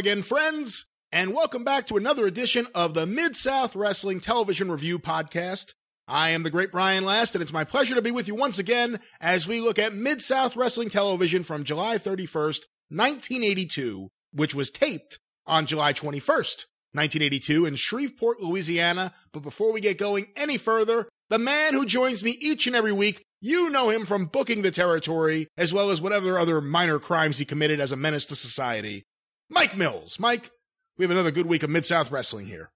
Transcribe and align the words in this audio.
Again, 0.00 0.22
friends, 0.22 0.86
and 1.12 1.34
welcome 1.34 1.62
back 1.62 1.86
to 1.88 1.98
another 1.98 2.24
edition 2.24 2.66
of 2.74 2.94
the 2.94 3.04
Mid 3.04 3.36
South 3.36 3.76
Wrestling 3.76 4.18
Television 4.18 4.70
Review 4.70 4.98
Podcast. 4.98 5.74
I 6.08 6.30
am 6.30 6.42
the 6.42 6.48
great 6.48 6.72
Brian 6.72 7.04
Last, 7.04 7.34
and 7.34 7.42
it's 7.42 7.52
my 7.52 7.64
pleasure 7.64 7.94
to 7.94 8.00
be 8.00 8.10
with 8.10 8.26
you 8.26 8.34
once 8.34 8.58
again 8.58 9.00
as 9.20 9.46
we 9.46 9.60
look 9.60 9.78
at 9.78 9.92
Mid 9.92 10.22
South 10.22 10.56
Wrestling 10.56 10.88
Television 10.88 11.42
from 11.42 11.64
July 11.64 11.98
31st, 11.98 12.62
1982, 12.88 14.08
which 14.32 14.54
was 14.54 14.70
taped 14.70 15.18
on 15.46 15.66
July 15.66 15.92
21st, 15.92 16.64
1982, 16.94 17.66
in 17.66 17.76
Shreveport, 17.76 18.40
Louisiana. 18.40 19.12
But 19.34 19.42
before 19.42 19.70
we 19.70 19.82
get 19.82 19.98
going 19.98 20.28
any 20.34 20.56
further, 20.56 21.10
the 21.28 21.38
man 21.38 21.74
who 21.74 21.84
joins 21.84 22.24
me 22.24 22.38
each 22.40 22.66
and 22.66 22.74
every 22.74 22.92
week 22.92 23.22
you 23.42 23.68
know 23.68 23.90
him 23.90 24.06
from 24.06 24.24
booking 24.24 24.62
the 24.62 24.70
territory, 24.70 25.48
as 25.58 25.74
well 25.74 25.90
as 25.90 26.00
whatever 26.00 26.38
other 26.38 26.62
minor 26.62 26.98
crimes 26.98 27.36
he 27.36 27.44
committed 27.44 27.80
as 27.80 27.92
a 27.92 27.96
menace 27.96 28.24
to 28.24 28.34
society. 28.34 29.04
Mike 29.50 29.76
Mills. 29.76 30.18
Mike, 30.18 30.50
we 30.96 31.04
have 31.04 31.10
another 31.10 31.32
good 31.32 31.46
week 31.46 31.62
of 31.62 31.70
Mid 31.70 31.84
South 31.84 32.10
Wrestling 32.10 32.46
here. 32.46 32.70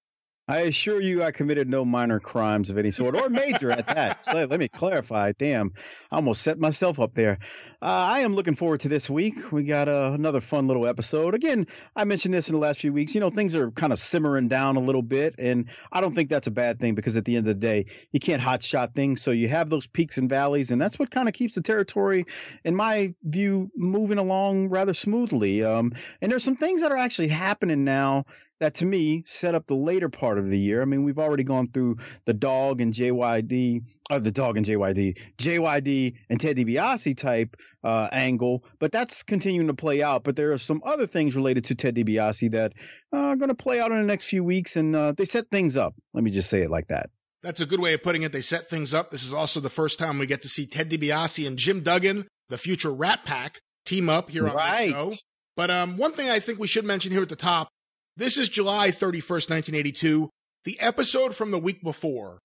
I 0.47 0.61
assure 0.61 1.01
you, 1.01 1.23
I 1.23 1.31
committed 1.31 1.67
no 1.67 1.83
minor 1.83 2.19
crimes 2.19 2.69
of 2.69 2.77
any 2.77 2.91
sort, 2.91 3.15
or 3.19 3.29
major 3.29 3.71
at 3.71 3.87
that. 3.87 4.19
So 4.35 4.45
let 4.45 4.59
me 4.59 4.67
clarify. 4.67 5.33
Damn, 5.37 5.73
I 6.11 6.17
almost 6.17 6.41
set 6.41 6.59
myself 6.59 6.99
up 6.99 7.13
there. 7.13 7.37
Uh, 7.81 7.85
I 7.85 8.19
am 8.19 8.33
looking 8.35 8.55
forward 8.55 8.81
to 8.81 8.89
this 8.89 9.09
week. 9.09 9.51
We 9.51 9.63
got 9.63 9.87
uh, 9.87 10.11
another 10.13 10.41
fun 10.41 10.67
little 10.67 10.87
episode. 10.87 11.35
Again, 11.35 11.67
I 11.95 12.03
mentioned 12.05 12.33
this 12.33 12.49
in 12.49 12.53
the 12.53 12.59
last 12.59 12.81
few 12.81 12.91
weeks. 12.91 13.13
You 13.13 13.21
know, 13.21 13.29
things 13.29 13.55
are 13.55 13.71
kind 13.71 13.93
of 13.93 13.99
simmering 13.99 14.47
down 14.47 14.77
a 14.77 14.79
little 14.79 15.03
bit, 15.03 15.35
and 15.37 15.69
I 15.91 16.01
don't 16.01 16.15
think 16.15 16.29
that's 16.29 16.47
a 16.47 16.51
bad 16.51 16.79
thing 16.79 16.95
because 16.95 17.15
at 17.17 17.25
the 17.25 17.37
end 17.37 17.47
of 17.47 17.55
the 17.55 17.61
day, 17.61 17.85
you 18.11 18.19
can't 18.19 18.41
hot 18.41 18.63
shot 18.63 18.95
things. 18.95 19.21
So 19.21 19.31
you 19.31 19.47
have 19.47 19.69
those 19.69 19.87
peaks 19.87 20.17
and 20.17 20.29
valleys, 20.29 20.71
and 20.71 20.81
that's 20.81 20.97
what 20.97 21.11
kind 21.11 21.27
of 21.27 21.33
keeps 21.33 21.55
the 21.55 21.61
territory, 21.61 22.25
in 22.63 22.75
my 22.75 23.13
view, 23.23 23.71
moving 23.75 24.17
along 24.17 24.69
rather 24.69 24.93
smoothly. 24.93 25.63
Um, 25.63 25.93
and 26.21 26.31
there's 26.31 26.43
some 26.43 26.57
things 26.57 26.81
that 26.81 26.91
are 26.91 26.97
actually 26.97 27.29
happening 27.29 27.83
now 27.83 28.25
that 28.59 28.75
to 28.75 28.85
me 28.85 29.23
set 29.25 29.55
up 29.55 29.67
the 29.67 29.75
later 29.75 30.09
part 30.09 30.37
of 30.37 30.49
the 30.49 30.57
year. 30.57 30.81
I 30.81 30.85
mean, 30.85 31.03
we've 31.03 31.19
already 31.19 31.43
gone 31.43 31.67
through 31.67 31.97
the 32.25 32.33
dog 32.33 32.81
and 32.81 32.93
JYD, 32.93 33.83
or 34.09 34.19
the 34.19 34.31
dog 34.31 34.57
and 34.57 34.65
JYD, 34.65 35.17
JYD 35.37 36.15
and 36.29 36.39
Ted 36.39 36.57
DiBiase 36.57 37.17
type 37.17 37.55
uh, 37.83 38.07
angle, 38.11 38.63
but 38.79 38.91
that's 38.91 39.23
continuing 39.23 39.67
to 39.67 39.73
play 39.73 40.01
out. 40.01 40.23
But 40.23 40.35
there 40.35 40.51
are 40.53 40.57
some 40.57 40.81
other 40.85 41.07
things 41.07 41.35
related 41.35 41.65
to 41.65 41.75
Ted 41.75 41.95
DiBiase 41.95 42.51
that 42.51 42.73
uh, 43.13 43.17
are 43.17 43.35
going 43.35 43.49
to 43.49 43.55
play 43.55 43.79
out 43.79 43.91
in 43.91 43.97
the 43.97 44.03
next 44.03 44.25
few 44.25 44.43
weeks, 44.43 44.75
and 44.75 44.95
uh, 44.95 45.11
they 45.11 45.25
set 45.25 45.49
things 45.49 45.75
up. 45.75 45.95
Let 46.13 46.23
me 46.23 46.31
just 46.31 46.49
say 46.49 46.61
it 46.61 46.69
like 46.69 46.87
that. 46.87 47.09
That's 47.43 47.61
a 47.61 47.65
good 47.65 47.79
way 47.79 47.93
of 47.93 48.01
putting 48.01 48.23
it. 48.23 48.31
They 48.31 48.41
set 48.41 48.69
things 48.69 48.93
up. 48.93 49.11
This 49.11 49.23
is 49.23 49.33
also 49.33 49.59
the 49.59 49.69
first 49.69 49.99
time 49.99 50.17
we 50.17 50.25
get 50.25 50.41
to 50.41 50.49
see 50.49 50.65
Ted 50.65 50.89
DiBiase 50.89 51.45
and 51.45 51.57
Jim 51.57 51.81
Duggan, 51.81 52.27
the 52.49 52.57
future 52.57 52.91
Rat 52.91 53.23
Pack, 53.23 53.61
team 53.85 54.09
up 54.09 54.31
here 54.31 54.47
on 54.47 54.55
right. 54.55 54.87
the 54.87 54.91
show. 54.91 55.11
But 55.55 55.71
um, 55.71 55.97
one 55.97 56.13
thing 56.13 56.29
I 56.29 56.39
think 56.39 56.59
we 56.59 56.67
should 56.67 56.85
mention 56.85 57.11
here 57.11 57.21
at 57.21 57.29
the 57.29 57.35
top 57.35 57.69
this 58.17 58.37
is 58.37 58.49
July 58.49 58.89
31st, 58.89 59.49
1982. 59.49 60.29
The 60.63 60.79
episode 60.79 61.35
from 61.35 61.51
the 61.51 61.59
week 61.59 61.83
before 61.83 62.39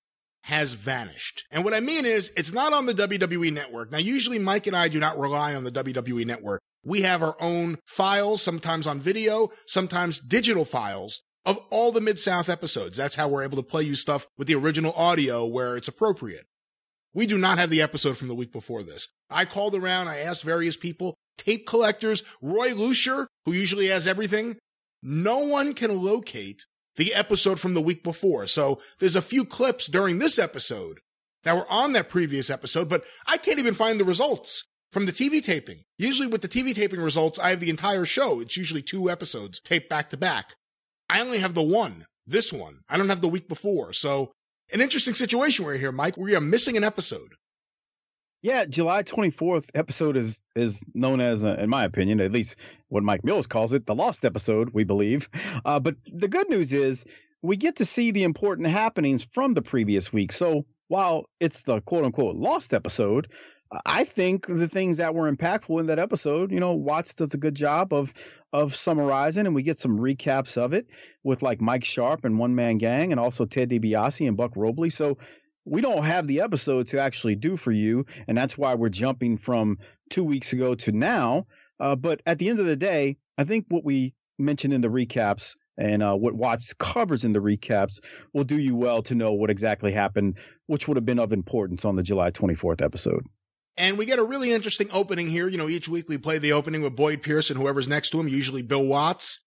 has 0.44 0.74
vanished. 0.74 1.44
And 1.50 1.64
what 1.64 1.74
I 1.74 1.80
mean 1.80 2.04
is, 2.04 2.32
it's 2.36 2.52
not 2.52 2.72
on 2.72 2.86
the 2.86 2.94
WWE 2.94 3.52
network. 3.52 3.92
Now, 3.92 3.98
usually 3.98 4.38
Mike 4.38 4.66
and 4.66 4.76
I 4.76 4.88
do 4.88 4.98
not 4.98 5.18
rely 5.18 5.54
on 5.54 5.64
the 5.64 5.72
WWE 5.72 6.26
network. 6.26 6.60
We 6.84 7.02
have 7.02 7.22
our 7.22 7.36
own 7.40 7.78
files, 7.86 8.42
sometimes 8.42 8.86
on 8.86 9.00
video, 9.00 9.50
sometimes 9.66 10.18
digital 10.18 10.64
files 10.64 11.20
of 11.44 11.58
all 11.70 11.92
the 11.92 12.00
Mid 12.00 12.18
South 12.18 12.48
episodes. 12.48 12.96
That's 12.96 13.16
how 13.16 13.28
we're 13.28 13.42
able 13.42 13.56
to 13.56 13.62
play 13.62 13.82
you 13.82 13.94
stuff 13.94 14.26
with 14.38 14.48
the 14.48 14.54
original 14.54 14.92
audio 14.94 15.46
where 15.46 15.76
it's 15.76 15.88
appropriate. 15.88 16.46
We 17.12 17.26
do 17.26 17.36
not 17.36 17.58
have 17.58 17.70
the 17.70 17.82
episode 17.82 18.16
from 18.16 18.28
the 18.28 18.34
week 18.34 18.52
before 18.52 18.82
this. 18.82 19.08
I 19.28 19.44
called 19.44 19.74
around, 19.74 20.08
I 20.08 20.18
asked 20.18 20.42
various 20.42 20.76
people, 20.76 21.16
tape 21.36 21.66
collectors, 21.66 22.22
Roy 22.40 22.72
Lucier, 22.74 23.26
who 23.44 23.52
usually 23.52 23.86
has 23.86 24.06
everything, 24.06 24.56
no 25.02 25.38
one 25.38 25.74
can 25.74 26.02
locate 26.02 26.64
the 26.96 27.14
episode 27.14 27.58
from 27.58 27.74
the 27.74 27.80
week 27.80 28.02
before. 28.02 28.46
So 28.46 28.80
there's 28.98 29.16
a 29.16 29.22
few 29.22 29.44
clips 29.44 29.86
during 29.86 30.18
this 30.18 30.38
episode 30.38 31.00
that 31.44 31.56
were 31.56 31.70
on 31.70 31.92
that 31.92 32.08
previous 32.08 32.50
episode, 32.50 32.88
but 32.88 33.04
I 33.26 33.38
can't 33.38 33.58
even 33.58 33.74
find 33.74 33.98
the 33.98 34.04
results 34.04 34.64
from 34.92 35.06
the 35.06 35.12
TV 35.12 35.42
taping. 35.42 35.84
Usually 35.98 36.28
with 36.28 36.42
the 36.42 36.48
TV 36.48 36.74
taping 36.74 37.00
results, 37.00 37.38
I 37.38 37.50
have 37.50 37.60
the 37.60 37.70
entire 37.70 38.04
show. 38.04 38.40
It's 38.40 38.56
usually 38.56 38.82
two 38.82 39.08
episodes 39.08 39.60
taped 39.60 39.88
back 39.88 40.10
to 40.10 40.16
back. 40.16 40.56
I 41.08 41.20
only 41.20 41.38
have 41.38 41.54
the 41.54 41.62
one, 41.62 42.06
this 42.26 42.52
one. 42.52 42.80
I 42.88 42.96
don't 42.96 43.08
have 43.08 43.20
the 43.20 43.28
week 43.28 43.48
before. 43.48 43.92
So 43.92 44.32
an 44.72 44.80
interesting 44.80 45.14
situation 45.14 45.64
we're 45.64 45.76
here, 45.78 45.92
Mike. 45.92 46.16
We 46.16 46.34
are 46.36 46.40
missing 46.40 46.76
an 46.76 46.84
episode. 46.84 47.34
Yeah, 48.42 48.64
July 48.64 49.02
24th 49.02 49.68
episode 49.74 50.16
is 50.16 50.40
is 50.56 50.82
known 50.94 51.20
as, 51.20 51.44
uh, 51.44 51.56
in 51.58 51.68
my 51.68 51.84
opinion, 51.84 52.20
at 52.20 52.32
least 52.32 52.56
what 52.88 53.02
Mike 53.02 53.22
Mills 53.22 53.46
calls 53.46 53.74
it, 53.74 53.84
the 53.84 53.94
lost 53.94 54.24
episode, 54.24 54.70
we 54.72 54.84
believe. 54.84 55.28
Uh, 55.64 55.78
but 55.78 55.96
the 56.10 56.28
good 56.28 56.48
news 56.48 56.72
is 56.72 57.04
we 57.42 57.56
get 57.56 57.76
to 57.76 57.84
see 57.84 58.10
the 58.10 58.22
important 58.22 58.68
happenings 58.68 59.22
from 59.22 59.52
the 59.52 59.62
previous 59.62 60.10
week. 60.12 60.32
So 60.32 60.64
while 60.88 61.28
it's 61.38 61.62
the 61.62 61.82
quote 61.82 62.04
unquote 62.04 62.36
lost 62.36 62.72
episode, 62.72 63.28
I 63.86 64.02
think 64.04 64.46
the 64.46 64.68
things 64.68 64.96
that 64.96 65.14
were 65.14 65.30
impactful 65.30 65.78
in 65.78 65.86
that 65.86 66.00
episode, 66.00 66.50
you 66.50 66.58
know, 66.58 66.72
Watts 66.72 67.14
does 67.14 67.34
a 67.34 67.38
good 67.38 67.54
job 67.54 67.92
of 67.92 68.12
of 68.52 68.74
summarizing, 68.74 69.46
and 69.46 69.54
we 69.54 69.62
get 69.62 69.78
some 69.78 69.98
recaps 69.98 70.56
of 70.56 70.72
it 70.72 70.86
with 71.22 71.42
like 71.42 71.60
Mike 71.60 71.84
Sharpe 71.84 72.24
and 72.24 72.38
One 72.38 72.54
Man 72.56 72.78
Gang, 72.78 73.12
and 73.12 73.20
also 73.20 73.44
Ted 73.44 73.70
DiBiase 73.70 74.26
and 74.26 74.36
Buck 74.36 74.56
Robley. 74.56 74.90
So 74.90 75.18
we 75.64 75.80
don't 75.80 76.04
have 76.04 76.26
the 76.26 76.40
episode 76.40 76.88
to 76.88 77.00
actually 77.00 77.36
do 77.36 77.56
for 77.56 77.72
you, 77.72 78.06
and 78.26 78.36
that's 78.36 78.56
why 78.56 78.74
we're 78.74 78.88
jumping 78.88 79.36
from 79.36 79.78
two 80.08 80.24
weeks 80.24 80.52
ago 80.52 80.74
to 80.74 80.92
now. 80.92 81.46
Uh, 81.78 81.96
but 81.96 82.20
at 82.26 82.38
the 82.38 82.48
end 82.48 82.58
of 82.58 82.66
the 82.66 82.76
day, 82.76 83.16
I 83.38 83.44
think 83.44 83.66
what 83.68 83.84
we 83.84 84.14
mentioned 84.38 84.74
in 84.74 84.80
the 84.80 84.88
recaps 84.88 85.56
and 85.78 86.02
uh, 86.02 86.14
what 86.14 86.34
Watts 86.34 86.74
covers 86.74 87.24
in 87.24 87.32
the 87.32 87.40
recaps 87.40 88.00
will 88.32 88.44
do 88.44 88.58
you 88.58 88.76
well 88.76 89.02
to 89.04 89.14
know 89.14 89.32
what 89.32 89.50
exactly 89.50 89.92
happened, 89.92 90.38
which 90.66 90.86
would 90.86 90.96
have 90.96 91.06
been 91.06 91.18
of 91.18 91.32
importance 91.32 91.84
on 91.84 91.96
the 91.96 92.02
July 92.02 92.30
24th 92.30 92.82
episode. 92.82 93.24
And 93.76 93.96
we 93.96 94.04
get 94.04 94.18
a 94.18 94.24
really 94.24 94.52
interesting 94.52 94.88
opening 94.92 95.28
here. 95.28 95.48
You 95.48 95.56
know, 95.56 95.68
each 95.68 95.88
week 95.88 96.08
we 96.08 96.18
play 96.18 96.38
the 96.38 96.52
opening 96.52 96.82
with 96.82 96.96
Boyd 96.96 97.22
Pierce 97.22 97.48
and 97.48 97.58
whoever's 97.58 97.88
next 97.88 98.10
to 98.10 98.20
him, 98.20 98.28
usually 98.28 98.62
Bill 98.62 98.84
Watts. 98.84 99.42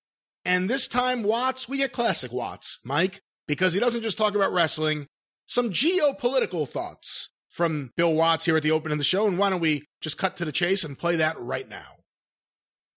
And 0.45 0.69
this 0.69 0.87
time, 0.87 1.23
Watts, 1.23 1.69
we 1.69 1.77
get 1.77 1.91
classic 1.91 2.31
Watts, 2.33 2.79
Mike, 2.83 3.21
because 3.47 3.73
he 3.73 3.79
doesn't 3.79 4.01
just 4.01 4.17
talk 4.17 4.35
about 4.35 4.51
wrestling, 4.51 5.07
some 5.53 5.69
geopolitical 5.69 6.67
thoughts 6.67 7.29
from 7.47 7.91
Bill 7.95 8.15
Watts 8.15 8.45
here 8.45 8.57
at 8.57 8.63
the 8.63 8.71
opening 8.71 8.93
of 8.93 8.97
the 8.97 9.03
show. 9.03 9.27
And 9.27 9.37
why 9.37 9.51
don't 9.51 9.59
we 9.59 9.83
just 10.01 10.17
cut 10.17 10.35
to 10.37 10.45
the 10.45 10.51
chase 10.51 10.83
and 10.83 10.97
play 10.97 11.15
that 11.17 11.39
right 11.39 11.69
now? 11.69 11.97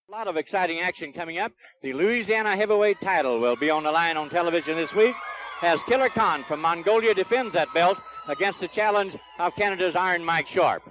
A 0.08 0.12
lot 0.12 0.26
of 0.26 0.38
exciting 0.38 0.80
action 0.80 1.12
coming 1.12 1.36
up. 1.36 1.52
The 1.82 1.92
Louisiana 1.92 2.56
heavyweight 2.56 3.02
title 3.02 3.40
will 3.40 3.56
be 3.56 3.68
on 3.68 3.82
the 3.82 3.92
line 3.92 4.16
on 4.16 4.30
television 4.30 4.74
this 4.74 4.94
week 4.94 5.14
as 5.60 5.82
Killer 5.82 6.08
Khan 6.08 6.44
from 6.44 6.62
Mongolia 6.62 7.12
defends 7.12 7.52
that 7.52 7.74
belt 7.74 7.98
against 8.26 8.60
the 8.60 8.68
challenge 8.68 9.18
of 9.38 9.54
Canada's 9.54 9.94
Iron 9.94 10.24
Mike 10.24 10.48
Sharpe. 10.48 10.90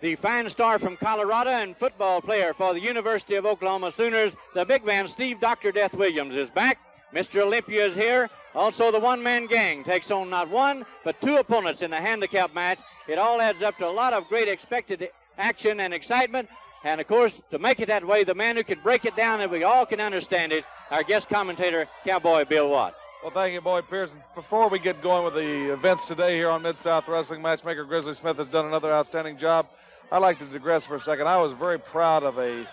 The 0.00 0.16
fine 0.16 0.48
star 0.48 0.80
from 0.80 0.96
Colorado 0.96 1.50
and 1.50 1.76
football 1.76 2.22
player 2.22 2.54
for 2.54 2.74
the 2.74 2.80
University 2.80 3.36
of 3.36 3.46
Oklahoma 3.46 3.92
Sooners, 3.92 4.34
the 4.54 4.64
big 4.64 4.84
man 4.84 5.06
Steve 5.06 5.38
Dr. 5.38 5.70
Death 5.70 5.94
Williams 5.94 6.34
is 6.34 6.50
back. 6.50 6.78
Mr. 7.14 7.42
Olympia 7.42 7.86
is 7.86 7.94
here. 7.94 8.28
Also, 8.54 8.90
the 8.90 8.98
one 8.98 9.22
man 9.22 9.46
gang 9.46 9.84
takes 9.84 10.10
on 10.10 10.28
not 10.28 10.50
one, 10.50 10.84
but 11.04 11.20
two 11.20 11.36
opponents 11.36 11.80
in 11.80 11.90
the 11.90 11.96
handicap 11.96 12.52
match. 12.54 12.80
It 13.06 13.18
all 13.18 13.40
adds 13.40 13.62
up 13.62 13.78
to 13.78 13.86
a 13.86 13.90
lot 13.90 14.12
of 14.12 14.26
great 14.28 14.48
expected 14.48 15.08
action 15.38 15.80
and 15.80 15.94
excitement. 15.94 16.48
And 16.82 17.00
of 17.00 17.06
course, 17.06 17.40
to 17.50 17.58
make 17.58 17.80
it 17.80 17.86
that 17.86 18.04
way, 18.04 18.24
the 18.24 18.34
man 18.34 18.56
who 18.56 18.64
can 18.64 18.80
break 18.80 19.04
it 19.04 19.16
down 19.16 19.40
and 19.40 19.50
we 19.50 19.62
all 19.62 19.86
can 19.86 20.00
understand 20.00 20.52
it, 20.52 20.64
our 20.90 21.02
guest 21.02 21.28
commentator, 21.28 21.86
Cowboy 22.04 22.44
Bill 22.44 22.68
Watts. 22.68 23.00
Well, 23.22 23.32
thank 23.32 23.54
you, 23.54 23.60
Boyd 23.60 23.88
Pierce. 23.88 24.10
Before 24.34 24.68
we 24.68 24.78
get 24.78 25.00
going 25.00 25.24
with 25.24 25.34
the 25.34 25.72
events 25.72 26.04
today 26.04 26.36
here 26.36 26.50
on 26.50 26.62
Mid 26.62 26.78
South 26.78 27.08
Wrestling, 27.08 27.40
matchmaker 27.40 27.84
Grizzly 27.84 28.12
Smith 28.12 28.36
has 28.36 28.48
done 28.48 28.66
another 28.66 28.92
outstanding 28.92 29.38
job. 29.38 29.66
I'd 30.12 30.18
like 30.18 30.38
to 30.40 30.44
digress 30.44 30.84
for 30.84 30.96
a 30.96 31.00
second. 31.00 31.26
I 31.26 31.38
was 31.38 31.52
very 31.52 31.78
proud 31.78 32.22
of 32.22 32.38
a 32.38 32.66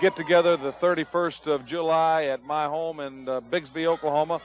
get 0.00 0.16
together 0.16 0.56
the 0.56 0.72
31st 0.72 1.46
of 1.46 1.64
July 1.64 2.24
at 2.24 2.44
my 2.44 2.66
home 2.66 3.00
in 3.00 3.28
uh, 3.28 3.40
Bixby, 3.40 3.86
Oklahoma. 3.86 4.40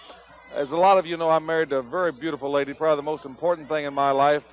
As 0.54 0.72
a 0.72 0.78
lot 0.78 0.98
of 0.98 1.06
you 1.06 1.18
know, 1.18 1.30
I'm 1.30 1.46
married 1.46 1.70
to 1.70 1.78
a 1.78 1.82
very 1.82 2.12
beautiful 2.12 2.52
lady, 2.52 2.74
probably 2.74 2.98
the 2.98 3.04
most 3.04 3.26
important 3.26 3.68
thing 3.68 3.86
in 3.86 3.94
my 3.94 4.12
life, 4.12 4.44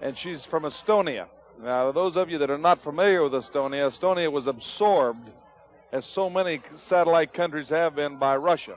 and 0.00 0.16
she's 0.16 0.44
from 0.44 0.64
Estonia. 0.64 1.26
Now, 1.62 1.92
those 1.92 2.16
of 2.16 2.30
you 2.30 2.38
that 2.38 2.50
are 2.50 2.58
not 2.58 2.82
familiar 2.82 3.22
with 3.22 3.32
Estonia, 3.32 3.88
Estonia 3.88 4.30
was 4.30 4.46
absorbed, 4.46 5.30
as 5.92 6.04
so 6.04 6.28
many 6.28 6.60
satellite 6.74 7.32
countries 7.32 7.68
have 7.68 7.94
been, 7.94 8.16
by 8.16 8.36
Russia. 8.36 8.76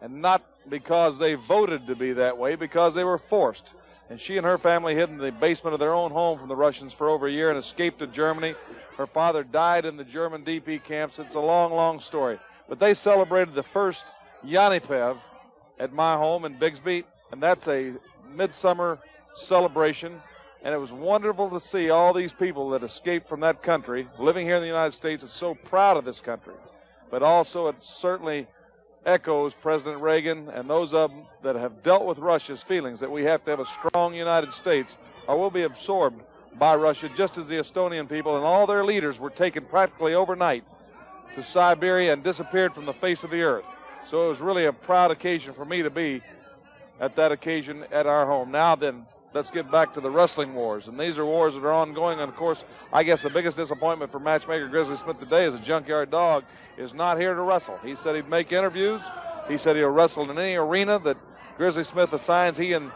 And 0.00 0.22
not 0.22 0.44
because 0.68 1.18
they 1.18 1.34
voted 1.34 1.86
to 1.86 1.96
be 1.96 2.12
that 2.12 2.36
way, 2.36 2.54
because 2.54 2.94
they 2.94 3.04
were 3.04 3.18
forced. 3.18 3.74
And 4.14 4.20
she 4.20 4.36
and 4.36 4.46
her 4.46 4.58
family 4.58 4.94
hid 4.94 5.10
in 5.10 5.18
the 5.18 5.32
basement 5.32 5.74
of 5.74 5.80
their 5.80 5.92
own 5.92 6.12
home 6.12 6.38
from 6.38 6.46
the 6.46 6.54
Russians 6.54 6.92
for 6.92 7.08
over 7.08 7.26
a 7.26 7.32
year 7.32 7.50
and 7.50 7.58
escaped 7.58 7.98
to 7.98 8.06
Germany. 8.06 8.54
Her 8.96 9.08
father 9.08 9.42
died 9.42 9.84
in 9.84 9.96
the 9.96 10.04
German 10.04 10.44
DP 10.44 10.84
camps. 10.84 11.18
It's 11.18 11.34
a 11.34 11.40
long, 11.40 11.72
long 11.72 11.98
story. 11.98 12.38
But 12.68 12.78
they 12.78 12.94
celebrated 12.94 13.56
the 13.56 13.64
first 13.64 14.04
Jaanipäev 14.46 15.18
at 15.80 15.92
my 15.92 16.14
home 16.14 16.44
in 16.44 16.56
Bixby, 16.56 17.02
and 17.32 17.42
that's 17.42 17.66
a 17.66 17.94
midsummer 18.32 19.00
celebration. 19.34 20.22
And 20.62 20.72
it 20.72 20.78
was 20.78 20.92
wonderful 20.92 21.50
to 21.50 21.58
see 21.58 21.90
all 21.90 22.12
these 22.12 22.32
people 22.32 22.70
that 22.70 22.84
escaped 22.84 23.28
from 23.28 23.40
that 23.40 23.64
country 23.64 24.06
living 24.20 24.46
here 24.46 24.54
in 24.54 24.62
the 24.62 24.68
United 24.68 24.94
States 24.94 25.24
are 25.24 25.28
so 25.28 25.56
proud 25.56 25.96
of 25.96 26.04
this 26.04 26.20
country. 26.20 26.54
but 27.10 27.24
also 27.24 27.66
it 27.66 27.74
certainly 27.80 28.46
echoes 29.06 29.54
President 29.54 30.00
Reagan 30.00 30.48
and 30.48 30.68
those 30.68 30.94
of 30.94 31.10
them 31.10 31.22
that 31.42 31.56
have 31.56 31.82
dealt 31.82 32.04
with 32.04 32.18
Russia's 32.18 32.62
feelings 32.62 33.00
that 33.00 33.10
we 33.10 33.24
have 33.24 33.44
to 33.44 33.50
have 33.50 33.60
a 33.60 33.66
strong 33.66 34.14
United 34.14 34.52
States 34.52 34.96
or 35.26 35.38
we'll 35.38 35.50
be 35.50 35.62
absorbed 35.62 36.22
by 36.58 36.74
Russia, 36.74 37.10
just 37.16 37.36
as 37.38 37.46
the 37.48 37.56
Estonian 37.56 38.08
people 38.08 38.36
and 38.36 38.44
all 38.44 38.66
their 38.66 38.84
leaders 38.84 39.18
were 39.18 39.30
taken 39.30 39.64
practically 39.64 40.14
overnight 40.14 40.64
to 41.34 41.42
Siberia 41.42 42.12
and 42.12 42.22
disappeared 42.22 42.74
from 42.74 42.86
the 42.86 42.92
face 42.92 43.24
of 43.24 43.30
the 43.30 43.42
earth. 43.42 43.64
So 44.06 44.26
it 44.26 44.28
was 44.28 44.40
really 44.40 44.66
a 44.66 44.72
proud 44.72 45.10
occasion 45.10 45.52
for 45.52 45.64
me 45.64 45.82
to 45.82 45.90
be 45.90 46.22
at 47.00 47.16
that 47.16 47.32
occasion 47.32 47.84
at 47.90 48.06
our 48.06 48.26
home. 48.26 48.50
Now 48.50 48.76
then, 48.76 49.06
let's 49.34 49.50
get 49.50 49.68
back 49.70 49.92
to 49.92 50.00
the 50.00 50.10
wrestling 50.10 50.54
wars. 50.54 50.86
And 50.86 50.98
these 50.98 51.18
are 51.18 51.26
wars 51.26 51.54
that 51.54 51.64
are 51.64 51.72
ongoing. 51.72 52.20
And 52.20 52.28
of 52.28 52.36
course, 52.36 52.64
I 52.92 53.02
guess 53.02 53.22
the 53.22 53.30
biggest 53.30 53.56
disappointment 53.56 54.12
for 54.12 54.20
matchmaker 54.20 54.68
Grizzly 54.68 54.96
Smith 54.96 55.18
today 55.18 55.44
is 55.44 55.54
a 55.54 55.58
Junkyard 55.58 56.10
Dog 56.10 56.44
is 56.78 56.94
not 56.94 57.18
here 57.18 57.34
to 57.34 57.42
wrestle. 57.42 57.78
He 57.82 57.96
said 57.96 58.14
he'd 58.14 58.28
make 58.28 58.52
interviews. 58.52 59.02
He 59.48 59.58
said 59.58 59.76
he'll 59.76 59.88
wrestle 59.88 60.30
in 60.30 60.38
any 60.38 60.54
arena 60.54 61.00
that 61.00 61.18
Grizzly 61.58 61.84
Smith 61.84 62.12
assigns 62.12 62.56
he 62.56 62.72
and 62.72 62.90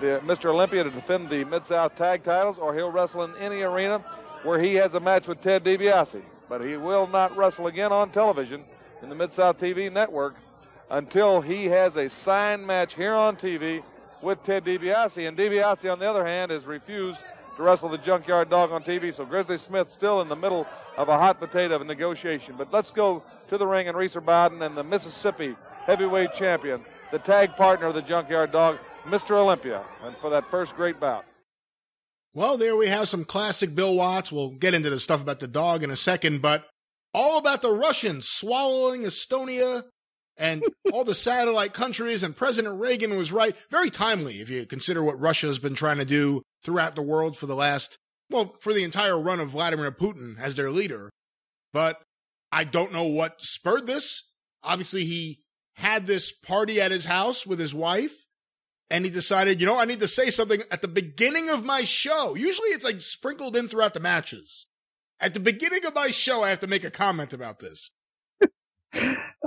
the, 0.00 0.20
Mr. 0.24 0.46
Olympia 0.46 0.82
to 0.82 0.90
defend 0.90 1.28
the 1.28 1.44
Mid 1.44 1.66
South 1.66 1.94
tag 1.94 2.24
titles, 2.24 2.58
or 2.58 2.74
he'll 2.74 2.90
wrestle 2.90 3.24
in 3.24 3.36
any 3.36 3.60
arena 3.60 3.98
where 4.42 4.58
he 4.58 4.74
has 4.74 4.94
a 4.94 5.00
match 5.00 5.28
with 5.28 5.40
Ted 5.40 5.62
DiBiase. 5.62 6.22
But 6.48 6.62
he 6.62 6.76
will 6.76 7.06
not 7.06 7.36
wrestle 7.36 7.66
again 7.66 7.92
on 7.92 8.10
television 8.10 8.64
in 9.02 9.10
the 9.10 9.14
Mid 9.14 9.30
South 9.30 9.58
TV 9.58 9.92
network 9.92 10.36
until 10.90 11.40
he 11.40 11.66
has 11.66 11.96
a 11.96 12.08
signed 12.08 12.66
match 12.66 12.94
here 12.94 13.14
on 13.14 13.36
TV 13.36 13.82
with 14.22 14.42
Ted 14.42 14.64
DiBiase. 14.64 15.26
And 15.26 15.36
DiBiase, 15.36 15.90
on 15.90 15.98
the 15.98 16.08
other 16.08 16.24
hand, 16.24 16.50
has 16.50 16.64
refused 16.64 17.20
to 17.56 17.62
wrestle 17.62 17.88
the 17.88 17.98
Junkyard 17.98 18.48
Dog 18.48 18.72
on 18.72 18.82
TV. 18.82 19.14
So 19.14 19.24
Grizzly 19.24 19.58
Smith 19.58 19.90
still 19.90 20.20
in 20.20 20.28
the 20.28 20.36
middle 20.36 20.66
of 20.96 21.08
a 21.08 21.18
hot 21.18 21.38
potato 21.38 21.74
of 21.74 21.80
a 21.82 21.84
negotiation. 21.84 22.54
But 22.56 22.72
let's 22.72 22.90
go 22.90 23.22
to 23.48 23.58
the 23.58 23.66
ring 23.66 23.88
and 23.88 23.96
Reeser 23.96 24.20
Bowden 24.20 24.62
and 24.62 24.76
the 24.76 24.84
Mississippi 24.84 25.56
heavyweight 25.84 26.32
champion, 26.34 26.84
the 27.10 27.18
tag 27.18 27.56
partner 27.56 27.88
of 27.88 27.94
the 27.94 28.02
Junkyard 28.02 28.52
Dog, 28.52 28.78
Mr. 29.04 29.32
Olympia, 29.32 29.84
and 30.04 30.16
for 30.18 30.30
that 30.30 30.48
first 30.50 30.74
great 30.76 31.00
bout. 31.00 31.24
Well, 32.34 32.56
there 32.56 32.76
we 32.76 32.86
have 32.86 33.08
some 33.08 33.24
classic 33.24 33.74
Bill 33.74 33.94
Watts. 33.94 34.32
We'll 34.32 34.50
get 34.50 34.74
into 34.74 34.88
the 34.88 35.00
stuff 35.00 35.20
about 35.20 35.40
the 35.40 35.48
dog 35.48 35.82
in 35.82 35.90
a 35.90 35.96
second, 35.96 36.40
but 36.40 36.66
all 37.12 37.38
about 37.38 37.60
the 37.60 37.72
Russians 37.72 38.28
swallowing 38.28 39.02
Estonia 39.02 39.84
and 40.36 40.64
all 40.92 41.04
the 41.04 41.14
satellite 41.14 41.74
countries, 41.74 42.22
and 42.22 42.36
President 42.36 42.78
Reagan 42.78 43.16
was 43.16 43.32
right. 43.32 43.56
Very 43.70 43.90
timely 43.90 44.40
if 44.40 44.48
you 44.48 44.66
consider 44.66 45.02
what 45.02 45.20
Russia 45.20 45.46
has 45.46 45.58
been 45.58 45.74
trying 45.74 45.98
to 45.98 46.04
do 46.04 46.42
throughout 46.62 46.94
the 46.94 47.02
world 47.02 47.36
for 47.36 47.46
the 47.46 47.56
last, 47.56 47.98
well, 48.30 48.56
for 48.60 48.72
the 48.72 48.84
entire 48.84 49.18
run 49.18 49.40
of 49.40 49.50
Vladimir 49.50 49.92
Putin 49.92 50.38
as 50.38 50.56
their 50.56 50.70
leader. 50.70 51.10
But 51.72 52.00
I 52.50 52.64
don't 52.64 52.92
know 52.92 53.06
what 53.06 53.40
spurred 53.40 53.86
this. 53.86 54.24
Obviously, 54.62 55.04
he 55.04 55.40
had 55.76 56.06
this 56.06 56.32
party 56.32 56.80
at 56.80 56.90
his 56.90 57.06
house 57.06 57.46
with 57.46 57.58
his 57.58 57.74
wife 57.74 58.26
and 58.90 59.06
he 59.06 59.10
decided, 59.10 59.58
you 59.60 59.66
know, 59.66 59.78
I 59.78 59.86
need 59.86 60.00
to 60.00 60.08
say 60.08 60.28
something 60.28 60.62
at 60.70 60.82
the 60.82 60.88
beginning 60.88 61.48
of 61.48 61.64
my 61.64 61.82
show. 61.82 62.34
Usually 62.34 62.68
it's 62.68 62.84
like 62.84 63.00
sprinkled 63.00 63.56
in 63.56 63.68
throughout 63.68 63.94
the 63.94 64.00
matches. 64.00 64.66
At 65.18 65.32
the 65.32 65.40
beginning 65.40 65.86
of 65.86 65.94
my 65.94 66.10
show, 66.10 66.44
I 66.44 66.50
have 66.50 66.60
to 66.60 66.66
make 66.66 66.84
a 66.84 66.90
comment 66.90 67.32
about 67.32 67.60
this. 67.60 67.90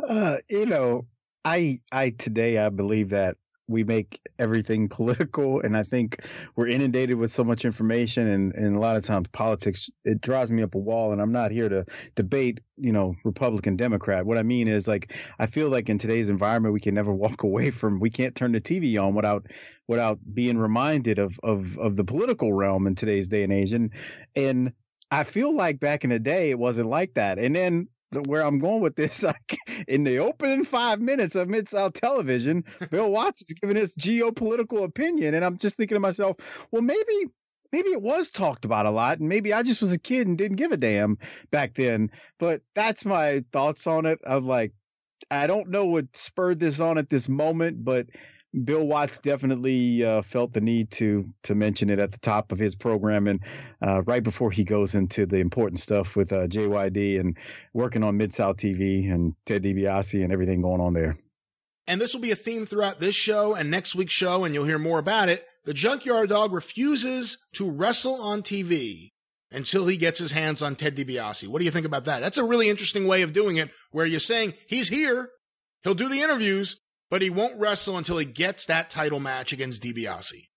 Uh, 0.08 0.38
you 0.50 0.66
know, 0.66 1.08
I 1.44 1.82
I 1.92 2.12
today 2.12 2.58
I 2.58 2.70
believe 2.70 3.10
that 3.10 3.38
we 3.68 3.84
make 3.84 4.22
everything 4.38 4.90
political 4.90 5.62
and 5.62 5.76
i 5.76 5.84
think 5.84 6.20
we're 6.56 6.68
inundated 6.68 7.18
with 7.18 7.32
so 7.32 7.44
much 7.44 7.66
information 7.66 8.28
and, 8.28 8.54
and 8.56 8.76
a 8.76 8.80
lot 8.80 8.96
of 8.96 9.04
times 9.04 9.28
politics 9.32 9.90
it 10.04 10.22
drives 10.22 10.50
me 10.52 10.64
up 10.64 10.76
a 10.76 10.78
wall 10.78 11.12
and 11.12 11.22
i'm 11.22 11.32
not 11.32 11.52
here 11.52 11.70
to 11.70 11.86
debate 12.16 12.60
you 12.78 12.92
know 12.92 13.16
republican 13.24 13.76
democrat 13.76 14.26
what 14.26 14.38
i 14.38 14.44
mean 14.44 14.68
is 14.68 14.88
like 14.88 15.16
i 15.40 15.46
feel 15.46 15.70
like 15.70 15.90
in 15.90 15.98
today's 15.98 16.30
environment 16.30 16.74
we 16.74 16.80
can 16.80 16.96
never 16.96 17.14
walk 17.14 17.44
away 17.44 17.72
from 17.72 18.00
we 18.00 18.10
can't 18.10 18.36
turn 18.36 18.52
the 18.52 18.62
tv 18.62 19.02
on 19.02 19.16
without 19.16 19.48
without 19.88 20.20
being 20.34 20.58
reminded 20.58 21.20
of 21.20 21.40
of 21.44 21.78
of 21.80 21.96
the 21.96 22.04
political 22.04 22.54
realm 22.54 22.88
in 22.88 22.96
today's 22.96 23.28
day 23.28 23.44
and 23.44 23.54
age 23.54 23.74
and 23.74 23.94
and 24.36 24.74
I 25.12 25.24
feel 25.24 25.56
like 25.56 25.80
back 25.80 26.04
in 26.04 26.10
the 26.10 26.18
day 26.18 26.50
it 26.50 26.58
wasn't 26.58 26.90
like 26.90 27.14
that. 27.14 27.38
And 27.38 27.56
then 27.56 27.88
where 28.12 28.42
I'm 28.42 28.60
going 28.60 28.82
with 28.82 28.96
this. 28.96 29.24
Like 29.26 29.58
in 29.88 30.04
the 30.04 30.20
opening 30.20 30.64
five 30.66 31.02
minutes 31.02 31.36
of 31.36 31.50
Mid 31.50 31.68
South 31.68 31.94
Television, 31.94 32.64
Bill 32.92 33.10
Watts 33.10 33.42
is 33.42 33.56
giving 33.60 33.76
his 33.76 33.96
geopolitical 33.98 34.84
opinion, 34.84 35.34
and 35.34 35.44
I'm 35.44 35.58
just 35.58 35.78
thinking 35.78 35.96
to 35.96 36.00
myself, 36.00 36.38
well, 36.72 36.84
maybe 36.84 37.32
maybe 37.72 37.90
it 37.90 38.02
was 38.02 38.32
talked 38.32 38.66
about 38.66 38.86
a 38.86 38.92
lot, 38.92 39.20
and 39.20 39.28
maybe 39.30 39.52
I 39.52 39.64
just 39.64 39.82
was 39.82 39.92
a 39.94 40.00
kid 40.00 40.28
and 40.28 40.38
didn't 40.38 40.58
give 40.58 40.72
a 40.72 40.78
damn 40.78 41.18
back 41.52 41.74
then. 41.74 42.12
But 42.38 42.62
that's 42.76 43.04
my 43.04 43.44
thoughts 43.52 43.88
on 43.88 44.06
it. 44.06 44.20
Of 44.24 44.44
like, 44.44 44.74
I 45.32 45.48
don't 45.48 45.70
know 45.70 45.86
what 45.86 46.16
spurred 46.16 46.60
this 46.60 46.80
on 46.80 46.98
at 46.98 47.10
this 47.10 47.28
moment, 47.28 47.84
but 47.84 48.08
Bill 48.64 48.86
Watts 48.86 49.20
definitely 49.20 50.04
uh, 50.04 50.22
felt 50.22 50.54
the 50.54 50.62
need 50.62 50.92
to 50.92 51.26
to 51.44 51.56
mention 51.56 51.90
it 51.90 52.00
at 52.00 52.12
the 52.12 52.18
top 52.20 52.52
of 52.52 52.60
his 52.60 52.76
program 52.76 53.28
and 53.28 53.42
uh, 53.86 54.02
right 54.04 54.24
before 54.24 54.52
he 54.52 54.64
goes 54.64 54.96
into 54.96 55.26
the 55.26 55.38
important 55.38 55.82
stuff 55.82 56.16
with 56.16 56.32
uh, 56.32 56.48
JYD 56.48 57.20
and 57.20 57.38
working 57.74 58.04
on 58.04 58.18
Mid 58.18 58.34
South 58.34 58.58
TV 58.58 59.12
and 59.12 59.36
Ted 59.46 59.64
DiBiase 59.64 60.24
and 60.24 60.32
everything 60.32 60.62
going 60.62 60.80
on 60.80 60.94
there. 60.94 61.18
And 61.88 62.02
this 62.02 62.14
will 62.14 62.22
be 62.22 62.32
a 62.32 62.36
theme 62.36 62.66
throughout 62.66 63.00
this 63.00 63.16
show 63.16 63.54
and 63.54 63.70
next 63.70 63.94
week's 63.94 64.14
show, 64.14 64.44
and 64.44 64.56
you'll 64.56 64.66
hear 64.66 64.80
more 64.80 65.00
about 65.00 65.30
it. 65.30 65.46
The 65.66 65.74
Junkyard 65.74 66.30
Dog 66.30 66.52
refuses 66.54 67.38
to 67.54 67.70
wrestle 67.70 68.22
on 68.22 68.42
TV 68.42 69.12
until 69.52 69.86
he 69.86 69.98
gets 69.98 70.20
his 70.20 70.32
hands 70.32 70.62
on 70.62 70.76
Ted 70.76 70.96
DiBiase. 70.96 71.48
What 71.48 71.60
do 71.60 71.66
you 71.66 71.72
think 71.72 71.86
about 71.86 72.06
that? 72.06 72.22
That's 72.22 72.38
a 72.38 72.44
really 72.44 72.70
interesting 72.70 73.06
way 73.06 73.22
of 73.22 73.34
doing 73.34 73.58
it, 73.58 73.70
where 73.92 74.06
you're 74.06 74.20
saying 74.20 74.54
he's 74.68 74.90
here, 74.90 75.30
he'll 75.84 75.94
do 75.94 76.10
the 76.10 76.22
interviews, 76.22 76.78
but 77.10 77.22
he 77.22 77.30
won't 77.30 77.60
wrestle 77.60 77.98
until 77.98 78.18
he 78.18 78.26
gets 78.26 78.66
that 78.66 78.90
title 78.90 79.20
match 79.20 79.54
against 79.54 79.82
DiBiase. 79.82 80.48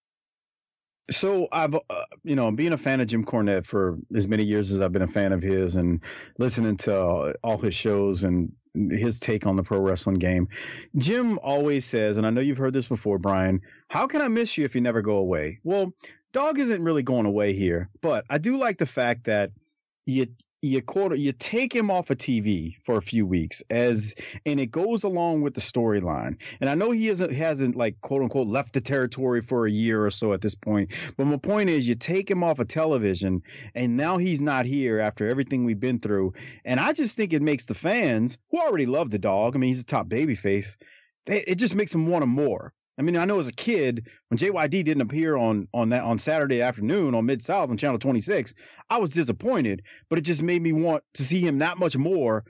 So 1.11 1.49
I've, 1.51 1.75
uh, 1.75 2.05
you 2.23 2.37
know, 2.37 2.51
being 2.51 2.75
a 2.75 2.79
fan 2.79 3.01
of 3.01 3.07
Jim 3.07 3.25
Cornette 3.25 3.65
for 3.65 3.97
as 4.15 4.29
many 4.29 4.45
years 4.45 4.73
as 4.73 4.81
I've 4.81 4.93
been 4.93 5.03
a 5.03 5.09
fan 5.09 5.33
of 5.33 5.43
his, 5.43 5.77
and 5.77 6.01
listening 6.39 6.77
to 6.79 7.35
all 7.43 7.57
his 7.57 7.75
shows 7.75 8.25
and 8.25 8.53
his 8.75 9.19
take 9.19 9.47
on 9.47 9.57
the 9.57 9.63
pro 9.63 9.79
wrestling 9.79 10.19
game, 10.19 10.49
Jim 10.97 11.39
always 11.43 11.87
says, 11.87 12.19
and 12.19 12.27
I 12.27 12.31
know 12.31 12.43
you've 12.43 12.59
heard 12.59 12.75
this 12.75 12.87
before, 12.87 13.19
Brian. 13.19 13.63
How 13.89 14.07
can 14.07 14.21
I 14.21 14.29
miss 14.29 14.59
you 14.59 14.67
if 14.67 14.75
you 14.75 14.83
never 14.83 15.01
go 15.01 15.17
away? 15.17 15.61
Well, 15.65 15.95
Dog 16.33 16.59
isn't 16.59 16.83
really 16.83 17.03
going 17.03 17.25
away 17.25 17.55
here, 17.55 17.89
but 18.03 18.27
I 18.29 18.37
do 18.37 18.57
like 18.57 18.77
the 18.77 18.87
fact 18.87 19.25
that 19.25 19.53
you 20.05 20.27
you 20.61 20.83
quarter 20.83 21.15
you 21.15 21.33
take 21.33 21.73
him 21.73 21.89
off 21.89 22.11
of 22.11 22.19
TV 22.19 22.75
for 22.83 22.97
a 22.97 23.03
few 23.03 23.25
weeks 23.25 23.63
as 23.71 24.15
and 24.45 24.59
it 24.59 24.73
goes 24.73 25.05
along 25.05 25.41
with 25.41 25.55
the 25.55 25.61
storyline. 25.61 26.37
And 26.61 26.69
I 26.69 26.75
know 26.75 26.91
he 26.91 27.07
hasn't 27.07 27.33
hasn't 27.33 27.77
like 27.77 28.01
quote 28.01 28.23
unquote 28.23 28.49
left 28.49 28.73
the 28.73 28.81
territory 28.81 29.41
for 29.41 29.67
a 29.67 29.71
year 29.71 30.05
or 30.05 30.11
so 30.11 30.33
at 30.33 30.41
this 30.41 30.57
point. 30.57 30.93
But 31.17 31.27
my 31.27 31.37
point 31.37 31.71
is 31.71 31.87
you 31.87 31.95
take 31.95 32.29
him 32.29 32.43
off 32.43 32.59
of 32.59 32.67
television 32.67 33.43
and 33.77 33.97
now 33.97 34.17
he's 34.19 34.43
not 34.43 34.67
here 34.67 34.99
after 34.99 35.29
everything 35.29 35.65
we've 35.65 35.79
been 35.79 36.01
through. 36.01 36.33
And 36.65 36.81
I 36.81 36.93
just 36.93 37.17
think 37.17 37.33
it 37.33 37.43
makes 37.43 37.67
the 37.67 37.75
fans 37.75 38.37
who 38.51 38.59
already 38.59 38.87
love 38.87 39.11
the 39.11 39.19
dog, 39.19 39.55
I 39.55 39.59
mean 39.59 39.69
he's 39.69 39.83
a 39.83 39.87
top 39.87 40.09
baby 40.09 40.35
face, 40.35 40.77
it 41.27 41.57
just 41.57 41.75
makes 41.77 41.93
them 41.93 42.09
want 42.09 42.25
him 42.25 42.31
more. 42.31 42.73
I 42.99 43.03
mean, 43.03 43.17
I 43.17 43.25
know 43.25 43.39
as 43.39 43.49
a 43.49 43.53
kid 43.53 44.09
when 44.29 44.39
JYD 44.39 44.71
didn't 44.85 45.01
appear 45.03 45.37
on 45.37 45.69
on 45.73 45.91
that 45.91 46.03
on 46.03 46.19
Saturday 46.19 46.63
afternoon 46.63 47.15
on 47.15 47.27
Mid 47.27 47.43
South 47.43 47.71
on 47.71 47.77
Channel 47.77 47.99
26, 47.99 48.55
I 48.91 48.99
was 48.99 49.11
disappointed, 49.11 49.83
but 50.11 50.19
it 50.19 50.23
just 50.23 50.43
made 50.43 50.61
me 50.61 50.73
want 50.73 51.05
to 51.15 51.23
see 51.23 51.41
him 51.41 51.59
that 51.59 51.79
much 51.79 51.97
more, 51.97 52.45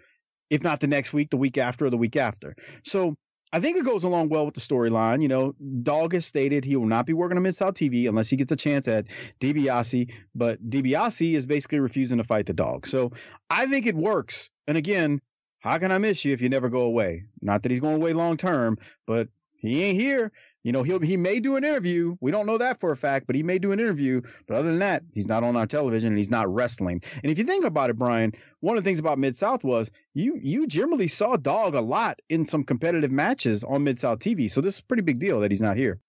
if 0.50 0.62
not 0.62 0.80
the 0.80 0.86
next 0.86 1.12
week, 1.12 1.30
the 1.30 1.36
week 1.36 1.58
after, 1.58 1.86
or 1.86 1.90
the 1.90 1.98
week 1.98 2.16
after. 2.16 2.56
So 2.84 3.14
I 3.52 3.60
think 3.60 3.76
it 3.76 3.84
goes 3.84 4.04
along 4.04 4.28
well 4.28 4.44
with 4.44 4.54
the 4.54 4.60
storyline. 4.60 5.22
You 5.22 5.28
know, 5.28 5.54
Dog 5.82 6.12
has 6.12 6.26
stated 6.26 6.64
he 6.64 6.76
will 6.76 6.86
not 6.86 7.06
be 7.06 7.12
working 7.12 7.36
on 7.36 7.42
Mid 7.42 7.54
South 7.54 7.74
TV 7.74 8.08
unless 8.08 8.28
he 8.28 8.36
gets 8.36 8.52
a 8.52 8.56
chance 8.56 8.88
at 8.88 9.06
DiBiase, 9.40 10.10
but 10.34 10.62
DiBiase 10.68 11.34
is 11.34 11.46
basically 11.46 11.80
refusing 11.80 12.18
to 12.18 12.24
fight 12.24 12.46
the 12.46 12.52
dog. 12.52 12.86
So 12.86 13.12
I 13.48 13.66
think 13.66 13.86
it 13.86 13.94
works. 13.94 14.50
And 14.66 14.76
again, 14.76 15.20
how 15.60 15.78
can 15.78 15.90
I 15.90 15.98
miss 15.98 16.24
you 16.24 16.32
if 16.32 16.40
you 16.40 16.48
never 16.48 16.68
go 16.68 16.82
away? 16.82 17.24
Not 17.40 17.62
that 17.62 17.72
he's 17.72 17.80
going 17.80 17.96
away 17.96 18.12
long 18.12 18.36
term, 18.36 18.78
but 19.06 19.28
he 19.58 19.84
ain't 19.84 20.00
here. 20.00 20.32
You 20.64 20.72
know, 20.72 20.82
he'll 20.82 21.00
he 21.00 21.16
may 21.16 21.40
do 21.40 21.56
an 21.56 21.64
interview. 21.64 22.16
We 22.20 22.30
don't 22.30 22.46
know 22.46 22.58
that 22.58 22.80
for 22.80 22.90
a 22.90 22.96
fact, 22.96 23.26
but 23.26 23.36
he 23.36 23.42
may 23.42 23.58
do 23.58 23.72
an 23.72 23.80
interview. 23.80 24.22
But 24.46 24.56
other 24.56 24.68
than 24.68 24.80
that, 24.80 25.02
he's 25.12 25.26
not 25.26 25.42
on 25.42 25.56
our 25.56 25.66
television 25.66 26.08
and 26.08 26.18
he's 26.18 26.30
not 26.30 26.52
wrestling. 26.52 27.02
And 27.22 27.30
if 27.30 27.38
you 27.38 27.44
think 27.44 27.64
about 27.64 27.90
it, 27.90 27.98
Brian, 27.98 28.32
one 28.60 28.76
of 28.76 28.84
the 28.84 28.88
things 28.88 28.98
about 28.98 29.18
Mid 29.18 29.36
South 29.36 29.64
was 29.64 29.90
you 30.14 30.38
you 30.40 30.66
generally 30.66 31.08
saw 31.08 31.36
Dog 31.36 31.74
a 31.74 31.80
lot 31.80 32.20
in 32.28 32.44
some 32.44 32.64
competitive 32.64 33.10
matches 33.10 33.64
on 33.64 33.84
Mid 33.84 33.98
South 33.98 34.18
TV. 34.18 34.50
So 34.50 34.60
this 34.60 34.74
is 34.74 34.80
a 34.80 34.84
pretty 34.84 35.02
big 35.02 35.18
deal 35.18 35.40
that 35.40 35.50
he's 35.50 35.62
not 35.62 35.76
here. 35.76 36.00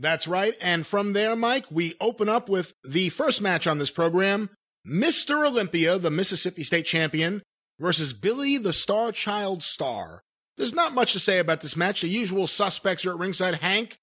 That's 0.00 0.28
right. 0.28 0.54
And 0.60 0.86
from 0.86 1.12
there, 1.12 1.34
Mike, 1.34 1.66
we 1.70 1.94
open 2.00 2.28
up 2.28 2.48
with 2.48 2.72
the 2.84 3.08
first 3.10 3.40
match 3.40 3.66
on 3.66 3.78
this 3.78 3.90
program 3.90 4.50
Mr. 4.86 5.46
Olympia, 5.46 5.98
the 5.98 6.10
Mississippi 6.10 6.64
State 6.64 6.86
champion, 6.86 7.42
versus 7.78 8.12
Billy 8.12 8.58
the 8.58 8.72
Star 8.72 9.12
Child 9.12 9.62
Star. 9.62 10.22
There's 10.58 10.74
not 10.74 10.92
much 10.92 11.12
to 11.14 11.20
say 11.20 11.38
about 11.38 11.60
this 11.60 11.76
match. 11.76 12.02
The 12.02 12.08
usual 12.08 12.46
suspects 12.46 13.06
are 13.06 13.12
at 13.12 13.18
ringside. 13.18 13.54
Hank, 13.56 13.98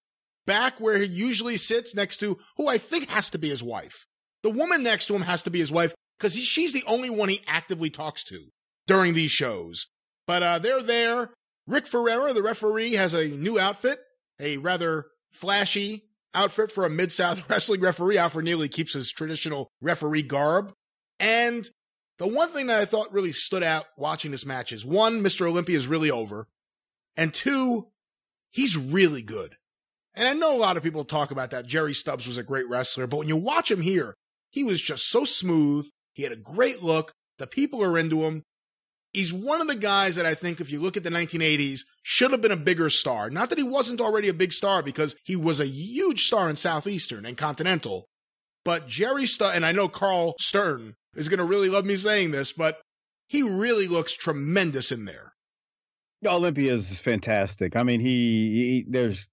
back 0.48 0.80
where 0.80 0.98
he 0.98 1.06
usually 1.06 1.58
sits 1.58 1.94
next 1.94 2.18
to 2.20 2.38
who 2.58 2.68
I 2.68 2.78
think 2.78 3.10
has 3.10 3.30
to 3.32 3.38
be 3.38 3.50
his 3.50 3.62
wife. 3.62 4.08
The 4.42 4.50
woman 4.50 4.82
next 4.82 5.08
to 5.08 5.16
him 5.16 5.24
has 5.24 5.44
to 5.44 5.50
be 5.50 5.60
his 5.60 5.72
wife 5.72 5.94
because 6.18 6.36
she's 6.36 6.72
the 6.72 6.84
only 6.88 7.10
one 7.10 7.30
he 7.30 7.44
actively 7.46 7.90
talks 7.90 8.24
to 8.26 8.46
during 8.88 9.14
these 9.14 9.32
shows. 9.32 9.88
But 10.26 10.44
uh, 10.44 10.60
they're 10.60 10.82
there. 10.82 11.32
Rick 11.68 11.88
Ferreira, 11.88 12.34
the 12.34 12.44
referee, 12.44 12.94
has 12.94 13.14
a 13.14 13.28
new 13.28 13.60
outfit, 13.60 14.00
a 14.40 14.58
rather 14.58 15.08
flashy 15.32 16.04
outfit 16.34 16.72
for 16.72 16.86
a 16.86 16.90
Mid 16.90 17.12
South 17.12 17.44
wrestling 17.50 17.82
referee. 17.82 18.18
Alfred 18.18 18.46
Neely 18.46 18.70
keeps 18.70 18.94
his 18.94 19.12
traditional 19.12 19.70
referee 19.82 20.24
garb. 20.24 20.72
And 21.20 21.70
the 22.18 22.28
one 22.28 22.52
thing 22.52 22.68
that 22.68 22.80
I 22.80 22.86
thought 22.86 23.14
really 23.14 23.32
stood 23.32 23.64
out 23.64 23.86
watching 23.98 24.32
this 24.32 24.46
match 24.46 24.72
is 24.72 24.86
one, 24.86 25.22
Mr. 25.22 25.48
Olympia 25.48 25.78
is 25.78 25.88
really 25.88 26.10
over. 26.10 26.48
And 27.18 27.34
two, 27.34 27.88
he's 28.52 28.78
really 28.78 29.22
good. 29.22 29.56
And 30.14 30.28
I 30.28 30.34
know 30.34 30.56
a 30.56 30.58
lot 30.58 30.78
of 30.78 30.84
people 30.84 31.04
talk 31.04 31.32
about 31.32 31.52
that. 31.52 31.66
Jerry 31.66 31.94
Stubbs 31.94 32.28
was 32.28 32.38
a 32.38 32.44
great 32.44 32.70
wrestler, 32.70 33.08
but 33.08 33.18
when 33.18 33.28
you 33.28 33.36
watch 33.36 33.70
him 33.70 33.82
here, 33.82 34.16
he 34.50 34.64
was 34.64 34.82
just 34.82 35.10
so 35.10 35.26
smooth. 35.26 35.88
He 36.14 36.24
had 36.24 36.32
a 36.32 36.38
great 36.38 36.82
look. 36.82 37.12
The 37.38 37.48
people 37.48 37.84
are 37.84 37.98
into 37.98 38.24
him. 38.24 38.44
He's 39.12 39.34
one 39.34 39.62
of 39.62 39.68
the 39.68 39.76
guys 39.76 40.16
that 40.16 40.26
I 40.26 40.36
think, 40.36 40.60
if 40.60 40.72
you 40.72 40.82
look 40.82 40.98
at 40.98 41.04
the 41.04 41.10
1980s, 41.10 41.82
should 42.04 42.32
have 42.32 42.42
been 42.42 42.52
a 42.52 42.58
bigger 42.58 42.90
star. 42.90 43.30
Not 43.30 43.50
that 43.50 43.58
he 43.58 43.64
wasn't 43.64 44.02
already 44.02 44.30
a 44.30 44.34
big 44.34 44.54
star, 44.54 44.82
because 44.82 45.16
he 45.24 45.36
was 45.36 45.60
a 45.60 45.68
huge 45.68 46.28
star 46.28 46.50
in 46.50 46.56
Southeastern 46.56 47.26
and 47.26 47.38
Continental. 47.38 48.08
But 48.64 48.88
Jerry 48.88 49.26
Stubbs, 49.26 49.56
and 49.56 49.66
I 49.66 49.72
know 49.72 49.88
Karl 49.88 50.36
Stern 50.40 50.96
is 51.16 51.30
going 51.30 51.40
to 51.40 51.46
really 51.46 51.70
love 51.70 51.86
me 51.86 51.96
saying 51.96 52.32
this, 52.32 52.52
but 52.54 52.82
he 53.28 53.42
really 53.42 53.88
looks 53.88 54.14
tremendous 54.14 54.92
in 54.92 55.06
there. 55.06 55.34
Olympia 56.26 56.74
is 56.74 57.00
fantastic. 57.00 57.76
I 57.76 57.84
mean, 57.84 58.00
he, 58.00 58.08
he 58.08 58.86
there's, 58.88 59.28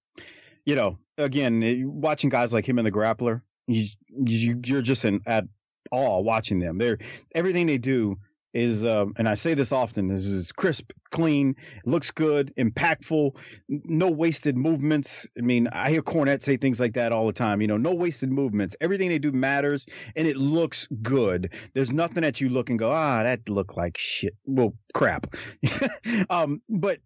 you 0.66 0.74
know, 0.74 0.98
again, 1.16 1.84
watching 1.86 2.30
guys 2.30 2.52
like 2.52 2.68
him 2.68 2.78
in 2.78 2.84
the 2.84 2.92
grappler, 2.92 3.42
you, 3.66 3.86
you 4.08 4.60
you're 4.64 4.82
just 4.82 5.04
in 5.04 5.20
at 5.26 5.44
awe 5.90 6.20
watching 6.20 6.58
them. 6.58 6.78
They're 6.78 6.98
everything 7.34 7.66
they 7.66 7.78
do 7.78 8.18
is, 8.54 8.84
um, 8.84 9.14
and 9.16 9.28
I 9.28 9.34
say 9.34 9.54
this 9.54 9.72
often, 9.72 10.10
is, 10.10 10.26
is 10.26 10.52
crisp, 10.52 10.92
clean, 11.10 11.56
looks 11.84 12.10
good, 12.10 12.52
impactful, 12.58 13.36
no 13.68 14.10
wasted 14.10 14.56
movements. 14.56 15.26
I 15.38 15.42
mean, 15.42 15.68
I 15.72 15.90
hear 15.90 16.02
Cornette 16.02 16.42
say 16.42 16.56
things 16.56 16.80
like 16.80 16.94
that 16.94 17.12
all 17.12 17.26
the 17.26 17.32
time. 17.32 17.60
You 17.60 17.68
know, 17.68 17.76
no 17.76 17.94
wasted 17.94 18.30
movements. 18.30 18.76
Everything 18.80 19.08
they 19.08 19.18
do 19.18 19.32
matters, 19.32 19.86
and 20.16 20.26
it 20.26 20.36
looks 20.36 20.86
good. 21.02 21.52
There's 21.74 21.92
nothing 21.92 22.22
that 22.22 22.40
you 22.40 22.48
look 22.48 22.70
and 22.70 22.78
go, 22.78 22.90
ah, 22.90 23.22
that 23.22 23.48
looked 23.48 23.76
like 23.76 23.96
shit. 23.98 24.34
Well, 24.44 24.74
crap. 24.92 25.34
um, 26.30 26.62
but 26.68 26.98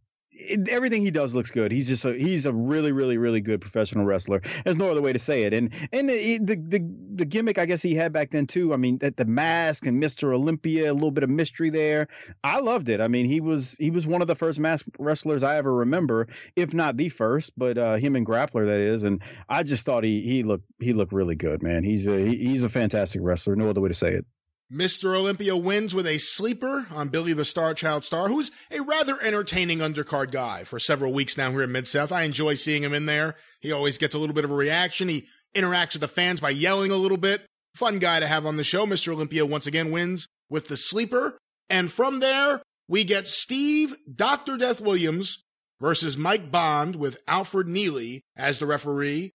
everything 0.69 1.03
he 1.03 1.11
does 1.11 1.35
looks 1.35 1.51
good. 1.51 1.73
He's 1.73 1.89
just 1.89 2.05
a 2.05 2.15
he's 2.15 2.47
a 2.47 2.53
really 2.53 2.93
really 2.93 3.19
really 3.19 3.41
good 3.41 3.61
professional 3.61 4.05
wrestler. 4.05 4.43
There's 4.65 4.77
no 4.77 4.91
other 4.91 5.03
way 5.03 5.13
to 5.13 5.19
say 5.19 5.45
it. 5.45 5.53
And 5.53 5.71
and 5.93 6.09
the 6.09 6.39
the 6.39 6.57
the, 6.57 6.95
the 7.17 7.25
gimmick 7.25 7.59
I 7.59 7.67
guess 7.67 7.83
he 7.83 7.95
had 7.95 8.13
back 8.13 8.31
then 8.31 8.47
too. 8.47 8.73
I 8.73 8.77
mean, 8.77 8.99
that 8.99 9.17
the 9.17 9.25
mask 9.25 9.87
and 9.87 10.03
Mr. 10.03 10.35
Olympia, 10.35 10.93
a 10.93 10.95
little 10.95 11.11
bit 11.11 11.25
of 11.25 11.31
mystery 11.31 11.71
there. 11.71 12.09
I 12.45 12.61
loved 12.61 12.89
it. 12.89 13.01
I 13.01 13.09
mean, 13.09 13.27
he 13.27 13.41
was 13.41 13.77
he 13.79 13.91
was 13.91 14.07
one 14.07 14.23
of 14.23 14.29
the 14.29 14.35
first 14.35 14.59
mask 14.59 14.87
wrestlers 14.99 15.43
I 15.43 15.57
ever 15.57 15.73
remember, 15.73 16.29
if 16.55 16.75
not 16.75 16.97
the 16.97 17.09
first. 17.09 17.53
But 17.57 17.79
uh, 17.79 17.97
him 17.97 18.17
and 18.17 18.27
Grappler 18.27 18.67
that 18.67 18.81
is. 18.81 19.05
And 19.05 19.23
I 19.49 19.63
just 19.63 19.85
thought 19.85 20.05
he 20.05 20.23
he 20.23 20.43
looked 20.43 20.67
he 20.81 20.93
looked 20.93 21.13
really 21.13 21.37
good, 21.37 21.63
man. 21.63 21.85
He's 21.85 22.07
a 22.07 22.27
he, 22.27 22.37
he's 22.37 22.65
a 22.65 22.69
fantastic 22.69 23.21
wrestler. 23.23 23.57
No 23.57 23.71
other 23.71 23.81
way 23.81 23.89
to 23.89 23.95
say 23.95 24.13
it. 24.13 24.27
Mr. 24.73 25.17
Olympia 25.17 25.57
wins 25.57 25.95
with 25.95 26.09
a 26.09 26.19
sleeper 26.19 26.89
on 26.91 27.09
Billy 27.09 27.33
the 27.33 27.45
Star 27.45 27.73
Child 27.73 28.05
Star, 28.05 28.29
who's 28.29 28.51
a 28.73 28.81
rather 28.81 29.21
entertaining 29.23 29.79
undercard 29.79 30.33
guy 30.33 30.65
for 30.65 30.81
several 30.81 31.13
weeks 31.13 31.37
now 31.37 31.53
here 31.53 31.63
in 31.63 31.71
Mid 31.71 31.87
South. 31.87 32.11
I 32.11 32.23
enjoy 32.23 32.55
seeing 32.55 32.83
him 32.83 32.93
in 32.93 33.07
there. 33.07 33.37
He 33.61 33.71
always 33.71 33.97
gets 33.97 34.17
a 34.17 34.19
little 34.19 34.35
bit 34.35 34.45
of 34.45 34.51
a 34.51 34.57
reaction. 34.57 35.09
He 35.09 35.29
interacts 35.55 35.93
with 35.93 36.01
the 36.01 36.09
fans 36.09 36.41
by 36.41 36.51
yelling 36.51 36.91
a 36.91 36.97
little 36.97 37.17
bit. 37.17 37.47
Fun 37.77 38.01
guy 38.01 38.19
to 38.19 38.27
have 38.27 38.45
on 38.45 38.57
the 38.57 38.65
show. 38.65 38.87
Mr. 38.87 39.13
Olympia 39.13 39.47
once 39.47 39.69
again 39.69 39.93
wins 39.93 40.27
with 40.51 40.67
the 40.67 40.77
sleeper. 40.77 41.39
And 41.71 41.93
from 41.93 42.19
there, 42.19 42.61
we 42.89 43.05
get 43.05 43.29
Steve 43.29 43.95
Dr. 44.13 44.57
Death 44.57 44.81
Williams 44.81 45.45
versus 45.81 46.17
Mike 46.17 46.51
Bond 46.51 46.97
with 46.97 47.19
Alfred 47.29 47.69
Neely 47.69 48.23
as 48.35 48.59
the 48.59 48.67
referee. 48.67 49.31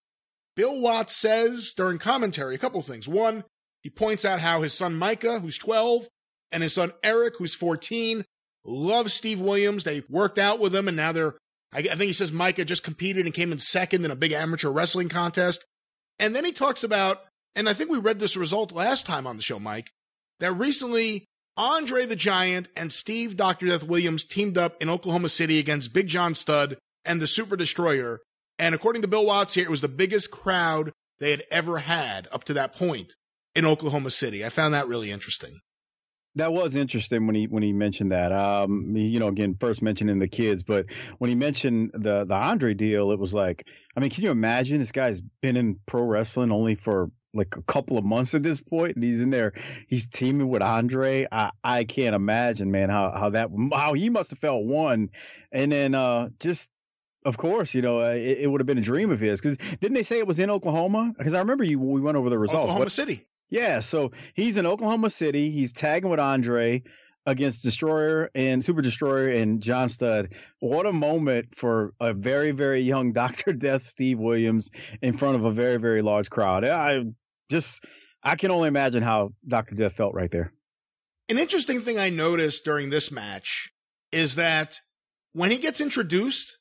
Bill 0.56 0.78
Watts 0.78 1.16
says 1.16 1.72
during 1.74 1.98
commentary 1.98 2.54
a 2.54 2.58
couple 2.58 2.82
things. 2.82 3.08
One, 3.08 3.44
he 3.82 3.90
points 3.90 4.24
out 4.24 4.40
how 4.40 4.62
his 4.62 4.72
son 4.72 4.96
Micah, 4.96 5.40
who's 5.40 5.58
12, 5.58 6.08
and 6.50 6.62
his 6.62 6.74
son 6.74 6.92
Eric, 7.02 7.34
who's 7.38 7.54
14, 7.54 8.24
love 8.64 9.10
Steve 9.10 9.40
Williams. 9.40 9.84
They 9.84 10.02
worked 10.08 10.38
out 10.38 10.60
with 10.60 10.74
him, 10.74 10.88
and 10.88 10.96
now 10.96 11.12
they're, 11.12 11.34
I, 11.72 11.82
think 11.82 12.02
he 12.02 12.12
says 12.12 12.32
Micah 12.32 12.64
just 12.64 12.84
competed 12.84 13.24
and 13.24 13.34
came 13.34 13.50
in 13.50 13.58
second 13.58 14.04
in 14.04 14.10
a 14.10 14.16
big 14.16 14.32
amateur 14.32 14.70
wrestling 14.70 15.08
contest. 15.08 15.64
And 16.18 16.36
then 16.36 16.44
he 16.44 16.52
talks 16.52 16.84
about, 16.84 17.22
and 17.56 17.68
I 17.68 17.72
think 17.72 17.90
we 17.90 17.98
read 17.98 18.20
this 18.20 18.36
result 18.36 18.70
last 18.70 19.06
time 19.06 19.26
on 19.26 19.36
the 19.36 19.42
show, 19.42 19.58
Mike, 19.58 19.90
that 20.38 20.52
recently 20.52 21.24
Andre 21.56 22.06
the 22.06 22.16
Giant 22.16 22.68
and 22.76 22.92
Steve 22.92 23.36
Dr. 23.36 23.66
Death 23.66 23.82
Williams 23.82 24.24
teamed 24.24 24.56
up 24.56 24.80
in 24.80 24.88
Oklahoma 24.88 25.28
City 25.28 25.58
against 25.58 25.92
Big 25.92 26.06
John 26.06 26.34
Studd 26.34 26.78
and 27.04 27.20
the 27.20 27.26
Super 27.26 27.56
Destroyer. 27.56 28.20
And 28.58 28.74
according 28.74 29.02
to 29.02 29.08
Bill 29.08 29.26
Watts 29.26 29.54
here, 29.54 29.64
it 29.64 29.70
was 29.70 29.80
the 29.80 29.88
biggest 29.88 30.30
crowd 30.30 30.92
they 31.18 31.30
had 31.30 31.42
ever 31.50 31.78
had 31.78 32.28
up 32.30 32.44
to 32.44 32.54
that 32.54 32.76
point 32.76 33.14
in 33.54 33.64
Oklahoma 33.64 34.10
City. 34.10 34.44
I 34.44 34.48
found 34.48 34.74
that 34.74 34.88
really 34.88 35.10
interesting. 35.10 35.60
That 36.36 36.52
was 36.52 36.76
interesting 36.76 37.26
when 37.26 37.36
he 37.36 37.46
when 37.46 37.62
he 37.62 37.72
mentioned 37.74 38.12
that. 38.12 38.32
Um, 38.32 38.96
you 38.96 39.20
know, 39.20 39.28
again, 39.28 39.56
first 39.60 39.82
mentioning 39.82 40.18
the 40.18 40.28
kids, 40.28 40.62
but 40.62 40.86
when 41.18 41.28
he 41.28 41.34
mentioned 41.34 41.90
the 41.92 42.24
the 42.24 42.34
Andre 42.34 42.72
deal, 42.72 43.12
it 43.12 43.18
was 43.18 43.34
like, 43.34 43.66
I 43.94 44.00
mean, 44.00 44.08
can 44.08 44.24
you 44.24 44.30
imagine 44.30 44.78
this 44.78 44.92
guy's 44.92 45.20
been 45.42 45.56
in 45.56 45.78
pro 45.84 46.02
wrestling 46.02 46.50
only 46.50 46.74
for 46.74 47.10
like 47.34 47.56
a 47.56 47.62
couple 47.62 47.98
of 47.98 48.04
months 48.04 48.34
at 48.34 48.42
this 48.42 48.62
point, 48.62 48.96
and 48.96 49.04
he's 49.04 49.20
in 49.20 49.28
there, 49.28 49.52
he's 49.88 50.06
teaming 50.06 50.48
with 50.48 50.62
Andre. 50.62 51.26
I 51.30 51.50
I 51.62 51.84
can't 51.84 52.14
imagine, 52.14 52.70
man, 52.70 52.88
how 52.88 53.10
how 53.10 53.30
that 53.30 53.50
how 53.74 53.92
he 53.92 54.08
must 54.08 54.30
have 54.30 54.38
felt 54.38 54.64
one, 54.64 55.10
and 55.50 55.70
then 55.70 55.94
uh 55.94 56.30
just 56.40 56.70
of 57.24 57.36
course, 57.36 57.74
you 57.74 57.82
know, 57.82 58.00
it, 58.00 58.38
it, 58.40 58.50
would 58.50 58.60
have 58.60 58.66
been 58.66 58.78
a 58.78 58.82
dream 58.82 59.12
of 59.12 59.20
his. 59.20 59.40
Because 59.40 59.56
didn't 59.78 59.94
they 59.94 60.02
say 60.02 60.18
it 60.18 60.26
was 60.26 60.40
in 60.40 60.50
Oklahoma? 60.50 61.12
Because 61.16 61.34
I 61.34 61.38
remember 61.38 61.62
you 61.62 61.78
we 61.78 62.00
went 62.00 62.16
over 62.16 62.30
the 62.30 62.38
results. 62.38 62.64
Oklahoma 62.64 62.90
City. 62.90 63.26
Yeah, 63.52 63.80
so 63.80 64.12
he's 64.32 64.56
in 64.56 64.66
Oklahoma 64.66 65.10
City. 65.10 65.50
He's 65.50 65.74
tagging 65.74 66.08
with 66.08 66.18
Andre 66.18 66.82
against 67.26 67.62
Destroyer 67.62 68.30
and 68.34 68.64
Super 68.64 68.80
Destroyer 68.80 69.28
and 69.28 69.62
John 69.62 69.90
Studd. 69.90 70.32
What 70.60 70.86
a 70.86 70.92
moment 70.92 71.54
for 71.54 71.92
a 72.00 72.14
very, 72.14 72.52
very 72.52 72.80
young 72.80 73.12
Dr. 73.12 73.52
Death 73.52 73.82
Steve 73.82 74.18
Williams 74.18 74.70
in 75.02 75.12
front 75.12 75.36
of 75.36 75.44
a 75.44 75.52
very, 75.52 75.76
very 75.76 76.00
large 76.00 76.30
crowd. 76.30 76.64
I 76.64 77.02
just, 77.50 77.84
I 78.22 78.36
can 78.36 78.50
only 78.50 78.68
imagine 78.68 79.02
how 79.02 79.34
Dr. 79.46 79.74
Death 79.74 79.92
felt 79.92 80.14
right 80.14 80.30
there. 80.30 80.50
An 81.28 81.38
interesting 81.38 81.82
thing 81.82 81.98
I 81.98 82.08
noticed 82.08 82.64
during 82.64 82.88
this 82.88 83.12
match 83.12 83.70
is 84.12 84.34
that 84.36 84.80
when 85.34 85.50
he 85.50 85.58
gets 85.58 85.82
introduced, 85.82 86.56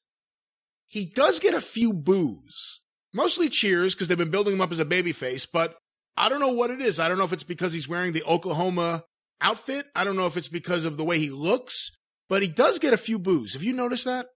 he 0.88 1.06
does 1.06 1.40
get 1.40 1.54
a 1.54 1.62
few 1.62 1.94
boos. 1.94 2.82
Mostly 3.14 3.48
cheers 3.48 3.96
because 3.96 4.10
they've 4.10 4.18
been 4.18 4.30
building 4.30 4.56
him 4.56 4.62
up 4.62 4.74
as 4.74 4.80
a 4.80 4.86
babyface, 4.86 5.48
but 5.52 5.78
I 6.18 6.30
don't 6.30 6.40
know 6.40 6.54
what 6.54 6.72
it 6.72 6.82
is. 6.82 7.00
I 7.00 7.08
don't 7.08 7.18
know 7.18 7.24
if 7.24 7.34
it's 7.34 7.44
because 7.44 7.74
he's 7.74 7.88
wearing 7.88 8.14
the 8.14 8.24
Oklahoma 8.24 9.06
outfit. 9.42 9.88
I 9.96 10.04
don't 10.04 10.18
know 10.18 10.28
if 10.28 10.38
it's 10.38 10.48
because 10.48 10.86
of 10.86 10.98
the 10.98 11.04
way 11.04 11.20
he 11.20 11.30
looks, 11.30 11.92
but 12.30 12.42
he 12.42 12.50
does 12.50 12.80
get 12.80 12.94
a 12.94 12.98
few 12.98 13.18
boos. 13.18 13.54
Have 13.54 13.64
you 13.64 13.74
noticed 13.74 14.06
that? 14.06 14.28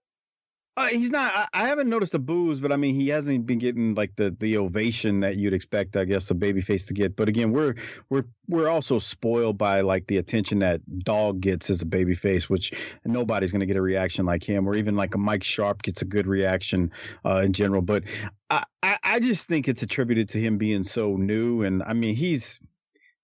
Uh, 0.78 0.88
he's 0.88 1.10
not. 1.10 1.32
I, 1.34 1.46
I, 1.54 1.68
haven't 1.68 1.88
noticed 1.88 2.12
the 2.12 2.18
boos, 2.18 2.60
but 2.60 2.70
I 2.70 2.76
mean, 2.76 2.94
he 2.94 3.08
hasn't 3.08 3.46
been 3.46 3.58
getting 3.58 3.94
like 3.94 4.14
the 4.16 4.36
the 4.38 4.58
ovation 4.58 5.20
that 5.20 5.36
you'd 5.36 5.54
expect, 5.54 5.96
I 5.96 6.04
guess, 6.04 6.30
a 6.30 6.34
babyface 6.34 6.86
to 6.88 6.92
get. 6.92 7.16
But 7.16 7.30
again, 7.30 7.52
we're 7.52 7.76
we're 8.10 8.24
we're 8.46 8.68
also 8.68 8.98
spoiled 8.98 9.56
by 9.56 9.80
like 9.80 10.06
the 10.06 10.18
attention 10.18 10.58
that 10.58 10.82
Dog 10.98 11.40
gets 11.40 11.70
as 11.70 11.80
a 11.80 11.86
babyface, 11.86 12.44
which 12.44 12.74
nobody's 13.06 13.52
going 13.52 13.60
to 13.60 13.66
get 13.66 13.76
a 13.76 13.82
reaction 13.82 14.26
like 14.26 14.44
him, 14.44 14.68
or 14.68 14.74
even 14.74 14.96
like 14.96 15.14
a 15.14 15.18
Mike 15.18 15.44
Sharpe 15.44 15.82
gets 15.82 16.02
a 16.02 16.04
good 16.04 16.26
reaction 16.26 16.92
uh, 17.24 17.40
in 17.40 17.54
general. 17.54 17.80
But 17.80 18.04
I, 18.50 18.64
I 18.82 18.98
I 19.02 19.20
just 19.20 19.48
think 19.48 19.68
it's 19.68 19.82
attributed 19.82 20.28
to 20.30 20.40
him 20.40 20.58
being 20.58 20.84
so 20.84 21.16
new, 21.16 21.62
and 21.62 21.82
I 21.84 21.94
mean, 21.94 22.14
he's 22.14 22.60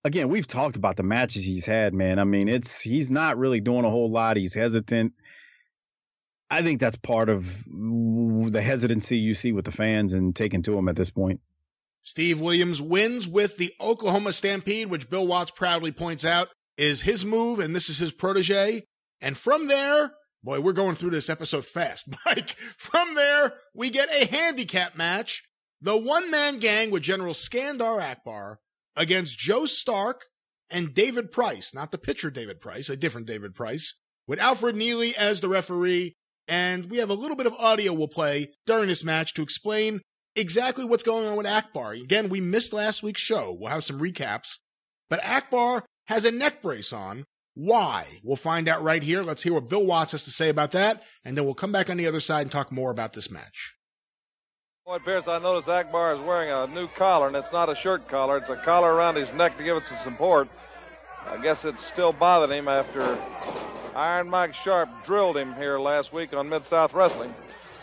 again, 0.05 0.29
we've 0.29 0.47
talked 0.47 0.75
about 0.75 0.97
the 0.97 1.03
matches 1.03 1.43
he's 1.43 1.65
had, 1.65 1.93
man. 1.93 2.19
I 2.19 2.23
mean, 2.23 2.49
it's 2.49 2.79
he's 2.79 3.11
not 3.11 3.37
really 3.37 3.59
doing 3.59 3.85
a 3.85 3.89
whole 3.89 4.09
lot. 4.09 4.37
He's 4.37 4.53
hesitant. 4.53 5.13
I 6.49 6.61
think 6.61 6.79
that's 6.79 6.97
part 6.97 7.29
of 7.29 7.63
the 7.65 8.61
hesitancy 8.61 9.17
you 9.17 9.33
see 9.33 9.51
with 9.51 9.65
the 9.65 9.71
fans 9.71 10.13
and 10.13 10.35
taking 10.35 10.61
to 10.63 10.71
them 10.75 10.87
at 10.87 10.95
this 10.95 11.09
point. 11.09 11.39
Steve 12.03 12.39
Williams 12.39 12.81
wins 12.81 13.27
with 13.27 13.57
the 13.57 13.73
Oklahoma 13.79 14.33
Stampede, 14.33 14.89
which 14.89 15.09
Bill 15.09 15.25
Watts 15.25 15.51
proudly 15.51 15.91
points 15.91 16.25
out 16.25 16.49
is 16.77 17.01
his 17.01 17.23
move, 17.23 17.59
and 17.59 17.73
this 17.73 17.89
is 17.89 17.97
his 17.97 18.11
protege. 18.11 18.83
And 19.21 19.37
from 19.37 19.67
there, 19.67 20.11
boy, 20.43 20.59
we're 20.59 20.73
going 20.73 20.95
through 20.95 21.11
this 21.11 21.29
episode 21.29 21.65
fast, 21.65 22.09
Mike. 22.25 22.55
From 22.77 23.15
there, 23.15 23.53
we 23.73 23.89
get 23.89 24.09
a 24.09 24.25
handicap 24.25 24.97
match. 24.97 25.43
The 25.81 25.97
one 25.97 26.29
man 26.29 26.59
gang 26.59 26.91
with 26.91 27.03
General 27.03 27.33
Skandar 27.33 28.01
Akbar 28.01 28.59
against 28.95 29.37
Joe 29.37 29.65
Stark 29.65 30.25
and 30.69 30.93
David 30.93 31.31
Price, 31.31 31.73
not 31.73 31.91
the 31.91 31.97
pitcher 31.97 32.29
David 32.29 32.59
Price, 32.59 32.89
a 32.89 32.97
different 32.97 33.27
David 33.27 33.53
Price, 33.55 33.99
with 34.27 34.39
Alfred 34.39 34.75
Neely 34.75 35.15
as 35.15 35.41
the 35.41 35.49
referee 35.49 36.15
and 36.47 36.89
we 36.89 36.97
have 36.97 37.09
a 37.09 37.15
little 37.15 37.37
bit 37.37 37.45
of 37.47 37.53
audio 37.53 37.93
we'll 37.93 38.07
play 38.07 38.51
during 38.65 38.87
this 38.87 39.03
match 39.03 39.33
to 39.33 39.41
explain 39.41 40.01
exactly 40.35 40.85
what's 40.85 41.03
going 41.03 41.27
on 41.27 41.35
with 41.35 41.47
Akbar. 41.47 41.91
Again, 41.93 42.29
we 42.29 42.41
missed 42.41 42.73
last 42.73 43.03
week's 43.03 43.21
show. 43.21 43.55
We'll 43.57 43.71
have 43.71 43.83
some 43.83 43.99
recaps. 43.99 44.57
But 45.09 45.23
Akbar 45.23 45.85
has 46.07 46.25
a 46.25 46.31
neck 46.31 46.61
brace 46.61 46.91
on, 46.91 47.25
Why? 47.55 48.05
We'll 48.23 48.35
find 48.35 48.67
out 48.67 48.81
right 48.83 49.03
here. 49.03 49.21
Let's 49.21 49.43
hear 49.43 49.53
what 49.53 49.69
Bill 49.69 49.85
Watts 49.85 50.13
has 50.13 50.23
to 50.23 50.31
say 50.31 50.49
about 50.49 50.71
that, 50.71 51.03
and 51.23 51.37
then 51.37 51.45
we'll 51.45 51.53
come 51.53 51.71
back 51.71 51.89
on 51.89 51.97
the 51.97 52.07
other 52.07 52.19
side 52.19 52.41
and 52.41 52.51
talk 52.51 52.71
more 52.71 52.89
about 52.89 53.13
this 53.13 53.29
match. 53.29 53.73
Boyd 54.85 55.05
Pierce, 55.05 55.27
I 55.27 55.39
notice 55.39 55.69
Akbar 55.69 56.13
is 56.15 56.19
wearing 56.19 56.51
a 56.51 56.67
new 56.67 56.87
collar, 56.87 57.27
and 57.27 57.35
it's 57.35 57.53
not 57.53 57.69
a 57.69 57.75
shirt 57.75 58.07
collar. 58.07 58.37
It's 58.37 58.49
a 58.49 58.57
collar 58.57 58.93
around 58.93 59.15
his 59.15 59.31
neck 59.33 59.57
to 59.57 59.63
give 59.63 59.77
it 59.77 59.85
some 59.85 59.97
support. 59.97 60.49
I 61.25 61.37
guess 61.37 61.63
it's 61.63 61.85
still 61.85 62.11
bothering 62.11 62.59
him 62.59 62.67
after 62.67 63.17
Iron 63.95 64.29
Mike 64.29 64.55
Sharpe 64.55 64.89
drilled 65.05 65.37
him 65.37 65.53
here 65.53 65.77
last 65.77 66.13
week 66.13 66.33
on 66.33 66.49
Mid 66.49 66.65
South 66.65 66.93
Wrestling. 66.93 67.33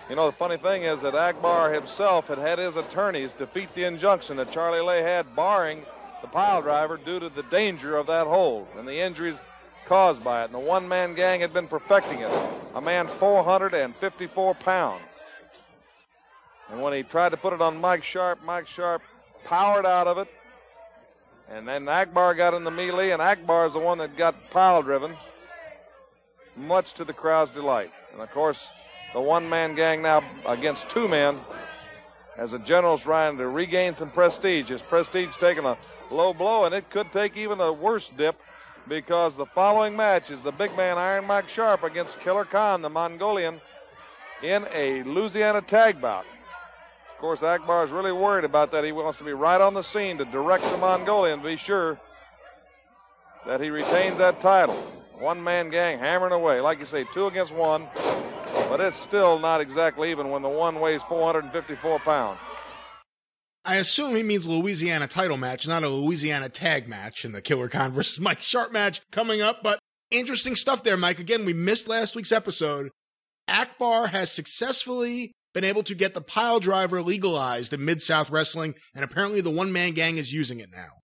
You 0.08 0.16
know, 0.16 0.26
the 0.26 0.36
funny 0.36 0.56
thing 0.56 0.82
is 0.82 1.02
that 1.02 1.14
Akbar 1.14 1.72
himself 1.72 2.26
had 2.26 2.38
had 2.38 2.58
his 2.58 2.74
attorneys 2.74 3.32
defeat 3.32 3.72
the 3.74 3.84
injunction 3.84 4.36
that 4.38 4.50
Charlie 4.50 4.80
Laye 4.80 5.02
had 5.02 5.36
barring 5.36 5.82
the 6.20 6.26
pile 6.26 6.62
driver 6.62 6.96
due 6.96 7.20
to 7.20 7.28
the 7.28 7.44
danger 7.44 7.96
of 7.96 8.08
that 8.08 8.26
hold 8.26 8.66
and 8.76 8.88
the 8.88 8.98
injuries 8.98 9.40
caused 9.86 10.24
by 10.24 10.42
it. 10.42 10.46
And 10.46 10.54
the 10.54 10.58
one 10.58 10.88
man 10.88 11.14
gang 11.14 11.40
had 11.40 11.52
been 11.52 11.68
perfecting 11.68 12.20
it. 12.20 12.30
A 12.74 12.80
man 12.80 13.06
454 13.06 14.54
pounds. 14.54 15.20
And 16.70 16.82
when 16.82 16.92
he 16.92 17.04
tried 17.04 17.30
to 17.30 17.36
put 17.36 17.52
it 17.52 17.62
on 17.62 17.80
Mike 17.80 18.02
Sharpe, 18.02 18.42
Mike 18.44 18.66
Sharpe 18.66 19.02
powered 19.44 19.86
out 19.86 20.08
of 20.08 20.18
it. 20.18 20.28
And 21.48 21.66
then 21.66 21.88
Akbar 21.88 22.34
got 22.34 22.54
in 22.54 22.62
the 22.62 22.70
melee, 22.70 23.10
and 23.10 23.20
Akbar 23.20 23.66
is 23.66 23.72
the 23.72 23.80
one 23.80 23.98
that 23.98 24.16
got 24.16 24.50
pile 24.50 24.82
driven, 24.82 25.16
much 26.60 26.94
to 26.94 27.04
the 27.04 27.12
crowd's 27.12 27.50
delight. 27.50 27.92
And 28.12 28.20
of 28.20 28.30
course, 28.30 28.70
the 29.12 29.20
one 29.20 29.48
man 29.48 29.74
gang 29.74 30.02
now 30.02 30.22
against 30.46 30.88
two 30.88 31.08
men 31.08 31.40
as 32.36 32.52
the 32.52 32.58
general's 32.58 33.02
trying 33.02 33.36
to 33.38 33.48
regain 33.48 33.94
some 33.94 34.10
prestige. 34.10 34.68
His 34.68 34.82
prestige 34.82 35.36
taking 35.40 35.64
a 35.64 35.76
low 36.10 36.32
blow, 36.32 36.64
and 36.64 36.74
it 36.74 36.90
could 36.90 37.12
take 37.12 37.36
even 37.36 37.60
a 37.60 37.72
worse 37.72 38.10
dip 38.16 38.40
because 38.88 39.36
the 39.36 39.46
following 39.46 39.96
match 39.96 40.30
is 40.30 40.40
the 40.40 40.52
big 40.52 40.74
man 40.76 40.98
Iron 40.98 41.26
Mike 41.26 41.48
Sharpe 41.48 41.84
against 41.84 42.20
Killer 42.20 42.44
Khan, 42.44 42.82
the 42.82 42.90
Mongolian, 42.90 43.60
in 44.42 44.66
a 44.72 45.02
Louisiana 45.02 45.60
tag 45.60 46.00
bout. 46.00 46.24
Of 47.14 47.20
course, 47.20 47.42
Akbar 47.42 47.84
is 47.84 47.90
really 47.90 48.12
worried 48.12 48.44
about 48.44 48.70
that. 48.72 48.82
He 48.82 48.92
wants 48.92 49.18
to 49.18 49.24
be 49.24 49.34
right 49.34 49.60
on 49.60 49.74
the 49.74 49.82
scene 49.82 50.16
to 50.18 50.24
direct 50.24 50.64
the 50.64 50.78
Mongolian 50.78 51.42
be 51.42 51.56
sure 51.56 52.00
that 53.46 53.60
he 53.60 53.68
retains 53.68 54.18
that 54.18 54.40
title. 54.40 54.82
One 55.20 55.44
man 55.44 55.68
gang 55.68 55.98
hammering 55.98 56.32
away. 56.32 56.62
Like 56.62 56.80
you 56.80 56.86
say, 56.86 57.04
two 57.12 57.26
against 57.26 57.54
one, 57.54 57.86
but 58.54 58.80
it's 58.80 58.96
still 58.96 59.38
not 59.38 59.60
exactly 59.60 60.10
even 60.10 60.30
when 60.30 60.40
the 60.40 60.48
one 60.48 60.80
weighs 60.80 61.02
454 61.02 61.98
pounds. 62.00 62.40
I 63.62 63.76
assume 63.76 64.16
he 64.16 64.22
means 64.22 64.48
Louisiana 64.48 65.06
title 65.06 65.36
match, 65.36 65.68
not 65.68 65.84
a 65.84 65.90
Louisiana 65.90 66.48
tag 66.48 66.88
match 66.88 67.26
in 67.26 67.32
the 67.32 67.42
Killer 67.42 67.68
Khan 67.68 67.92
versus 67.92 68.18
Mike 68.20 68.40
Sharpe 68.40 68.72
match 68.72 69.02
coming 69.12 69.42
up. 69.42 69.62
But 69.62 69.78
interesting 70.10 70.56
stuff 70.56 70.82
there, 70.82 70.96
Mike. 70.96 71.18
Again, 71.18 71.44
we 71.44 71.52
missed 71.52 71.86
last 71.86 72.16
week's 72.16 72.32
episode. 72.32 72.90
Akbar 73.46 74.06
has 74.06 74.32
successfully 74.32 75.32
been 75.52 75.64
able 75.64 75.82
to 75.82 75.94
get 75.94 76.14
the 76.14 76.22
pile 76.22 76.60
driver 76.60 77.02
legalized 77.02 77.74
in 77.74 77.84
Mid 77.84 78.00
South 78.00 78.30
Wrestling, 78.30 78.74
and 78.94 79.04
apparently 79.04 79.42
the 79.42 79.50
one 79.50 79.70
man 79.70 79.92
gang 79.92 80.16
is 80.16 80.32
using 80.32 80.60
it 80.60 80.70
now. 80.72 80.99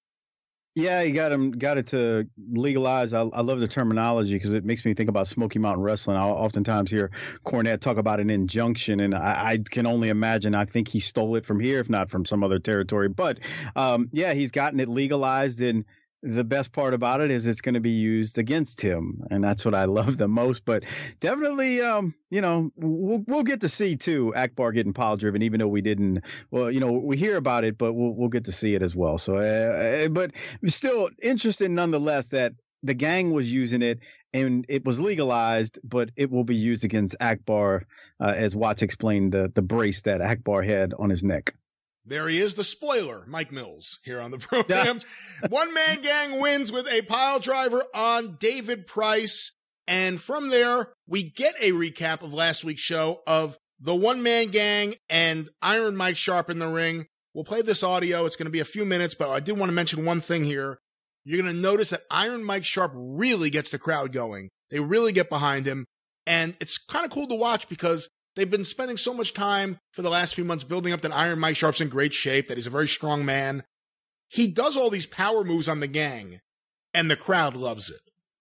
Yeah, 0.77 1.03
he 1.05 1.11
got 1.11 1.33
him 1.33 1.53
got 1.53 1.79
it 1.79 1.87
to 1.89 2.29
legalize. 2.53 3.15
I, 3.15 3.23
I 3.23 3.41
love 3.41 3.61
the 3.61 3.67
terminology 3.67 4.35
because 4.35 4.53
it 4.53 4.63
makes 4.63 4.85
me 4.85 4.93
think 4.93 5.09
about 5.09 5.27
Smoky 5.27 5.59
Mountain 5.59 5.83
Wrestling. 5.83 6.19
I 6.19 6.25
oftentimes 6.25 6.91
hear 6.91 7.11
Cornette 7.47 7.81
talk 7.81 7.97
about 7.97 8.21
an 8.21 8.29
injunction, 8.29 9.01
and 9.01 9.15
I, 9.15 9.53
I, 9.53 9.59
can 9.71 9.87
only 9.87 10.11
imagine. 10.11 10.55
I 10.55 10.67
think 10.67 10.89
he 10.89 11.01
stole 11.01 11.35
it 11.37 11.47
from 11.47 11.61
here, 11.61 11.81
if 11.81 11.89
not 11.89 12.11
from 12.11 12.27
some 12.27 12.45
other 12.45 12.59
territory. 12.59 13.09
But 13.09 13.39
um, 13.75 14.11
yeah, 14.13 14.35
he's 14.35 14.51
gotten 14.51 14.79
it 14.79 14.91
legalized, 14.91 15.63
and 15.63 15.83
the 16.23 16.45
best 16.45 16.73
part 16.73 16.95
about 16.95 17.21
it 17.21 17.31
is 17.31 17.47
it's 17.47 17.61
going 17.61 17.75
to 17.75 17.81
be 17.81 17.91
used 17.91 18.39
against 18.39 18.81
him, 18.81 19.23
and 19.31 19.45
that's 19.45 19.65
what 19.65 19.75
I 19.75 19.85
love 19.85 20.17
the 20.17 20.29
most. 20.29 20.65
But 20.65 20.85
definitely, 21.21 21.81
um, 21.81 22.15
you 22.31 22.41
know, 22.41 22.71
we'll 22.77 23.23
we'll 23.27 23.43
get 23.43 23.61
to 23.61 23.69
see 23.69 23.97
too 23.97 24.35
Akbar 24.35 24.73
getting 24.73 24.93
pile 24.93 25.17
driven, 25.17 25.43
even 25.43 25.61
though 25.61 25.69
we 25.69 25.83
didn't. 25.83 26.23
Well, 26.51 26.71
you 26.71 26.81
know, 26.81 26.93
we 26.93 27.17
hear 27.17 27.37
about 27.37 27.65
it, 27.65 27.79
but 27.79 27.93
we'll 27.95 28.15
we'll 28.15 28.29
get 28.29 28.45
to 28.47 28.53
see 28.53 28.75
it 28.75 28.83
as 28.83 28.97
well. 28.97 29.19
So, 29.19 29.37
uh, 29.37 30.09
but 30.09 30.33
still 30.67 31.11
interesting 31.23 31.75
nonetheless 31.75 32.29
that 32.29 32.55
the 32.83 32.95
gang 32.95 33.33
was 33.33 33.53
using 33.53 33.83
it 33.83 34.01
and 34.33 34.65
it 34.69 34.85
was 34.85 35.01
legalized, 35.01 35.79
but 35.83 36.11
it 36.17 36.31
will 36.31 36.45
be 36.45 36.57
used 36.57 36.85
against 36.85 37.17
Akbar, 37.21 37.85
uh, 38.21 38.33
as 38.37 38.55
Watts 38.55 38.83
explained 38.83 39.33
the 39.33 39.51
the 39.55 39.63
brace 39.63 40.03
that 40.03 40.21
Akbar 40.21 40.63
had 40.63 40.95
on 40.99 41.11
his 41.11 41.23
neck. 41.23 41.55
There 42.09 42.29
he 42.29 42.39
is, 42.39 42.55
the 42.55 42.63
spoiler, 42.63 43.25
Mike 43.27 43.51
Mills, 43.51 43.99
here 44.05 44.21
on 44.21 44.31
the 44.31 44.39
program. 44.39 45.01
One 45.49 45.75
man 45.75 46.01
gang 46.03 46.41
wins 46.41 46.71
with 46.71 46.89
a 46.89 47.03
pile 47.03 47.41
driver 47.41 47.83
on 47.95 48.37
David 48.39 48.87
Price. 48.87 49.53
And 49.89 50.21
from 50.21 50.51
there, 50.51 50.93
we 51.09 51.25
get 51.25 51.55
a 51.61 51.73
recap 51.73 52.23
of 52.23 52.33
last 52.33 52.65
week's 52.65 52.83
show 52.83 53.23
of 53.27 53.59
the 53.81 53.95
one 53.95 54.23
man 54.23 54.49
gang 54.49 54.95
and 55.11 55.49
Iron 55.61 55.97
Mike 55.97 56.17
Sharpe 56.17 56.49
in 56.49 56.61
the 56.61 56.69
ring. 56.69 57.07
We'll 57.35 57.45
play 57.45 57.63
this 57.63 57.83
audio. 57.83 58.25
It's 58.25 58.37
going 58.37 58.47
to 58.47 58.53
be 58.53 58.61
a 58.61 58.65
few 58.65 58.85
minutes, 58.85 59.15
but 59.15 59.29
I 59.29 59.41
did 59.41 59.59
want 59.59 59.69
to 59.69 59.75
mention 59.75 60.05
one 60.05 60.21
thing 60.21 60.45
here. 60.45 60.79
You're 61.25 61.43
going 61.43 61.55
to 61.55 61.61
notice 61.61 61.91
that 61.91 62.05
Iron 62.11 62.45
Mike 62.45 62.65
Sharpe 62.65 62.93
really 62.95 63.51
gets 63.51 63.71
the 63.71 63.79
crowd 63.79 64.13
going. 64.13 64.49
They 64.71 64.79
really 64.79 65.13
get 65.13 65.29
behind 65.29 65.67
him. 65.67 65.87
And 66.25 66.57
it's 66.61 66.79
kind 66.79 67.05
of 67.05 67.11
cool 67.11 67.27
to 67.29 67.35
watch 67.35 67.69
because 67.69 68.09
They've 68.37 68.51
been 68.51 68.67
spending 68.67 68.99
so 68.99 69.15
much 69.15 69.33
time 69.33 69.79
for 69.93 70.03
the 70.03 70.11
last 70.11 70.35
few 70.35 70.45
months 70.45 70.63
building 70.63 70.93
up 70.93 71.01
that 71.01 71.13
Iron 71.13 71.41
Mike 71.41 71.57
Sharpe's 71.57 71.81
in 71.81 71.89
great 71.89 72.13
shape, 72.13 72.49
that 72.49 72.59
he's 72.59 72.67
a 72.67 72.71
very 72.71 72.87
strong 72.87 73.25
man. 73.25 73.65
He 74.29 74.47
does 74.47 74.77
all 74.77 74.91
these 74.91 75.07
power 75.07 75.43
moves 75.43 75.69
on 75.69 75.81
the 75.81 75.87
gang, 75.87 76.41
and 76.93 77.11
the 77.11 77.17
crowd 77.17 77.57
loves 77.57 77.89
it. 77.89 78.01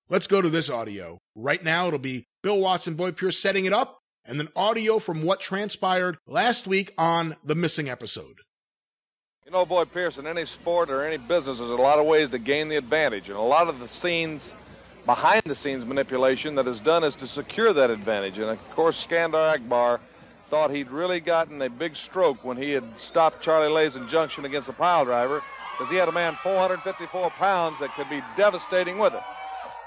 Let's 0.10 0.28
go 0.28 0.42
to 0.42 0.50
this 0.50 0.70
audio. 0.70 1.20
Right 1.34 1.64
now, 1.64 1.88
it'll 1.88 1.98
be 1.98 2.26
Bill 2.44 2.60
Watson, 2.60 2.96
Boyd 2.96 3.16
Pierce 3.16 3.40
setting 3.40 3.64
it 3.64 3.72
up, 3.72 4.00
and 4.26 4.38
then 4.38 4.50
audio 4.56 5.00
from 5.00 5.24
what 5.24 5.40
transpired 5.40 6.18
last 6.28 6.68
week 6.68 6.94
on 6.98 7.38
the 7.44 7.56
missing 7.56 7.90
episode. 7.90 8.40
You 9.46 9.52
know, 9.52 9.66
Boyd 9.66 9.94
Pierce, 9.94 10.18
in 10.18 10.28
any 10.28 10.46
sport 10.46 10.90
or 10.90 11.06
any 11.06 11.18
business, 11.18 11.60
there's 11.60 11.70
a 11.70 11.76
lot 11.76 12.00
of 12.00 12.06
ways 12.06 12.32
to 12.32 12.40
gain 12.40 12.68
the 12.68 12.76
advantage, 12.76 13.30
and 13.30 13.38
a 13.38 13.42
lot 13.42 13.70
of 13.70 13.80
the 13.80 13.88
scenes 13.88 14.54
behind 15.06 15.44
the 15.46 15.56
scenes 15.56 15.86
manipulation 15.86 16.56
that 16.56 16.68
is 16.68 16.80
done 16.80 17.04
is 17.04 17.16
to 17.18 17.28
secure 17.28 17.74
that 17.74 17.90
advantage. 17.90 18.38
And 18.38 18.50
of 18.50 18.72
course, 18.72 19.06
Skandar 19.06 19.54
Akbar 19.54 20.00
thought 20.50 20.72
he'd 20.72 20.90
really 20.90 21.20
gotten 21.20 21.62
a 21.62 21.70
big 21.70 21.96
stroke 21.96 22.44
when 22.44 22.58
he 22.58 22.72
had 22.72 22.84
stopped 22.98 23.42
Charlie 23.42 23.72
Laye's 23.72 23.96
injunction 23.96 24.46
against 24.46 24.68
the 24.68 24.74
pile 24.74 25.06
driver 25.06 25.44
because 25.72 25.92
he 25.92 25.98
had 25.98 26.08
a 26.08 26.12
man 26.12 26.36
454 26.36 27.30
pounds 27.32 27.80
that 27.80 27.94
could 27.96 28.10
be 28.10 28.22
devastating 28.36 28.98
with 28.98 29.14
it. 29.14 29.24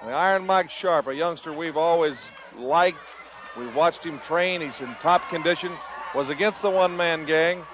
And 0.00 0.10
the 0.10 0.14
Iron 0.14 0.46
Mike 0.46 0.70
Sharpe, 0.70 1.08
a 1.08 1.14
youngster 1.14 1.52
we've 1.52 1.76
always 1.76 2.18
liked, 2.56 3.16
we've 3.56 3.74
watched 3.74 4.04
him 4.04 4.18
train, 4.20 4.60
he's 4.60 4.80
in 4.80 4.94
top 5.00 5.28
condition, 5.28 5.72
was 6.14 6.28
against 6.28 6.62
the 6.62 6.70
one 6.70 6.96
man 6.96 7.24
gang. 7.24 7.64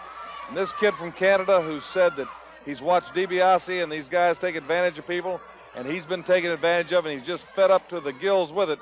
And 0.48 0.56
this 0.56 0.72
kid 0.74 0.94
from 0.94 1.12
Canada 1.12 1.60
who 1.60 1.80
said 1.80 2.16
that 2.16 2.28
he's 2.64 2.80
watched 2.80 3.14
DiBiase 3.14 3.82
and 3.82 3.90
these 3.90 4.08
guys 4.08 4.38
take 4.38 4.56
advantage 4.56 4.98
of 4.98 5.06
people 5.06 5.40
and 5.74 5.86
he's 5.86 6.06
been 6.06 6.22
taken 6.22 6.50
advantage 6.50 6.92
of, 6.92 7.06
and 7.06 7.18
he's 7.18 7.26
just 7.26 7.46
fed 7.48 7.70
up 7.70 7.88
to 7.88 8.00
the 8.00 8.12
gills 8.12 8.52
with 8.52 8.70
it. 8.70 8.78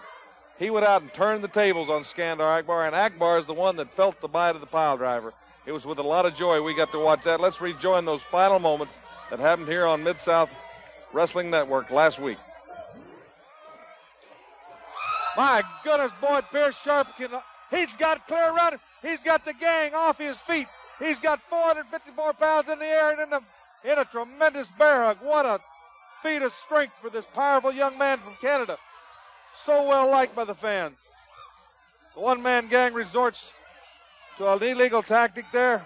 He 0.59 0.71
went 0.71 0.87
out 0.87 1.03
and 1.03 1.13
turned 1.13 1.43
the 1.43 1.49
tables 1.49 1.89
on 1.89 2.03
Skandar 2.03 2.59
Akbar, 2.59 2.87
and 2.87 2.95
Akbar 2.95 3.39
is 3.39 3.47
the 3.47 3.55
one 3.55 3.77
that 3.77 3.93
felt 3.93 4.21
the 4.21 4.29
bite 4.29 4.55
of 4.55 4.61
the 4.61 4.67
pile 4.67 4.97
driver. 4.97 5.33
It 5.65 5.73
was 5.73 5.87
with 5.87 5.99
a 5.99 6.03
lot 6.03 6.27
of 6.27 6.35
joy 6.35 6.61
we 6.61 6.75
got 6.75 6.93
to 6.93 6.99
watch 6.99 7.23
that. 7.25 7.41
Let's 7.41 7.61
rejoin 7.61 8.05
those 8.05 8.23
final 8.23 8.59
moments 8.59 8.99
that 9.31 9.39
happened 9.39 9.69
here 9.69 9.87
on 9.87 10.03
Mid 10.03 10.19
South 10.19 10.51
Wrestling 11.13 11.51
Network 11.51 11.91
last 11.91 12.19
week. 12.19 12.39
My 15.37 15.63
goodness, 15.83 16.13
Boyd 16.21 16.45
Pierce 16.53 16.77
Sharpe 16.77 17.09
can, 17.17 17.31
he's 17.71 17.95
got 17.97 18.27
clear 18.27 18.55
him. 18.55 18.79
He's 19.01 19.21
got 19.21 19.45
the 19.45 19.55
gang 19.55 19.95
off 19.95 20.19
his 20.19 20.37
feet. 20.39 20.67
He's 20.99 21.19
got 21.19 21.41
454 21.49 22.35
pounds 22.35 22.69
in 22.69 22.79
the 22.79 22.87
air 22.87 23.13
and 23.13 23.21
in, 23.21 23.31
the, 23.31 23.41
in 23.91 23.99
a 23.99 24.05
tremendous 24.05 24.69
bear 24.79 25.05
hug. 25.05 25.19
What 25.23 25.47
a 25.47 25.61
feat 26.23 26.43
of 26.43 26.53
strength 26.53 26.95
for 27.01 27.11
this 27.11 27.27
powerful 27.35 27.73
young 27.73 27.99
man 27.99 28.19
from 28.19 28.35
Canada. 28.41 28.79
So 29.65 29.87
well 29.87 30.11
liked 30.11 30.35
by 30.35 30.45
the 30.45 30.55
fans. 30.55 30.99
The 32.15 32.21
one 32.21 32.43
man 32.43 32.69
gang 32.69 32.95
resorts 32.95 33.53
to 34.39 34.51
an 34.51 34.63
illegal 34.63 35.03
tactic 35.03 35.47
there. 35.53 35.85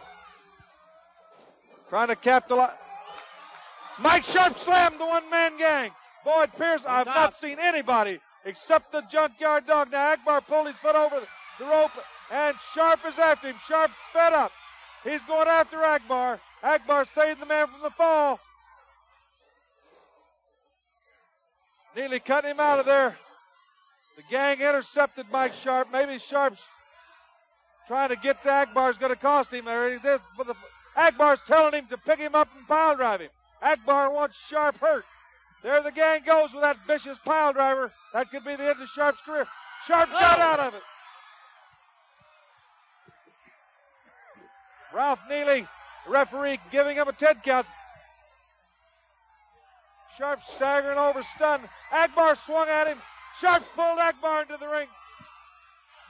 Trying 1.88 2.09
to 2.09 2.16
capitalize. 2.16 2.72
Mike 3.99 4.25
Sharpe 4.25 4.59
slammed 4.59 5.01
the 5.01 5.07
one 5.07 5.29
man 5.31 5.57
gang. 5.57 5.90
Boyd 6.25 6.51
Pierce, 6.59 6.85
I've 6.87 7.07
not 7.07 7.37
seen 7.37 7.59
anybody 7.59 8.20
except 8.44 8.92
the 8.92 9.03
junkyard 9.03 9.66
dog. 9.66 9.90
Now 9.90 10.12
Akbar 10.12 10.40
pulled 10.40 10.66
his 10.66 10.77
foot 10.77 10.96
over 10.96 11.20
the 11.59 11.64
rope, 11.64 11.92
and 12.31 12.57
Sharpe 12.75 13.07
is 13.07 13.18
after 13.18 13.49
him. 13.49 13.57
Sharpe 13.66 13.92
fed 14.12 14.33
up. 14.33 14.53
He's 15.05 15.22
going 15.22 15.49
after 15.49 15.83
Akbar. 15.83 16.40
Akbar 16.62 17.05
saved 17.14 17.40
the 17.40 17.46
man 17.46 17.68
from 17.68 17.83
the 17.83 17.90
fall. 17.90 18.40
Nearly 21.96 22.20
cutting 22.20 22.50
him 22.50 22.61
out 22.61 22.78
of 22.78 22.85
there. 22.85 23.16
The 24.16 24.22
gang 24.30 24.61
intercepted 24.61 25.26
Mike 25.32 25.54
Sharpe. 25.54 25.90
Maybe 25.90 26.18
Sharpe's 26.18 26.61
trying 27.88 28.11
to 28.11 28.16
get 28.16 28.42
to 28.42 28.50
Akbar's 28.50 28.98
going 28.98 29.12
to 29.12 29.18
cost 29.18 29.52
him. 29.52 29.64
There 29.64 29.88
he 29.88 29.96
is. 30.06 30.20
Akbar's 30.94 31.40
telling 31.46 31.72
him 31.72 31.87
to 31.87 31.96
pick 31.96 32.18
him 32.18 32.35
up 32.35 32.48
and 32.56 32.68
pile 32.68 32.96
drive 32.96 33.20
him. 33.20 33.30
Akbar 33.62 34.12
wants 34.12 34.37
Sharpe 34.48 34.76
hurt. 34.76 35.04
There 35.62 35.82
the 35.82 35.90
gang 35.90 36.20
goes 36.24 36.52
with 36.52 36.62
that 36.62 36.76
vicious 36.87 37.18
pile 37.24 37.54
driver. 37.54 37.90
That 38.12 38.30
could 38.30 38.44
be 38.44 38.56
the 38.56 38.68
end 38.68 38.80
of 38.80 38.88
Sharpe's 38.88 39.20
career. 39.22 39.46
Sharpe 39.87 40.11
got 40.11 40.38
out 40.38 40.61
of 40.61 40.74
it. 40.74 40.82
Ralph 44.92 45.18
Neely, 45.28 45.66
referee, 46.06 46.59
giving 46.70 46.96
him 46.96 47.09
a 47.09 47.12
10 47.12 47.37
count. 47.42 47.66
Sharpe 50.16 50.42
staggering 50.42 50.98
over, 50.98 51.22
stunned. 51.35 51.68
Akbar 51.92 52.35
swung 52.37 52.68
at 52.68 52.87
him. 52.87 52.98
Sharpe 53.38 53.64
pulled 53.74 53.98
Akbar 53.98 54.42
into 54.42 54.57
the 54.59 54.68
ring. 54.68 54.88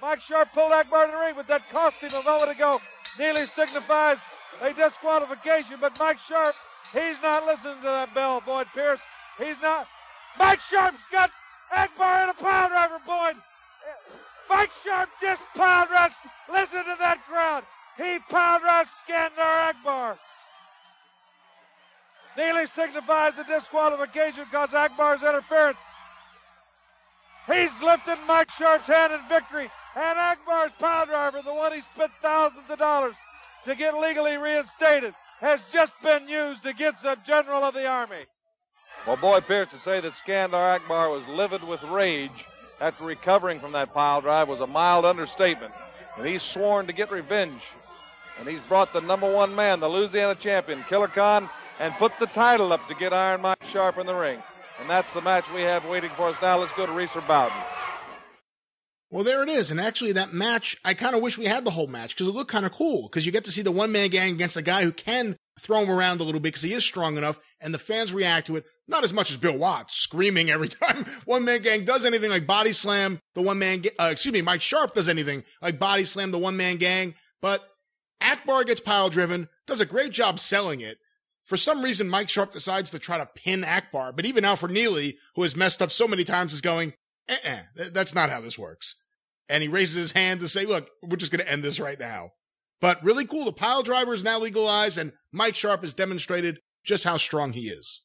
Mike 0.01 0.21
Sharpe 0.21 0.53
pulled 0.53 0.73
Akbar 0.73 1.05
into 1.05 1.17
the 1.17 1.23
ring, 1.23 1.35
but 1.37 1.49
that 1.49 1.69
cost 1.71 1.97
him 1.97 2.11
a 2.13 2.23
moment 2.23 2.51
ago. 2.51 2.81
Neely 3.19 3.47
signifies 3.47 4.19
a 4.61 4.73
disqualification, 4.73 5.79
but 5.81 5.99
Mike 5.99 6.19
Sharpe, 6.19 6.55
he's 6.93 7.21
not 7.23 7.47
listening 7.47 7.79
to 7.79 7.83
that 7.83 8.15
bell, 8.15 8.41
Boyd 8.45 8.69
Pierce. 8.75 9.01
He's 9.39 9.61
not. 9.61 9.89
Mike 10.39 10.61
Sharpe's 10.61 11.03
got 11.11 11.31
Akbar 11.75 12.25
in 12.25 12.29
a 12.29 12.35
pound 12.35 12.71
driver, 12.71 13.01
Boyd. 13.07 13.37
Mike 14.49 14.71
Sharpe 14.85 15.11
just 15.21 15.41
pound 15.57 15.89
drives. 15.89 16.15
Listen 16.53 16.85
to 16.85 16.97
that 17.01 17.25
crowd. 17.27 17.65
He 17.97 18.19
pound 18.31 18.63
drives 18.63 18.91
Skandar 19.03 19.71
Akbar. 19.71 20.19
Neely 22.37 22.67
signifies 22.67 23.35
the 23.35 23.45
disqualification 23.45 24.45
because 24.45 24.75
Akbar's 24.75 25.23
interference. 25.23 25.81
He's 27.47 27.81
lifted 27.83 28.19
Mike 28.27 28.51
Sharpe's 28.51 28.87
hand 28.87 29.13
in 29.13 29.21
victory. 29.29 29.71
And 29.95 30.19
Akbar's 30.19 30.73
power 30.79 31.07
driver, 31.07 31.41
the 31.43 31.55
one 31.55 31.73
he 31.73 31.81
spent 31.81 32.11
thousands 32.21 32.71
of 32.71 32.79
dollars 32.79 33.15
to 33.65 33.75
get 33.75 33.95
legally 33.95 34.37
reinstated, 34.37 35.15
has 35.41 35.61
just 35.73 35.93
been 36.03 36.29
used 36.29 36.67
against 36.67 37.05
a 37.05 37.17
general 37.25 37.65
of 37.65 37.75
the 37.75 37.87
Army. 37.87 38.27
Well, 39.07 39.17
Boyd 39.17 39.47
Pierce 39.47 39.69
to 39.69 39.79
say 39.79 40.01
that 40.01 40.13
Skandar 40.13 40.75
Akbar 40.75 41.11
was 41.11 41.27
livid 41.29 41.63
with 41.63 41.83
rage 41.85 42.47
after 42.81 43.05
recovering 43.05 43.61
from 43.61 43.73
that 43.73 43.95
pile 43.95 44.21
drive 44.21 44.49
was 44.49 44.61
a 44.61 44.67
mild 44.67 45.05
understatement. 45.05 45.73
And 46.17 46.27
he's 46.27 46.43
sworn 46.43 46.87
to 46.87 46.93
get 46.93 47.11
revenge. 47.11 47.63
And 48.39 48.49
he's 48.49 48.63
brought 48.63 48.93
the 48.93 49.01
number 49.01 49.31
one 49.31 49.55
man, 49.55 49.81
the 49.81 49.89
Louisiana 49.89 50.35
champion, 50.35 50.85
Killer 50.85 51.09
Khan, 51.09 51.49
and 51.79 51.95
put 51.95 52.19
the 52.19 52.27
title 52.27 52.73
up 52.73 52.87
to 52.89 52.95
get 52.95 53.13
Iron 53.13 53.43
Mike 53.43 53.65
Sharpe 53.71 53.99
in 53.99 54.07
the 54.07 54.15
ring. 54.15 54.43
And 54.81 54.91
that's 54.91 55.15
the 55.15 55.23
match 55.23 55.51
we 55.53 55.63
have 55.63 55.85
waiting 55.87 56.11
for 56.17 56.25
us 56.29 56.37
now. 56.43 56.59
Let's 56.59 56.73
go 56.73 56.87
to 56.87 56.93
Reeser 56.93 57.23
Bowden. 57.23 57.57
Well, 59.11 59.25
there 59.25 59.43
it 59.43 59.49
is. 59.49 59.71
And 59.71 59.81
actually, 59.81 60.13
that 60.13 60.33
match, 60.33 60.77
I 60.85 60.93
kind 60.93 61.15
of 61.15 61.23
wish 61.23 61.39
we 61.39 61.47
had 61.47 61.65
the 61.65 61.71
whole 61.71 61.87
match 61.87 62.11
because 62.15 62.27
it 62.27 62.35
looked 62.35 62.51
kind 62.51 62.67
of 62.67 62.73
cool 62.73 63.03
because 63.03 63.25
you 63.25 63.33
get 63.33 63.45
to 63.45 63.53
see 63.53 63.63
the 63.63 63.71
one 63.71 63.93
man 63.93 64.11
gang 64.11 64.33
against 64.33 64.57
a 64.57 64.63
guy 64.63 64.83
who 64.83 64.93
can 64.93 65.37
throw 65.61 65.81
him 65.81 65.91
around 65.91 66.21
a 66.21 66.25
little 66.25 66.41
bit 66.41 66.49
because 66.49 66.63
he 66.63 66.75
is 66.75 66.85
strong 66.85 67.17
enough 67.17 67.39
and 67.61 67.73
the 67.73 67.79
fans 67.79 68.13
react 68.13 68.49
to 68.49 68.57
it. 68.57 68.65
Not 68.89 69.05
as 69.05 69.13
much 69.13 69.31
as 69.31 69.37
Bill 69.37 69.57
Watts 69.57 69.95
screaming 69.97 70.51
every 70.51 70.69
time 70.69 71.07
one 71.25 71.45
man 71.45 71.63
gang 71.63 71.85
does 71.85 72.05
anything 72.05 72.31
like 72.31 72.47
body 72.47 72.73
slam 72.73 73.21
the 73.35 73.43
one 73.43 73.59
man, 73.59 73.85
uh, 73.99 74.09
excuse 74.11 74.33
me, 74.33 74.43
Mike 74.43 74.61
Sharpe 74.61 74.95
does 74.95 75.09
anything 75.09 75.45
like 75.63 75.79
body 75.79 76.05
slam 76.05 76.33
the 76.33 76.39
one 76.39 76.57
man 76.57 76.77
gang. 76.77 77.15
But 77.41 77.63
Akbar 78.21 78.65
gets 78.65 78.81
pile 78.81 79.09
driven, 79.09 79.49
does 79.67 79.81
a 79.81 79.87
great 79.87 80.11
job 80.11 80.41
selling 80.41 80.81
it. 80.81 80.99
For 81.47 81.57
some 81.57 81.83
reason, 81.83 82.09
Mike 82.09 82.29
Sharpe 82.29 82.53
decides 82.53 82.91
to 82.91 82.99
try 82.99 83.19
to 83.19 83.27
pin 83.27 83.63
Akbar, 83.63 84.13
but 84.13 84.27
even 84.27 84.45
Alfred 84.45 84.73
Neely, 84.73 85.17
who 85.37 85.43
has 85.43 85.55
messed 85.55 85.81
up 85.81 85.93
so 85.93 86.09
many 86.09 86.25
times, 86.25 86.53
is 86.53 86.61
going, 86.61 86.93
eh, 87.29 87.63
that's 87.93 88.15
not 88.15 88.31
how 88.31 88.41
this 88.41 88.59
works. 88.59 88.97
And 89.49 89.63
he 89.63 89.69
raises 89.69 89.95
his 89.95 90.13
hand 90.13 90.41
to 90.41 90.49
say, 90.49 90.67
look, 90.67 90.89
we're 91.05 91.17
just 91.17 91.31
going 91.31 91.45
to 91.45 91.51
end 91.51 91.63
this 91.63 91.79
right 91.79 92.01
now. 92.01 92.31
But 92.81 93.03
really 93.05 93.25
cool. 93.25 93.45
The 93.45 93.53
pile 93.53 93.85
driver 93.85 94.13
is 94.13 94.25
now 94.25 94.41
legalized, 94.41 94.99
and 94.99 95.13
Mike 95.33 95.55
Sharpe 95.55 95.83
has 95.83 95.95
demonstrated 95.95 96.59
just 96.85 97.05
how 97.05 97.17
strong 97.17 97.53
he 97.53 97.69
is. 97.69 98.03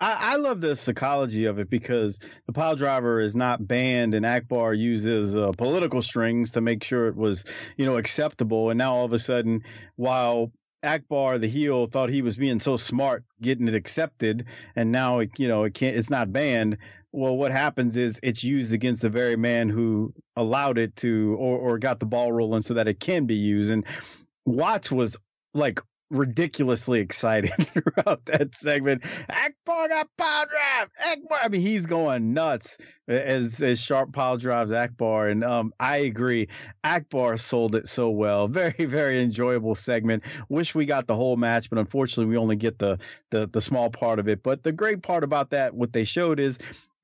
I, 0.00 0.32
I, 0.32 0.36
love 0.36 0.60
the 0.60 0.76
psychology 0.76 1.46
of 1.46 1.58
it 1.58 1.70
because 1.70 2.20
the 2.46 2.52
pile 2.52 2.76
driver 2.76 3.20
is 3.20 3.34
not 3.34 3.66
banned, 3.66 4.14
and 4.14 4.26
Akbar 4.26 4.74
uses 4.74 5.34
uh, 5.34 5.52
political 5.56 6.02
strings 6.02 6.52
to 6.52 6.60
make 6.60 6.84
sure 6.84 7.06
it 7.06 7.16
was, 7.16 7.44
you 7.76 7.86
know, 7.86 7.96
acceptable. 7.96 8.70
And 8.70 8.78
now 8.78 8.94
all 8.94 9.04
of 9.04 9.12
a 9.12 9.18
sudden, 9.18 9.62
while 9.96 10.52
Akbar, 10.82 11.38
the 11.38 11.48
heel, 11.48 11.86
thought 11.86 12.10
he 12.10 12.22
was 12.22 12.36
being 12.36 12.60
so 12.60 12.76
smart 12.76 13.24
getting 13.40 13.68
it 13.68 13.74
accepted, 13.74 14.46
and 14.76 14.92
now 14.92 15.20
it, 15.20 15.30
you 15.38 15.48
know 15.48 15.64
it 15.64 15.74
can't. 15.74 15.96
It's 15.96 16.10
not 16.10 16.32
banned. 16.32 16.78
Well, 17.10 17.36
what 17.36 17.52
happens 17.52 17.96
is 17.96 18.20
it's 18.22 18.44
used 18.44 18.72
against 18.72 19.02
the 19.02 19.08
very 19.10 19.36
man 19.36 19.68
who 19.68 20.12
allowed 20.36 20.78
it 20.78 20.94
to, 20.96 21.36
or 21.38 21.58
or 21.58 21.78
got 21.78 22.00
the 22.00 22.06
ball 22.06 22.32
rolling 22.32 22.62
so 22.62 22.74
that 22.74 22.88
it 22.88 23.00
can 23.00 23.26
be 23.26 23.34
used. 23.34 23.70
And 23.70 23.84
Watts 24.44 24.90
was 24.90 25.16
like 25.54 25.80
ridiculously 26.10 27.00
excited 27.00 27.52
throughout 27.60 28.24
that 28.26 28.54
segment. 28.54 29.04
Akbar 29.28 29.88
got 29.88 30.08
power 30.16 30.46
drive. 30.46 30.90
Akbar. 31.04 31.38
I 31.42 31.48
mean, 31.48 31.60
he's 31.60 31.86
going 31.86 32.32
nuts 32.32 32.78
as 33.08 33.62
as 33.62 33.80
Sharpe 33.80 34.12
pile 34.12 34.36
drives 34.36 34.72
Akbar, 34.72 35.28
and 35.28 35.44
um, 35.44 35.72
I 35.80 35.98
agree. 35.98 36.48
Akbar 36.84 37.36
sold 37.36 37.74
it 37.74 37.88
so 37.88 38.10
well. 38.10 38.48
Very 38.58 38.86
very 38.86 39.22
enjoyable 39.22 39.74
segment. 39.74 40.24
Wish 40.48 40.74
we 40.74 40.86
got 40.86 41.06
the 41.06 41.14
whole 41.14 41.36
match, 41.36 41.70
but 41.70 41.78
unfortunately, 41.78 42.26
we 42.26 42.36
only 42.36 42.56
get 42.56 42.78
the 42.78 42.98
the 43.30 43.46
the 43.46 43.60
small 43.60 43.90
part 43.90 44.18
of 44.18 44.28
it. 44.28 44.42
But 44.42 44.62
the 44.62 44.72
great 44.72 45.02
part 45.02 45.24
about 45.24 45.50
that, 45.50 45.74
what 45.74 45.92
they 45.92 46.04
showed 46.04 46.40
is 46.40 46.58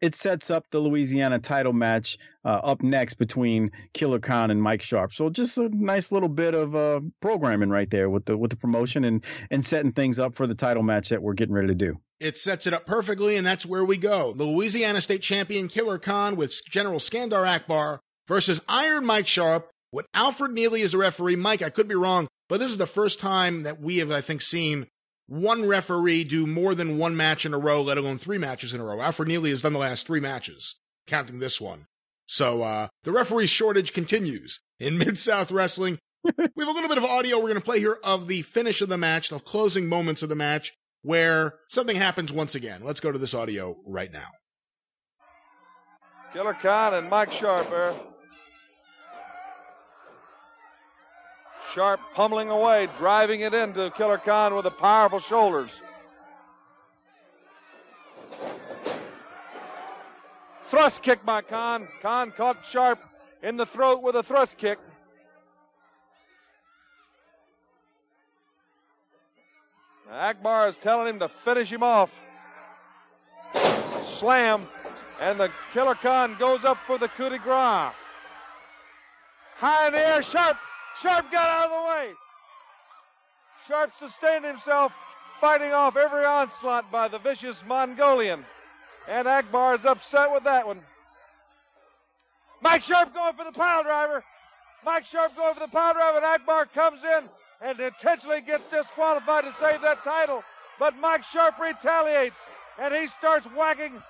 it 0.04 0.14
sets 0.14 0.50
up 0.50 0.66
the 0.70 0.78
Louisiana 0.78 1.38
title 1.38 1.72
match 1.72 2.18
uh, 2.44 2.48
up 2.48 2.82
next 2.82 3.14
between 3.14 3.70
Killer 3.94 4.18
Khan 4.18 4.50
and 4.50 4.62
Mike 4.62 4.82
Sharpe. 4.82 5.14
So 5.14 5.30
just 5.30 5.56
a 5.56 5.70
nice 5.74 6.12
little 6.12 6.28
bit 6.28 6.52
of 6.52 6.76
uh, 6.76 7.00
programming 7.22 7.70
right 7.70 7.90
there 7.90 8.10
with 8.10 8.26
the 8.26 8.36
with 8.36 8.50
the 8.50 8.56
promotion 8.56 9.04
and 9.04 9.24
and 9.50 9.64
setting 9.64 9.92
things 9.92 10.18
up 10.18 10.34
for 10.34 10.46
the 10.46 10.54
title 10.54 10.82
match 10.82 11.08
that 11.08 11.22
we're 11.22 11.32
getting 11.32 11.54
ready 11.54 11.68
to 11.68 11.74
do. 11.74 11.96
It 12.20 12.36
sets 12.36 12.66
it 12.66 12.74
up 12.74 12.84
perfectly, 12.84 13.36
and 13.36 13.46
that's 13.46 13.64
where 13.64 13.84
we 13.84 13.96
go. 13.96 14.34
Louisiana 14.36 15.00
State 15.00 15.22
Champion 15.22 15.68
Killer 15.68 15.98
Khan 15.98 16.36
with 16.36 16.52
General 16.68 17.00
Skandar 17.00 17.48
Akbar 17.48 18.00
versus 18.28 18.60
Iron 18.68 19.06
Mike 19.06 19.26
Sharpe 19.26 19.70
with 19.90 20.04
Alfred 20.12 20.52
Neely 20.52 20.82
as 20.82 20.92
the 20.92 20.98
referee. 20.98 21.36
Mike, 21.36 21.62
I 21.62 21.70
could 21.70 21.88
be 21.88 21.94
wrong, 21.94 22.28
but 22.50 22.60
this 22.60 22.70
is 22.70 22.78
the 22.78 22.86
first 22.86 23.20
time 23.20 23.62
that 23.62 23.80
we 23.80 23.98
have, 23.98 24.10
I 24.10 24.20
think, 24.20 24.42
seen 24.42 24.86
one 25.26 25.66
referee 25.66 26.24
do 26.24 26.46
more 26.46 26.74
than 26.74 26.98
one 26.98 27.16
match 27.16 27.46
in 27.46 27.54
a 27.54 27.58
row, 27.58 27.82
let 27.82 27.98
alone 27.98 28.18
three 28.18 28.38
matches 28.38 28.74
in 28.74 28.80
a 28.80 28.84
row. 28.84 29.00
Alfred 29.00 29.28
Neely 29.28 29.50
has 29.50 29.62
done 29.62 29.72
the 29.72 29.78
last 29.78 30.06
three 30.06 30.20
matches, 30.20 30.76
counting 31.06 31.38
this 31.38 31.60
one. 31.60 31.86
So 32.26 32.62
uh, 32.62 32.88
the 33.04 33.12
referee 33.12 33.46
shortage 33.46 33.92
continues 33.92 34.60
in 34.78 34.98
Mid 34.98 35.18
South 35.18 35.50
Wrestling. 35.50 35.98
we 36.24 36.32
have 36.38 36.50
a 36.56 36.72
little 36.72 36.88
bit 36.88 36.98
of 36.98 37.04
audio 37.04 37.36
we're 37.36 37.48
going 37.48 37.54
to 37.56 37.60
play 37.60 37.80
here 37.80 37.98
of 38.02 38.28
the 38.28 38.42
finish 38.42 38.80
of 38.80 38.88
the 38.88 38.98
match, 38.98 39.28
the 39.28 39.38
closing 39.38 39.88
moments 39.88 40.22
of 40.22 40.28
the 40.28 40.34
match, 40.34 40.72
where 41.02 41.54
something 41.68 41.96
happens 41.96 42.32
once 42.32 42.54
again. 42.54 42.82
Let's 42.82 43.00
go 43.00 43.12
to 43.12 43.18
this 43.18 43.34
audio 43.34 43.76
right 43.86 44.12
now. 44.12 44.28
Killer 46.32 46.54
Khan 46.54 46.94
and 46.94 47.08
Mike 47.08 47.30
Sharpe 47.30 48.13
Sharpe 51.74 52.00
pummeling 52.14 52.50
away, 52.50 52.88
driving 52.98 53.40
it 53.40 53.52
into 53.52 53.90
Killer 53.96 54.18
Khan 54.18 54.54
with 54.54 54.62
the 54.62 54.70
powerful 54.70 55.18
shoulders. 55.18 55.82
Thrust 60.66 61.02
kick 61.02 61.26
by 61.26 61.40
Khan. 61.40 61.88
Khan 62.00 62.30
caught 62.30 62.58
Sharpe 62.70 63.00
in 63.42 63.56
the 63.56 63.66
throat 63.66 64.02
with 64.02 64.14
a 64.14 64.22
thrust 64.22 64.56
kick. 64.56 64.78
Now 70.08 70.16
Akbar 70.16 70.68
is 70.68 70.76
telling 70.76 71.08
him 71.08 71.18
to 71.18 71.28
finish 71.28 71.72
him 71.72 71.82
off. 71.82 72.20
Slam, 74.16 74.68
and 75.20 75.40
the 75.40 75.50
Killer 75.72 75.96
Khan 75.96 76.36
goes 76.38 76.64
up 76.64 76.78
for 76.86 76.98
the 76.98 77.08
coup 77.08 77.30
de 77.30 77.38
grace. 77.38 77.92
High 79.56 79.88
in 79.88 79.92
the 79.92 80.06
air, 80.06 80.22
Sharpe 80.22 80.56
Sharpe 81.00 81.30
got 81.30 81.48
out 81.48 81.64
of 81.66 81.70
the 81.70 81.88
way. 81.88 82.12
Sharpe 83.66 83.94
sustained 83.94 84.44
himself, 84.44 84.92
fighting 85.40 85.72
off 85.72 85.96
every 85.96 86.24
onslaught 86.24 86.90
by 86.90 87.08
the 87.08 87.18
vicious 87.18 87.64
Mongolian. 87.66 88.44
And 89.08 89.26
Akbar 89.26 89.74
is 89.74 89.84
upset 89.84 90.32
with 90.32 90.44
that 90.44 90.66
one. 90.66 90.80
Mike 92.62 92.82
Sharpe 92.82 93.12
going 93.14 93.34
for 93.34 93.44
the 93.44 93.52
pile 93.52 93.82
driver. 93.82 94.24
Mike 94.84 95.04
Sharpe 95.04 95.36
going 95.36 95.54
for 95.54 95.60
the 95.60 95.68
pile 95.68 95.94
driver, 95.94 96.18
and 96.18 96.26
Akbar 96.26 96.66
comes 96.66 97.02
in 97.02 97.24
and 97.60 97.78
intentionally 97.80 98.40
gets 98.40 98.66
disqualified 98.66 99.44
to 99.44 99.52
save 99.54 99.80
that 99.82 100.04
title. 100.04 100.42
But 100.78 100.98
Mike 100.98 101.24
Sharpe 101.24 101.58
retaliates, 101.58 102.46
and 102.78 102.94
he 102.94 103.06
starts 103.06 103.46
whacking 103.46 104.02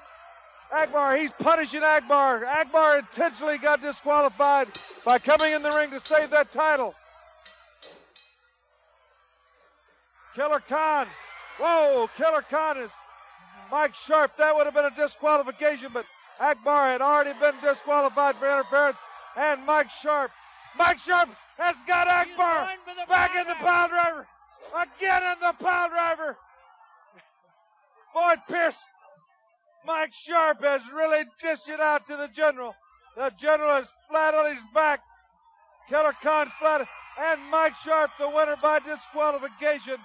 Akbar, 0.72 1.16
he's 1.16 1.30
punishing 1.38 1.82
Akbar. 1.82 2.44
Akbar 2.44 2.98
intentionally 2.98 3.58
got 3.58 3.80
disqualified 3.80 4.68
by 5.04 5.18
coming 5.18 5.52
in 5.52 5.62
the 5.62 5.70
ring 5.70 5.90
to 5.90 6.00
save 6.00 6.30
that 6.30 6.50
title. 6.50 6.94
Killer 10.34 10.60
Khan. 10.60 11.06
Whoa, 11.58 12.08
Killer 12.16 12.42
Khan 12.42 12.78
is 12.78 12.90
Mike 13.70 13.94
Sharpe. 13.94 14.36
That 14.36 14.54
would 14.56 14.66
have 14.66 14.74
been 14.74 14.86
a 14.86 14.96
disqualification, 14.96 15.90
but 15.92 16.06
Akbar 16.40 16.88
had 16.88 17.00
already 17.00 17.38
been 17.38 17.54
disqualified 17.62 18.36
for 18.36 18.46
interference. 18.46 18.98
And 19.36 19.64
Mike 19.64 19.90
Sharpe. 19.90 20.32
Mike 20.76 20.98
Sharpe 20.98 21.30
has 21.58 21.76
got 21.86 22.08
Akbar 22.08 22.68
back 23.08 23.36
in 23.36 23.46
the 23.46 23.54
pile 23.54 23.88
driver. 23.88 24.26
Again 24.74 25.22
in 25.22 25.40
the 25.40 25.52
pile 25.64 25.88
driver. 25.88 26.36
Boyd 28.12 28.38
Pierce 28.48 28.82
Mike 29.86 30.14
Sharpe 30.14 30.62
has 30.62 30.80
really 30.92 31.24
dished 31.42 31.68
it 31.68 31.80
out 31.80 32.06
to 32.08 32.16
the 32.16 32.28
general. 32.28 32.74
The 33.16 33.32
general 33.38 33.76
is 33.76 33.88
flat 34.08 34.34
on 34.34 34.50
his 34.50 34.62
back. 34.72 35.00
Killer 35.88 36.14
Khan 36.22 36.50
flat, 36.58 36.88
and 37.20 37.40
Mike 37.50 37.74
Sharpe 37.76 38.10
the 38.18 38.28
winner 38.28 38.56
by 38.60 38.80
disqualification. 38.80 39.96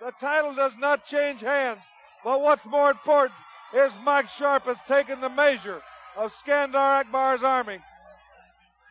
The 0.00 0.12
title 0.20 0.54
does 0.54 0.76
not 0.76 1.06
change 1.06 1.40
hands, 1.40 1.80
but 2.24 2.40
what's 2.40 2.66
more 2.66 2.90
important 2.90 3.34
is 3.74 3.92
Mike 4.02 4.28
Sharpe 4.28 4.64
has 4.64 4.78
taken 4.88 5.20
the 5.20 5.28
measure 5.28 5.82
of 6.16 6.34
Skandar 6.34 7.04
Akbar's 7.04 7.42
army. 7.42 7.78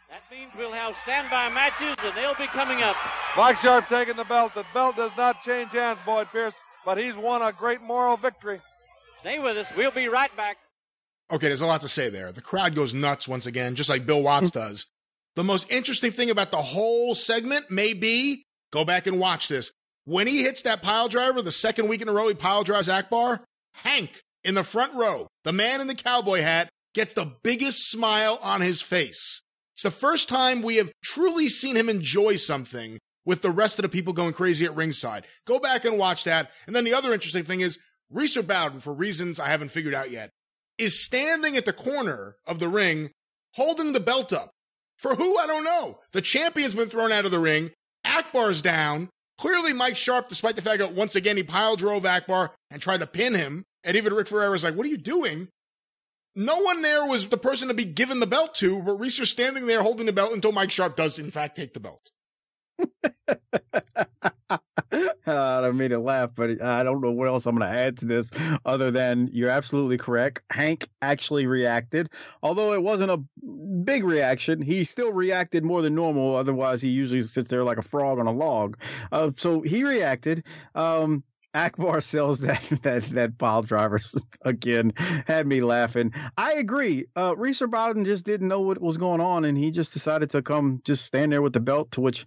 That 0.09 0.21
means 0.29 0.51
we'll 0.57 0.71
have 0.71 0.95
standby 0.97 1.49
matches, 1.49 1.95
and 2.03 2.15
they'll 2.15 2.35
be 2.35 2.47
coming 2.47 2.81
up. 2.81 2.95
Mike 3.35 3.57
Sharpe 3.57 3.87
taking 3.87 4.15
the 4.15 4.25
belt. 4.25 4.53
The 4.53 4.65
belt 4.73 4.95
does 4.95 5.15
not 5.17 5.41
change 5.41 5.71
hands, 5.71 5.99
Boyd 6.05 6.27
Pierce, 6.31 6.53
but 6.85 6.97
he's 6.97 7.15
won 7.15 7.41
a 7.41 7.51
great 7.51 7.81
moral 7.81 8.17
victory. 8.17 8.61
Stay 9.21 9.39
with 9.39 9.57
us. 9.57 9.67
We'll 9.75 9.91
be 9.91 10.07
right 10.07 10.35
back. 10.35 10.57
Okay, 11.31 11.47
there's 11.47 11.61
a 11.61 11.65
lot 11.65 11.81
to 11.81 11.87
say 11.87 12.09
there. 12.09 12.31
The 12.31 12.41
crowd 12.41 12.75
goes 12.75 12.93
nuts 12.93 13.27
once 13.27 13.45
again, 13.45 13.75
just 13.75 13.89
like 13.89 14.05
Bill 14.05 14.21
Watts 14.21 14.49
mm. 14.49 14.53
does. 14.53 14.85
The 15.35 15.43
most 15.43 15.71
interesting 15.71 16.11
thing 16.11 16.29
about 16.29 16.51
the 16.51 16.57
whole 16.57 17.15
segment 17.15 17.71
may 17.71 17.93
be 17.93 18.43
go 18.71 18.83
back 18.83 19.07
and 19.07 19.19
watch 19.19 19.47
this. 19.47 19.71
When 20.03 20.27
he 20.27 20.43
hits 20.43 20.63
that 20.63 20.81
pile 20.81 21.07
driver, 21.07 21.41
the 21.41 21.51
second 21.51 21.87
week 21.87 22.01
in 22.01 22.09
a 22.09 22.11
row 22.11 22.27
he 22.27 22.33
pile 22.33 22.63
drives 22.63 22.89
Akbar, 22.89 23.41
Hank 23.75 24.21
in 24.43 24.55
the 24.55 24.63
front 24.63 24.93
row, 24.93 25.27
the 25.43 25.53
man 25.53 25.79
in 25.79 25.87
the 25.87 25.95
cowboy 25.95 26.41
hat, 26.41 26.69
gets 26.93 27.13
the 27.13 27.33
biggest 27.43 27.89
smile 27.89 28.39
on 28.41 28.59
his 28.59 28.81
face. 28.81 29.41
It's 29.75 29.83
the 29.83 29.91
first 29.91 30.27
time 30.27 30.61
we 30.61 30.75
have 30.77 30.91
truly 31.03 31.47
seen 31.47 31.77
him 31.77 31.87
enjoy 31.87 32.35
something 32.35 32.99
with 33.25 33.41
the 33.41 33.51
rest 33.51 33.79
of 33.79 33.83
the 33.83 33.89
people 33.89 34.13
going 34.13 34.33
crazy 34.33 34.65
at 34.65 34.75
ringside. 34.75 35.25
Go 35.45 35.59
back 35.59 35.85
and 35.85 35.97
watch 35.97 36.23
that. 36.25 36.51
And 36.67 36.75
then 36.75 36.83
the 36.83 36.93
other 36.93 37.13
interesting 37.13 37.45
thing 37.45 37.61
is 37.61 37.77
Reeser 38.09 38.43
Bowden, 38.43 38.81
for 38.81 38.93
reasons 38.93 39.39
I 39.39 39.47
haven't 39.47 39.71
figured 39.71 39.93
out 39.93 40.11
yet, 40.11 40.31
is 40.81 40.99
standing 40.99 41.55
at 41.55 41.65
the 41.65 41.73
corner 41.73 42.35
of 42.45 42.59
the 42.59 42.67
ring 42.67 43.11
holding 43.53 43.93
the 43.93 43.99
belt 43.99 44.33
up. 44.33 44.51
For 44.97 45.15
who? 45.15 45.37
I 45.37 45.47
don't 45.47 45.63
know. 45.63 45.99
The 46.11 46.21
champion's 46.21 46.75
been 46.75 46.89
thrown 46.89 47.11
out 47.11 47.25
of 47.25 47.31
the 47.31 47.39
ring. 47.39 47.71
Akbar's 48.05 48.61
down. 48.61 49.09
Clearly, 49.37 49.73
Mike 49.73 49.97
Sharpe, 49.97 50.29
despite 50.29 50.55
the 50.55 50.61
fact 50.61 50.79
that 50.79 50.93
once 50.93 51.15
again 51.15 51.37
he 51.37 51.43
pile 51.43 51.75
drove 51.75 52.05
Akbar 52.05 52.51
and 52.69 52.81
tried 52.81 52.99
to 52.99 53.07
pin 53.07 53.33
him, 53.33 53.63
and 53.83 53.97
even 53.97 54.13
Rick 54.13 54.27
Ferreira's 54.27 54.63
like, 54.63 54.75
What 54.75 54.85
are 54.85 54.89
you 54.89 54.97
doing? 54.97 55.47
No 56.35 56.59
one 56.59 56.81
there 56.81 57.05
was 57.05 57.27
the 57.27 57.37
person 57.37 57.67
to 57.67 57.73
be 57.73 57.83
given 57.83 58.19
the 58.19 58.27
belt 58.27 58.55
to, 58.55 58.81
but 58.81 58.99
Reeser's 58.99 59.31
standing 59.31 59.67
there 59.67 59.81
holding 59.81 60.05
the 60.05 60.13
belt 60.13 60.33
until 60.33 60.51
Mike 60.51 60.71
Sharpe 60.71 60.95
does, 60.95 61.19
in 61.19 61.31
fact, 61.31 61.57
take 61.57 61.73
the 61.73 61.79
belt. 61.79 62.11
I 64.91 65.61
don't 65.61 65.77
mean 65.77 65.91
to 65.91 65.99
laugh, 65.99 66.31
but 66.35 66.61
I 66.61 66.83
don't 66.83 67.01
know 67.01 67.11
what 67.11 67.27
else 67.27 67.45
I'm 67.45 67.55
going 67.55 67.69
to 67.69 67.77
add 67.77 67.97
to 67.99 68.05
this 68.05 68.31
other 68.65 68.91
than 68.91 69.29
you're 69.31 69.49
absolutely 69.49 69.97
correct. 69.97 70.41
Hank 70.51 70.87
actually 71.01 71.45
reacted, 71.45 72.09
although 72.43 72.73
it 72.73 72.81
wasn't 72.81 73.11
a 73.11 73.17
big 73.83 74.03
reaction. 74.03 74.61
He 74.61 74.83
still 74.83 75.11
reacted 75.11 75.63
more 75.63 75.81
than 75.81 75.95
normal. 75.95 76.35
Otherwise, 76.35 76.81
he 76.81 76.89
usually 76.89 77.23
sits 77.23 77.49
there 77.49 77.63
like 77.63 77.77
a 77.77 77.83
frog 77.83 78.19
on 78.19 78.27
a 78.27 78.31
log. 78.31 78.77
Uh, 79.11 79.31
so 79.37 79.61
he 79.61 79.83
reacted. 79.83 80.43
Um, 80.75 81.23
Akbar 81.53 81.99
sells 82.01 82.41
that 82.41 82.63
that 82.83 83.03
that 83.11 83.37
pile 83.37 83.61
drivers 83.61 84.15
again 84.41 84.93
had 84.95 85.45
me 85.47 85.61
laughing. 85.61 86.13
I 86.37 86.53
agree. 86.53 87.07
Uh, 87.15 87.35
Bowden 87.35 88.05
just 88.05 88.25
didn't 88.25 88.47
know 88.47 88.61
what 88.61 88.81
was 88.81 88.97
going 88.97 89.21
on, 89.21 89.45
and 89.45 89.57
he 89.57 89.71
just 89.71 89.93
decided 89.93 90.29
to 90.31 90.41
come 90.41 90.81
just 90.83 91.05
stand 91.05 91.31
there 91.31 91.41
with 91.41 91.53
the 91.53 91.59
belt. 91.59 91.91
To 91.91 92.01
which 92.01 92.25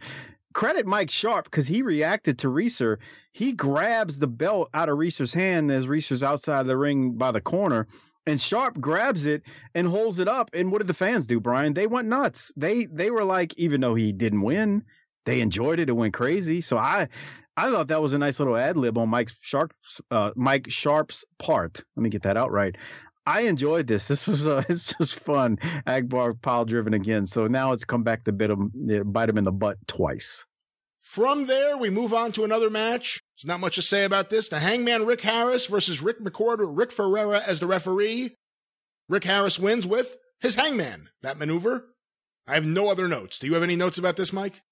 credit 0.55 0.87
Mike 0.87 1.11
Sharpe 1.11 1.45
because 1.45 1.67
he 1.67 1.83
reacted 1.83 2.39
to 2.39 2.49
Reeser. 2.49 3.01
He 3.33 3.53
grabs 3.53 4.19
the 4.19 4.27
belt 4.27 4.71
out 4.73 4.89
of 4.89 4.97
Reeser's 4.97 5.35
hand 5.35 5.71
as 5.71 5.87
Reeser's 5.87 6.23
outside 6.23 6.67
the 6.67 6.77
ring 6.77 7.13
by 7.13 7.33
the 7.33 7.41
corner. 7.41 7.87
And 8.27 8.41
Sharpe 8.41 8.81
grabs 8.81 9.27
it 9.27 9.43
and 9.75 9.87
holds 9.87 10.19
it 10.19 10.29
up. 10.29 10.51
And 10.55 10.73
what 10.73 10.79
did 10.79 10.87
the 10.87 10.95
fans 10.95 11.27
do, 11.27 11.41
Brian? 11.41 11.75
They 11.75 11.87
went 11.87 12.09
nuts. 12.09 12.51
They 12.57 12.87
they 12.87 13.11
were 13.11 13.25
like, 13.25 13.53
even 13.59 13.83
though 13.83 13.95
he 13.95 14.13
didn't 14.13 14.41
win, 14.41 14.85
they 15.27 15.41
enjoyed 15.41 15.79
it. 15.79 15.91
It 15.91 15.93
went 15.93 16.15
crazy. 16.15 16.63
So 16.63 16.79
I 16.79 17.09
I 17.57 17.71
thought 17.71 17.89
that 17.89 18.01
was 18.01 18.15
a 18.15 18.19
nice 18.19 18.39
little 18.39 18.57
ad 18.57 18.79
lib 18.79 18.97
on 18.97 19.11
Mike 19.11 19.31
Sharpe's 19.41 20.01
uh, 20.11 20.31
Mike 20.37 20.71
Sharpe's 20.71 21.25
part. 21.39 21.85
Let 21.97 22.03
me 22.03 22.09
get 22.09 22.23
that 22.23 22.39
out 22.39 22.51
right. 22.51 22.77
I 23.27 23.43
enjoyed 23.43 23.87
this. 23.87 24.07
This 24.07 24.27
was 24.27 24.47
uh, 24.47 24.65
it's 24.69 24.95
just 24.95 25.21
fun. 25.21 25.59
Akbar 25.87 26.35
pile 26.35 26.65
driven 26.65 26.95
again. 26.95 27.27
So 27.27 27.47
now 27.47 27.73
it's 27.73 27.85
come 27.85 28.03
back 28.03 28.25
to 28.25 28.33
bite 28.33 28.51
him, 28.51 28.71
bite 29.07 29.29
him 29.29 29.39
in 29.39 29.45
the 29.45 29.53
butt 29.53 29.79
twice. 29.87 30.45
From 31.01 31.47
there, 31.47 31.77
we 31.77 31.91
move 31.91 32.15
on 32.15 32.33
to 32.33 32.45
another 32.45 32.71
match. 32.71 33.23
There's 33.37 33.47
not 33.47 33.61
much 33.61 33.75
to 33.77 33.83
say 33.83 34.05
about 34.05 34.31
this. 34.31 34.49
The 34.49 34.61
Hangman 34.61 35.05
Rick 35.05 35.21
Harris 35.21 35.67
versus 35.67 36.01
Rick 36.01 36.21
McCord 36.21 36.59
or 36.59 36.67
Rick 36.67 36.93
Ferreira 36.93 37.43
as 37.47 37.61
the 37.61 37.67
referee. 37.67 38.37
Rick 39.09 39.25
Harris 39.25 39.59
wins 39.59 39.87
with 39.87 40.17
his 40.41 40.55
Hangman. 40.55 41.11
That 41.23 41.39
maneuver. 41.39 41.89
I 42.47 42.55
have 42.55 42.65
no 42.65 42.89
other 42.89 43.07
notes. 43.07 43.39
Do 43.39 43.47
you 43.47 43.55
have 43.55 43.63
any 43.63 43.77
notes 43.77 43.99
about 43.99 44.17
this, 44.17 44.33
Mike? 44.33 44.63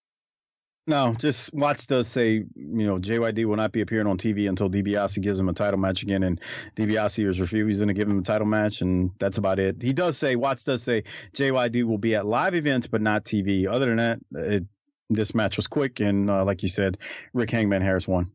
No, 0.87 1.15
just 1.17 1.55
Watts 1.55 1.87
does 1.87 2.09
say, 2.09 2.45
you 2.57 2.87
know, 2.87 2.99
JYD 2.99 3.45
will 3.45 3.57
not 3.57 3.71
be 3.71 3.83
appearing 3.83 4.09
on 4.09 4.19
TV 4.19 4.49
until 4.49 4.69
DiBiase 4.69 5.23
gives 5.23 5.39
him 5.39 5.49
a 5.49 5.53
title 5.53 5.79
match 5.79 6.03
again, 6.03 6.25
and 6.25 6.41
DiBiase 6.77 7.29
is 7.29 7.41
refusing 7.41 7.87
to 7.87 7.95
give 7.95 8.09
him 8.09 8.19
a 8.19 8.23
title 8.23 8.49
match, 8.49 8.81
and 8.81 9.13
that's 9.21 9.39
about 9.39 9.61
it. 9.61 9.77
He 9.81 9.93
does 9.93 10.19
say, 10.19 10.35
Watts 10.35 10.65
does 10.65 10.83
say 10.83 11.05
JYD 11.35 11.85
will 11.85 11.99
be 11.99 12.17
at 12.17 12.27
live 12.27 12.57
events, 12.57 12.89
but 12.89 13.01
not 13.01 13.25
TV. 13.25 13.69
Other 13.73 13.95
than 13.95 13.97
that, 13.99 14.19
it, 14.33 14.65
this 15.09 15.37
match 15.37 15.57
was 15.57 15.69
quick, 15.69 16.01
and 16.01 16.29
uh, 16.29 16.45
like 16.45 16.65
you 16.65 16.69
said, 16.69 16.99
Rick 17.33 17.53
Hangman 17.53 17.83
Harris 17.83 18.09
won. 18.09 18.33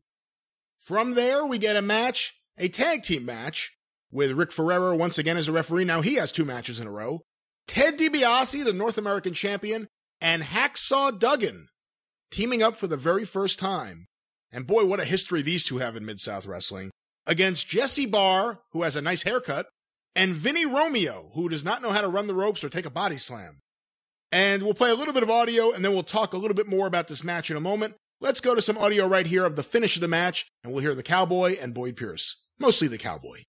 From 0.80 1.16
there, 1.16 1.46
we 1.46 1.58
get 1.58 1.76
a 1.76 1.82
match, 1.82 2.34
a 2.58 2.70
tag 2.70 3.04
team 3.04 3.26
match, 3.26 3.74
with 4.10 4.32
Rick 4.32 4.54
Ferreira 4.54 4.96
once 4.96 5.18
again 5.18 5.36
as 5.36 5.50
a 5.50 5.52
referee. 5.52 5.84
Now 5.84 6.00
he 6.00 6.16
has 6.16 6.32
two 6.32 6.46
matches 6.46 6.80
in 6.80 6.88
a 6.88 6.92
row. 6.92 7.24
Ted 7.68 7.98
DiBiase, 7.98 8.64
the 8.64 8.72
North 8.72 8.98
American 8.98 9.34
champion, 9.34 9.90
and 10.22 10.44
Hacksaw 10.44 11.20
Duggan 11.20 11.68
teaming 12.32 12.64
up 12.64 12.78
for 12.78 12.88
the 12.88 12.98
very 12.98 13.26
first 13.26 13.60
time. 13.60 14.08
And 14.52 14.68
boy, 14.68 14.86
what 14.86 15.00
a 15.00 15.06
history 15.06 15.42
these 15.42 15.66
two 15.66 15.78
have 15.78 15.96
in 15.96 16.06
Mid 16.06 16.20
South 16.20 16.46
Wrestling. 16.46 16.92
Against 17.26 17.68
Jesse 17.68 18.06
Barr, 18.06 18.60
who 18.72 18.84
has 18.84 18.96
a 18.96 19.02
nice 19.02 19.24
haircut, 19.24 19.68
and 20.16 20.34
Vinny 20.34 20.66
Romeo, 20.66 21.32
who 21.34 21.50
does 21.50 21.64
not 21.64 21.82
know 21.82 21.92
how 21.92 22.02
to 22.02 22.08
run 22.08 22.28
the 22.28 22.34
ropes 22.34 22.64
or 22.64 22.70
take 22.70 22.86
a 22.86 22.90
body 22.90 23.18
slam. 23.18 23.60
And 24.32 24.64
we'll 24.64 24.74
play 24.74 24.90
a 24.90 24.96
little 24.96 25.14
bit 25.14 25.24
of 25.24 25.30
audio 25.30 25.72
and 25.72 25.84
then 25.84 25.94
we'll 25.94 26.04
talk 26.04 26.34
a 26.34 26.38
little 26.38 26.56
bit 26.56 26.68
more 26.68 26.88
about 26.88 27.08
this 27.08 27.24
match 27.24 27.50
in 27.50 27.58
a 27.58 27.62
moment. 27.62 27.96
Let's 28.20 28.42
go 28.42 28.56
to 28.56 28.62
some 28.62 28.78
audio 28.78 29.08
right 29.08 29.28
here 29.28 29.46
of 29.46 29.56
the 29.56 29.64
finish 29.64 29.96
of 29.96 30.02
the 30.02 30.08
match, 30.08 30.48
and 30.64 30.74
we'll 30.74 30.82
hear 30.82 30.96
the 30.96 31.04
Cowboy 31.04 31.58
and 31.62 31.74
Boyd 31.74 31.96
Pierce. 31.96 32.36
Mostly 32.58 32.88
the 32.88 32.98
Cowboy. 32.98 33.44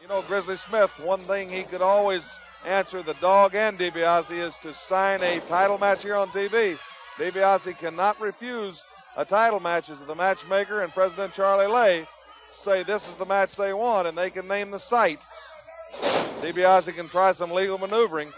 You 0.00 0.06
know, 0.06 0.22
Grizzly 0.22 0.56
Smith, 0.56 0.90
one 1.02 1.24
thing 1.26 1.50
he 1.50 1.64
could 1.64 1.82
always 1.82 2.38
answer 2.64 3.02
the 3.02 3.14
dog 3.14 3.56
and 3.56 3.76
DiBiase 3.76 4.30
is 4.30 4.54
to 4.62 4.72
sign 4.72 5.22
a 5.22 5.40
title 5.40 5.78
match 5.78 6.04
here 6.04 6.14
on 6.14 6.28
TV. 6.28 6.78
DiBiase 7.18 7.78
cannot 7.78 8.20
refuse 8.20 8.82
a 9.16 9.24
title 9.24 9.60
match 9.60 9.88
as 9.88 10.00
the 10.00 10.14
matchmaker 10.14 10.82
and 10.82 10.92
President 10.92 11.32
Charlie 11.32 11.66
Laye 11.66 12.08
say 12.50 12.82
this 12.82 13.08
is 13.08 13.14
the 13.14 13.26
match 13.26 13.54
they 13.54 13.72
want 13.72 14.08
and 14.08 14.18
they 14.18 14.30
can 14.30 14.48
name 14.48 14.70
the 14.70 14.78
site. 14.78 15.20
DiBiase 16.40 16.94
can 16.94 17.08
try 17.08 17.30
some 17.32 17.52
legal 17.52 17.78
maneuvering. 17.78 18.32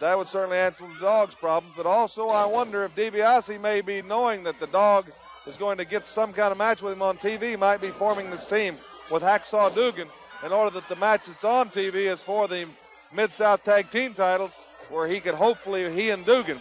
That 0.00 0.18
would 0.18 0.28
certainly 0.28 0.56
answer 0.56 0.84
the 0.88 1.00
dog's 1.00 1.34
problems, 1.34 1.74
but 1.76 1.86
also 1.86 2.28
I 2.28 2.46
wonder 2.46 2.84
if 2.84 2.94
DiBiase 2.94 3.60
may 3.60 3.80
be 3.80 4.02
knowing 4.02 4.42
that 4.44 4.58
the 4.58 4.66
dog 4.66 5.06
is 5.46 5.56
going 5.56 5.78
to 5.78 5.84
get 5.84 6.04
some 6.04 6.32
kind 6.32 6.50
of 6.50 6.58
match 6.58 6.82
with 6.82 6.92
him 6.92 7.02
on 7.02 7.16
TV, 7.16 7.58
might 7.58 7.80
be 7.80 7.90
forming 7.90 8.30
this 8.30 8.44
team 8.44 8.76
with 9.10 9.22
Hacksaw 9.22 9.74
Duggan 9.74 10.08
in 10.44 10.52
order 10.52 10.70
that 10.70 10.88
the 10.88 10.96
match 10.96 11.26
that's 11.26 11.44
on 11.44 11.68
TV 11.68 12.10
is 12.10 12.22
for 12.22 12.48
the 12.48 12.66
Mid 13.12 13.30
South 13.30 13.62
Tag 13.62 13.90
Team 13.90 14.14
titles, 14.14 14.58
where 14.88 15.06
he 15.06 15.20
could 15.20 15.34
hopefully, 15.34 15.92
he 15.92 16.10
and 16.10 16.24
Duggan, 16.24 16.60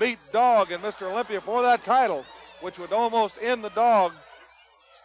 beat 0.00 0.18
Dog 0.32 0.72
and 0.72 0.82
Mr. 0.82 1.02
Olympia 1.02 1.40
for 1.40 1.62
that 1.62 1.84
title, 1.84 2.24
which 2.62 2.78
would 2.78 2.92
almost 2.92 3.36
end 3.40 3.62
the 3.62 3.68
Dog's 3.70 4.16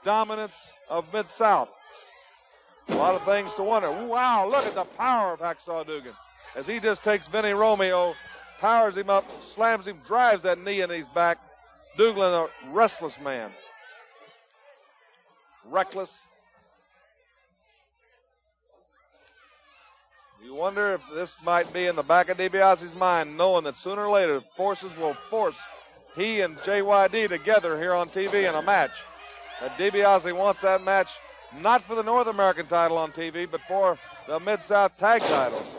dominance 0.03 0.71
of 0.89 1.05
Mid 1.13 1.29
South. 1.29 1.69
A 2.87 2.95
lot 2.95 3.13
of 3.13 3.23
things 3.25 3.53
to 3.55 3.63
wonder. 3.63 3.91
Wow, 3.91 4.49
look 4.49 4.65
at 4.65 4.73
the 4.73 4.85
power 4.85 5.33
of 5.33 5.39
Hacksaw 5.39 5.85
Duggan 5.85 6.13
as 6.55 6.65
he 6.65 6.79
just 6.79 7.03
takes 7.03 7.27
Vinny 7.27 7.51
Romeo, 7.51 8.15
powers 8.59 8.95
him 8.95 9.09
up, 9.09 9.25
slams 9.43 9.85
him, 9.87 9.99
drives 10.07 10.43
that 10.43 10.63
knee 10.63 10.81
in 10.81 10.89
his 10.89 11.07
back. 11.09 11.37
Duggan, 11.97 12.23
a 12.23 12.47
restless 12.71 13.19
man. 13.19 13.51
Reckless. 15.69 16.21
You 20.45 20.53
wonder 20.53 20.93
if 20.93 21.01
this 21.11 21.37
might 21.43 21.73
be 21.73 21.87
in 21.87 21.95
the 21.95 22.03
back 22.03 22.29
of 22.29 22.37
DiBiase's 22.37 22.93
mind, 22.93 23.35
knowing 23.35 23.63
that 23.63 23.75
sooner 23.75 24.05
or 24.05 24.13
later 24.13 24.43
forces 24.55 24.95
will 24.95 25.15
force 25.31 25.57
he 26.15 26.41
and 26.41 26.55
JYD 26.57 27.29
together 27.29 27.79
here 27.79 27.93
on 27.95 28.09
TV 28.09 28.47
in 28.47 28.53
a 28.53 28.61
match. 28.61 28.91
That 29.59 29.75
DiBiase 29.75 30.37
wants 30.37 30.61
that 30.61 30.83
match 30.83 31.09
not 31.59 31.81
for 31.81 31.95
the 31.95 32.03
North 32.03 32.27
American 32.27 32.67
title 32.67 32.99
on 32.99 33.11
TV, 33.11 33.49
but 33.49 33.61
for 33.67 33.97
the 34.27 34.39
Mid 34.39 34.61
South 34.61 34.95
tag 34.97 35.23
titles. 35.23 35.75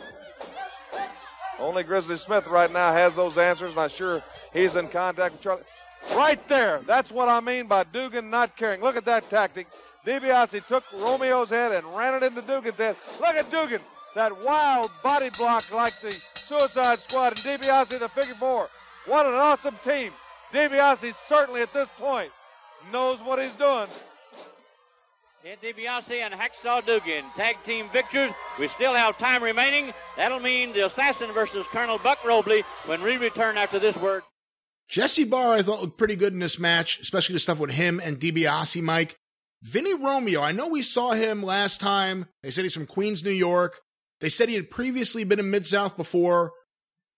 Only 1.61 1.85
Grizzly 1.85 2.17
Smith 2.17 2.49
right 2.49 2.71
now 2.71 2.93
has 2.93 3.15
those 3.15 3.39
answers, 3.39 3.71
and 3.71 3.81
I'm 3.81 3.89
sure 3.89 4.21
he's 4.53 4.75
in 4.75 4.89
contact 4.89 5.35
with 5.35 5.43
Charlie. 5.43 5.63
Right 6.11 6.47
there. 6.49 6.83
That's 6.89 7.13
what 7.13 7.29
I 7.29 7.39
mean 7.39 7.69
by 7.69 7.85
Duggan 7.85 8.31
not 8.31 8.57
caring. 8.57 8.81
Look 8.81 8.97
at 8.97 9.05
that 9.05 9.31
tactic. 9.31 9.69
DiBiase 10.05 10.67
took 10.67 10.83
Romeo's 10.93 11.51
head 11.51 11.71
and 11.71 11.87
ran 11.97 12.15
it 12.15 12.25
into 12.25 12.43
Duggan's 12.43 12.79
head. 12.79 12.97
Look 13.21 13.37
at 13.37 13.51
Dugan, 13.51 13.81
that 14.17 14.43
wild 14.43 14.91
body 15.03 15.29
block 15.37 15.71
like 15.71 16.01
the 16.01 16.11
Suicide 16.35 17.01
Squad, 17.01 17.39
and 17.39 17.61
DiBiase 17.63 17.99
the 17.99 18.09
figure 18.09 18.35
four. 18.35 18.71
What 19.05 19.27
an 19.27 19.35
awesome 19.35 19.77
team. 19.85 20.11
DiBiase 20.55 21.15
certainly 21.29 21.61
at 21.61 21.73
this 21.75 21.91
point 21.99 22.33
knows 22.91 23.21
what 23.21 23.39
he's 23.39 23.55
doing. 23.57 23.89
Ted 25.45 25.59
DiBiase 25.63 26.23
and 26.23 26.33
Hacksaw 26.33 26.85
Duggan, 26.87 27.27
tag 27.37 27.57
team 27.63 27.91
victors. 27.93 28.33
We 28.59 28.69
still 28.69 28.95
have 28.95 29.19
time 29.19 29.43
remaining. 29.43 29.93
That'll 30.17 30.41
mean 30.41 30.73
the 30.73 30.87
Assassin 30.87 31.31
versus 31.33 31.67
Colonel 31.67 31.99
Buck 31.99 32.25
Robley 32.25 32.65
when 32.87 33.03
we 33.03 33.19
return 33.19 33.59
after 33.59 33.79
this 33.79 33.97
word. 33.99 34.23
Jesse 34.89 35.25
Barr, 35.25 35.53
I 35.53 35.63
thought 35.63 35.83
looked 35.83 35.99
pretty 35.99 36.17
good 36.17 36.33
in 36.33 36.39
this 36.39 36.59
match, 36.59 36.99
especially 37.01 37.35
the 37.35 37.41
stuff 37.41 37.59
with 37.59 37.73
him 37.73 38.01
and 38.03 38.19
DiBiase, 38.19 38.81
Mike. 38.83 39.19
Vinny 39.63 39.95
Romeo, 39.95 40.41
I 40.41 40.53
know 40.53 40.69
we 40.69 40.83
saw 40.83 41.13
him 41.13 41.43
last 41.43 41.81
time. 41.81 42.27
They 42.43 42.51
said 42.51 42.65
he's 42.65 42.75
from 42.75 42.87
Queens, 42.87 43.23
New 43.23 43.31
York. 43.31 43.83
They 44.21 44.29
said 44.29 44.49
he 44.49 44.55
had 44.55 44.71
previously 44.71 45.25
been 45.25 45.39
in 45.39 45.51
Mid 45.51 45.67
South 45.67 45.97
before. 45.97 46.53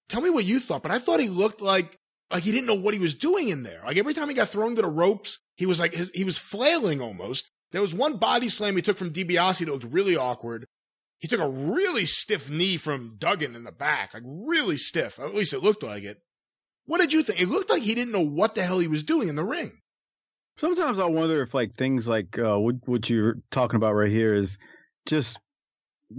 Tell 0.08 0.20
me 0.20 0.30
what 0.30 0.44
you 0.44 0.58
thought, 0.58 0.82
but 0.82 0.90
I 0.90 0.98
thought 0.98 1.20
he 1.20 1.28
looked 1.28 1.60
like 1.60 1.98
like 2.30 2.42
he 2.42 2.52
didn't 2.52 2.66
know 2.66 2.74
what 2.74 2.94
he 2.94 3.00
was 3.00 3.14
doing 3.14 3.48
in 3.48 3.62
there. 3.62 3.80
Like 3.84 3.96
every 3.96 4.14
time 4.14 4.28
he 4.28 4.34
got 4.34 4.48
thrown 4.48 4.76
to 4.76 4.82
the 4.82 4.88
ropes, 4.88 5.38
he 5.56 5.66
was 5.66 5.80
like 5.80 5.94
his, 5.94 6.10
he 6.14 6.24
was 6.24 6.38
flailing 6.38 7.00
almost. 7.00 7.50
There 7.72 7.82
was 7.82 7.94
one 7.94 8.16
body 8.16 8.48
slam 8.48 8.76
he 8.76 8.82
took 8.82 8.96
from 8.96 9.12
DiBiase 9.12 9.58
that 9.58 9.68
looked 9.68 9.84
really 9.84 10.16
awkward. 10.16 10.66
He 11.18 11.28
took 11.28 11.40
a 11.40 11.48
really 11.48 12.04
stiff 12.04 12.48
knee 12.48 12.76
from 12.76 13.16
Duggan 13.18 13.54
in 13.54 13.64
the 13.64 13.72
back, 13.72 14.14
like 14.14 14.22
really 14.24 14.76
stiff. 14.76 15.18
At 15.18 15.34
least 15.34 15.52
it 15.52 15.62
looked 15.62 15.82
like 15.82 16.04
it. 16.04 16.18
What 16.86 17.00
did 17.00 17.12
you 17.12 17.22
think? 17.22 17.40
It 17.40 17.48
looked 17.48 17.70
like 17.70 17.82
he 17.82 17.94
didn't 17.94 18.12
know 18.12 18.24
what 18.24 18.54
the 18.54 18.62
hell 18.62 18.78
he 18.78 18.88
was 18.88 19.02
doing 19.02 19.28
in 19.28 19.36
the 19.36 19.44
ring. 19.44 19.72
Sometimes 20.56 20.98
I 20.98 21.04
wonder 21.06 21.42
if 21.42 21.54
like 21.54 21.72
things 21.72 22.08
like 22.08 22.38
uh, 22.38 22.58
what 22.58 22.76
what 22.86 23.10
you're 23.10 23.36
talking 23.50 23.76
about 23.76 23.94
right 23.94 24.10
here 24.10 24.34
is 24.34 24.58
just 25.06 25.38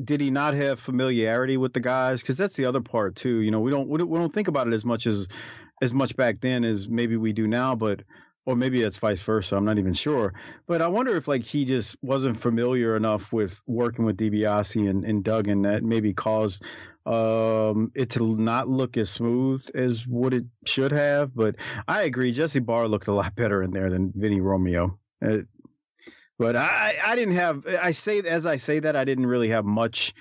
did 0.03 0.21
he 0.21 0.29
not 0.29 0.53
have 0.53 0.79
familiarity 0.79 1.57
with 1.57 1.73
the 1.73 1.79
guys? 1.79 2.21
Because 2.21 2.37
that's 2.37 2.55
the 2.55 2.65
other 2.65 2.81
part 2.81 3.15
too. 3.15 3.39
You 3.39 3.51
know, 3.51 3.59
we 3.59 3.71
don't 3.71 3.87
we 3.87 3.97
don't, 3.97 4.33
think 4.33 4.47
about 4.47 4.67
it 4.67 4.73
as 4.73 4.85
much 4.85 5.07
as 5.07 5.27
as 5.81 5.93
much 5.93 6.15
back 6.15 6.39
then 6.41 6.63
as 6.63 6.87
maybe 6.87 7.17
we 7.17 7.33
do 7.33 7.47
now, 7.47 7.75
but 7.75 8.01
or 8.45 8.55
maybe 8.55 8.81
it's 8.81 8.97
vice 8.97 9.21
versa. 9.21 9.55
I'm 9.55 9.65
not 9.65 9.77
even 9.77 9.93
sure. 9.93 10.33
But 10.67 10.81
I 10.81 10.87
wonder 10.87 11.15
if 11.17 11.27
like 11.27 11.43
he 11.43 11.65
just 11.65 11.95
wasn't 12.01 12.39
familiar 12.39 12.95
enough 12.95 13.31
with 13.31 13.59
working 13.67 14.05
with 14.05 14.17
DiBiase 14.17 14.89
and, 14.89 15.03
and 15.05 15.23
Duggan 15.23 15.63
that 15.63 15.83
maybe 15.83 16.13
caused 16.13 16.63
um, 17.05 17.91
it 17.95 18.11
to 18.11 18.35
not 18.35 18.67
look 18.67 18.97
as 18.97 19.09
smooth 19.09 19.63
as 19.73 20.05
what 20.05 20.33
it 20.33 20.45
should 20.65 20.91
have. 20.91 21.35
But 21.35 21.55
I 21.87 22.03
agree, 22.03 22.31
Jesse 22.31 22.59
Barr 22.59 22.87
looked 22.87 23.07
a 23.07 23.13
lot 23.13 23.35
better 23.35 23.63
in 23.63 23.71
there 23.71 23.89
than 23.89 24.13
Vinnie 24.15 24.41
Romeo. 24.41 24.97
But 26.39 26.55
I, 26.55 26.95
I 27.05 27.15
didn't 27.15 27.35
have. 27.35 27.67
I 27.67 27.91
say 27.91 28.19
as 28.19 28.47
I 28.47 28.57
say 28.57 28.79
that 28.79 28.95
I 28.95 29.03
didn't 29.05 29.27
really 29.27 29.49
have 29.49 29.65
much. 29.65 30.13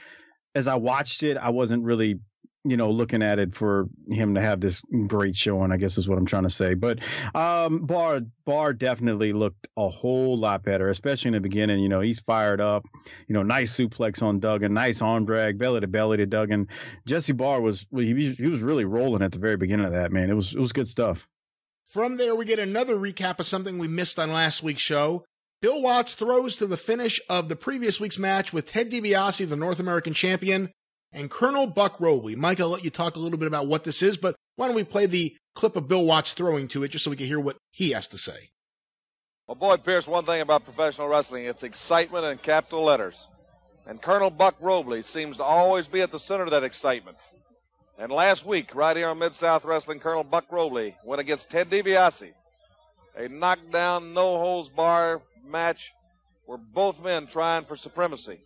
As 0.54 0.66
I 0.66 0.74
watched 0.74 1.22
it, 1.22 1.36
I 1.36 1.50
wasn't 1.50 1.84
really 1.84 2.18
you 2.64 2.76
know, 2.76 2.90
looking 2.90 3.22
at 3.22 3.38
it 3.38 3.54
for 3.54 3.88
him 4.10 4.34
to 4.34 4.40
have 4.40 4.60
this 4.60 4.82
great 5.06 5.34
showing, 5.34 5.72
I 5.72 5.76
guess 5.76 5.96
is 5.96 6.08
what 6.08 6.18
I'm 6.18 6.26
trying 6.26 6.42
to 6.42 6.50
say. 6.50 6.74
But 6.74 6.98
um, 7.34 7.86
Barr 7.86 8.20
Barr 8.44 8.72
definitely 8.72 9.32
looked 9.32 9.68
a 9.76 9.88
whole 9.88 10.36
lot 10.36 10.64
better, 10.64 10.90
especially 10.90 11.28
in 11.28 11.34
the 11.34 11.40
beginning. 11.40 11.80
You 11.80 11.88
know, 11.88 12.00
he's 12.00 12.20
fired 12.20 12.60
up. 12.60 12.84
You 13.26 13.34
know, 13.34 13.42
nice 13.42 13.74
suplex 13.74 14.22
on 14.22 14.40
Duggan, 14.40 14.74
nice 14.74 15.00
arm 15.00 15.24
drag, 15.24 15.58
belly 15.58 15.80
to 15.80 15.86
belly 15.86 16.18
to 16.18 16.26
Duggan. 16.26 16.68
Jesse 17.06 17.32
Barr 17.32 17.60
was 17.60 17.86
he, 17.94 18.34
he 18.34 18.48
was 18.48 18.60
really 18.60 18.84
rolling 18.84 19.22
at 19.22 19.32
the 19.32 19.38
very 19.38 19.56
beginning 19.56 19.86
of 19.86 19.92
that 19.92 20.12
man. 20.12 20.28
It 20.28 20.34
was 20.34 20.52
it 20.52 20.60
was 20.60 20.72
good 20.72 20.88
stuff. 20.88 21.26
From 21.86 22.18
there, 22.18 22.34
we 22.34 22.44
get 22.44 22.58
another 22.58 22.96
recap 22.96 23.38
of 23.38 23.46
something 23.46 23.78
we 23.78 23.88
missed 23.88 24.18
on 24.18 24.30
last 24.30 24.62
week's 24.62 24.82
show. 24.82 25.24
Bill 25.60 25.82
Watts 25.82 26.14
throws 26.14 26.54
to 26.56 26.68
the 26.68 26.76
finish 26.76 27.20
of 27.28 27.48
the 27.48 27.56
previous 27.56 27.98
week's 27.98 28.18
match 28.18 28.52
with 28.52 28.66
Ted 28.66 28.92
DiBiase, 28.92 29.48
the 29.48 29.56
North 29.56 29.80
American 29.80 30.14
champion, 30.14 30.70
and 31.10 31.28
Colonel 31.28 31.66
Buck 31.66 32.00
Robley. 32.00 32.36
Mike, 32.36 32.60
I'll 32.60 32.68
let 32.68 32.84
you 32.84 32.90
talk 32.90 33.16
a 33.16 33.18
little 33.18 33.38
bit 33.38 33.48
about 33.48 33.66
what 33.66 33.82
this 33.82 34.00
is, 34.00 34.16
but 34.16 34.36
why 34.54 34.68
don't 34.68 34.76
we 34.76 34.84
play 34.84 35.06
the 35.06 35.36
clip 35.56 35.74
of 35.74 35.88
Bill 35.88 36.04
Watts 36.04 36.32
throwing 36.32 36.68
to 36.68 36.84
it 36.84 36.92
just 36.92 37.04
so 37.04 37.10
we 37.10 37.16
can 37.16 37.26
hear 37.26 37.40
what 37.40 37.56
he 37.72 37.90
has 37.90 38.06
to 38.08 38.18
say. 38.18 38.50
Well, 39.48 39.56
Boyd 39.56 39.82
Pierce, 39.82 40.06
one 40.06 40.24
thing 40.24 40.42
about 40.42 40.64
professional 40.64 41.08
wrestling, 41.08 41.46
it's 41.46 41.64
excitement 41.64 42.24
in 42.24 42.38
capital 42.38 42.84
letters. 42.84 43.26
And 43.84 44.00
Colonel 44.00 44.30
Buck 44.30 44.54
Robley 44.60 45.02
seems 45.02 45.38
to 45.38 45.42
always 45.42 45.88
be 45.88 46.02
at 46.02 46.12
the 46.12 46.20
center 46.20 46.44
of 46.44 46.52
that 46.52 46.62
excitement. 46.62 47.16
And 47.98 48.12
last 48.12 48.46
week, 48.46 48.76
right 48.76 48.96
here 48.96 49.08
on 49.08 49.18
Mid 49.18 49.34
South 49.34 49.64
Wrestling, 49.64 49.98
Colonel 49.98 50.22
Buck 50.22 50.44
Robley 50.52 50.94
went 51.04 51.20
against 51.20 51.50
Ted 51.50 51.68
DiBiase. 51.68 52.32
A 53.16 53.28
knockdown, 53.28 54.14
no 54.14 54.38
holds 54.38 54.68
bar 54.68 55.20
match 55.48 55.92
were 56.46 56.58
both 56.58 57.02
men 57.02 57.26
trying 57.26 57.64
for 57.64 57.76
supremacy. 57.76 58.40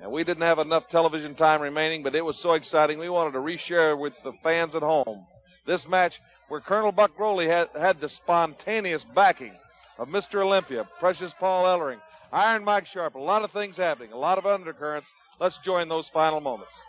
And 0.00 0.10
we 0.10 0.24
didn't 0.24 0.42
have 0.42 0.58
enough 0.58 0.88
television 0.88 1.34
time 1.34 1.60
remaining, 1.60 2.02
but 2.02 2.14
it 2.14 2.24
was 2.24 2.38
so 2.38 2.54
exciting. 2.54 2.98
We 2.98 3.08
wanted 3.08 3.32
to 3.32 3.38
reshare 3.38 3.98
with 3.98 4.20
the 4.22 4.32
fans 4.42 4.74
at 4.74 4.82
home 4.82 5.26
this 5.66 5.86
match 5.86 6.20
where 6.48 6.60
Colonel 6.60 6.92
Buck 6.92 7.18
Robley 7.18 7.46
had, 7.46 7.68
had 7.78 8.00
the 8.00 8.08
spontaneous 8.08 9.04
backing 9.04 9.52
of 9.98 10.08
Mr. 10.08 10.42
Olympia, 10.42 10.88
Precious 10.98 11.34
Paul 11.34 11.64
Ellering, 11.64 12.00
Iron 12.32 12.64
Mike 12.64 12.86
Sharpe. 12.86 13.14
A 13.14 13.18
lot 13.18 13.42
of 13.42 13.50
things 13.52 13.76
happening, 13.76 14.12
a 14.12 14.18
lot 14.18 14.38
of 14.38 14.46
undercurrents. 14.46 15.12
Let's 15.38 15.58
join 15.58 15.88
those 15.88 16.08
final 16.08 16.40
moments. 16.40 16.80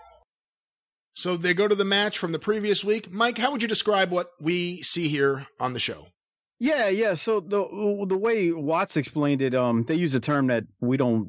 So 1.13 1.35
they 1.35 1.53
go 1.53 1.67
to 1.67 1.75
the 1.75 1.85
match 1.85 2.17
from 2.17 2.31
the 2.31 2.39
previous 2.39 2.83
week. 2.83 3.11
Mike, 3.11 3.37
how 3.37 3.51
would 3.51 3.61
you 3.61 3.67
describe 3.67 4.11
what 4.11 4.31
we 4.39 4.81
see 4.81 5.09
here 5.09 5.47
on 5.59 5.73
the 5.73 5.79
show? 5.79 6.07
Yeah, 6.63 6.89
yeah. 6.89 7.15
So 7.15 7.39
the 7.39 7.65
the 8.07 8.15
way 8.15 8.51
Watts 8.51 8.95
explained 8.95 9.41
it, 9.41 9.55
um, 9.55 9.81
they 9.81 9.95
use 9.95 10.13
a 10.13 10.19
term 10.19 10.45
that 10.47 10.63
we 10.79 10.95
don't 10.95 11.27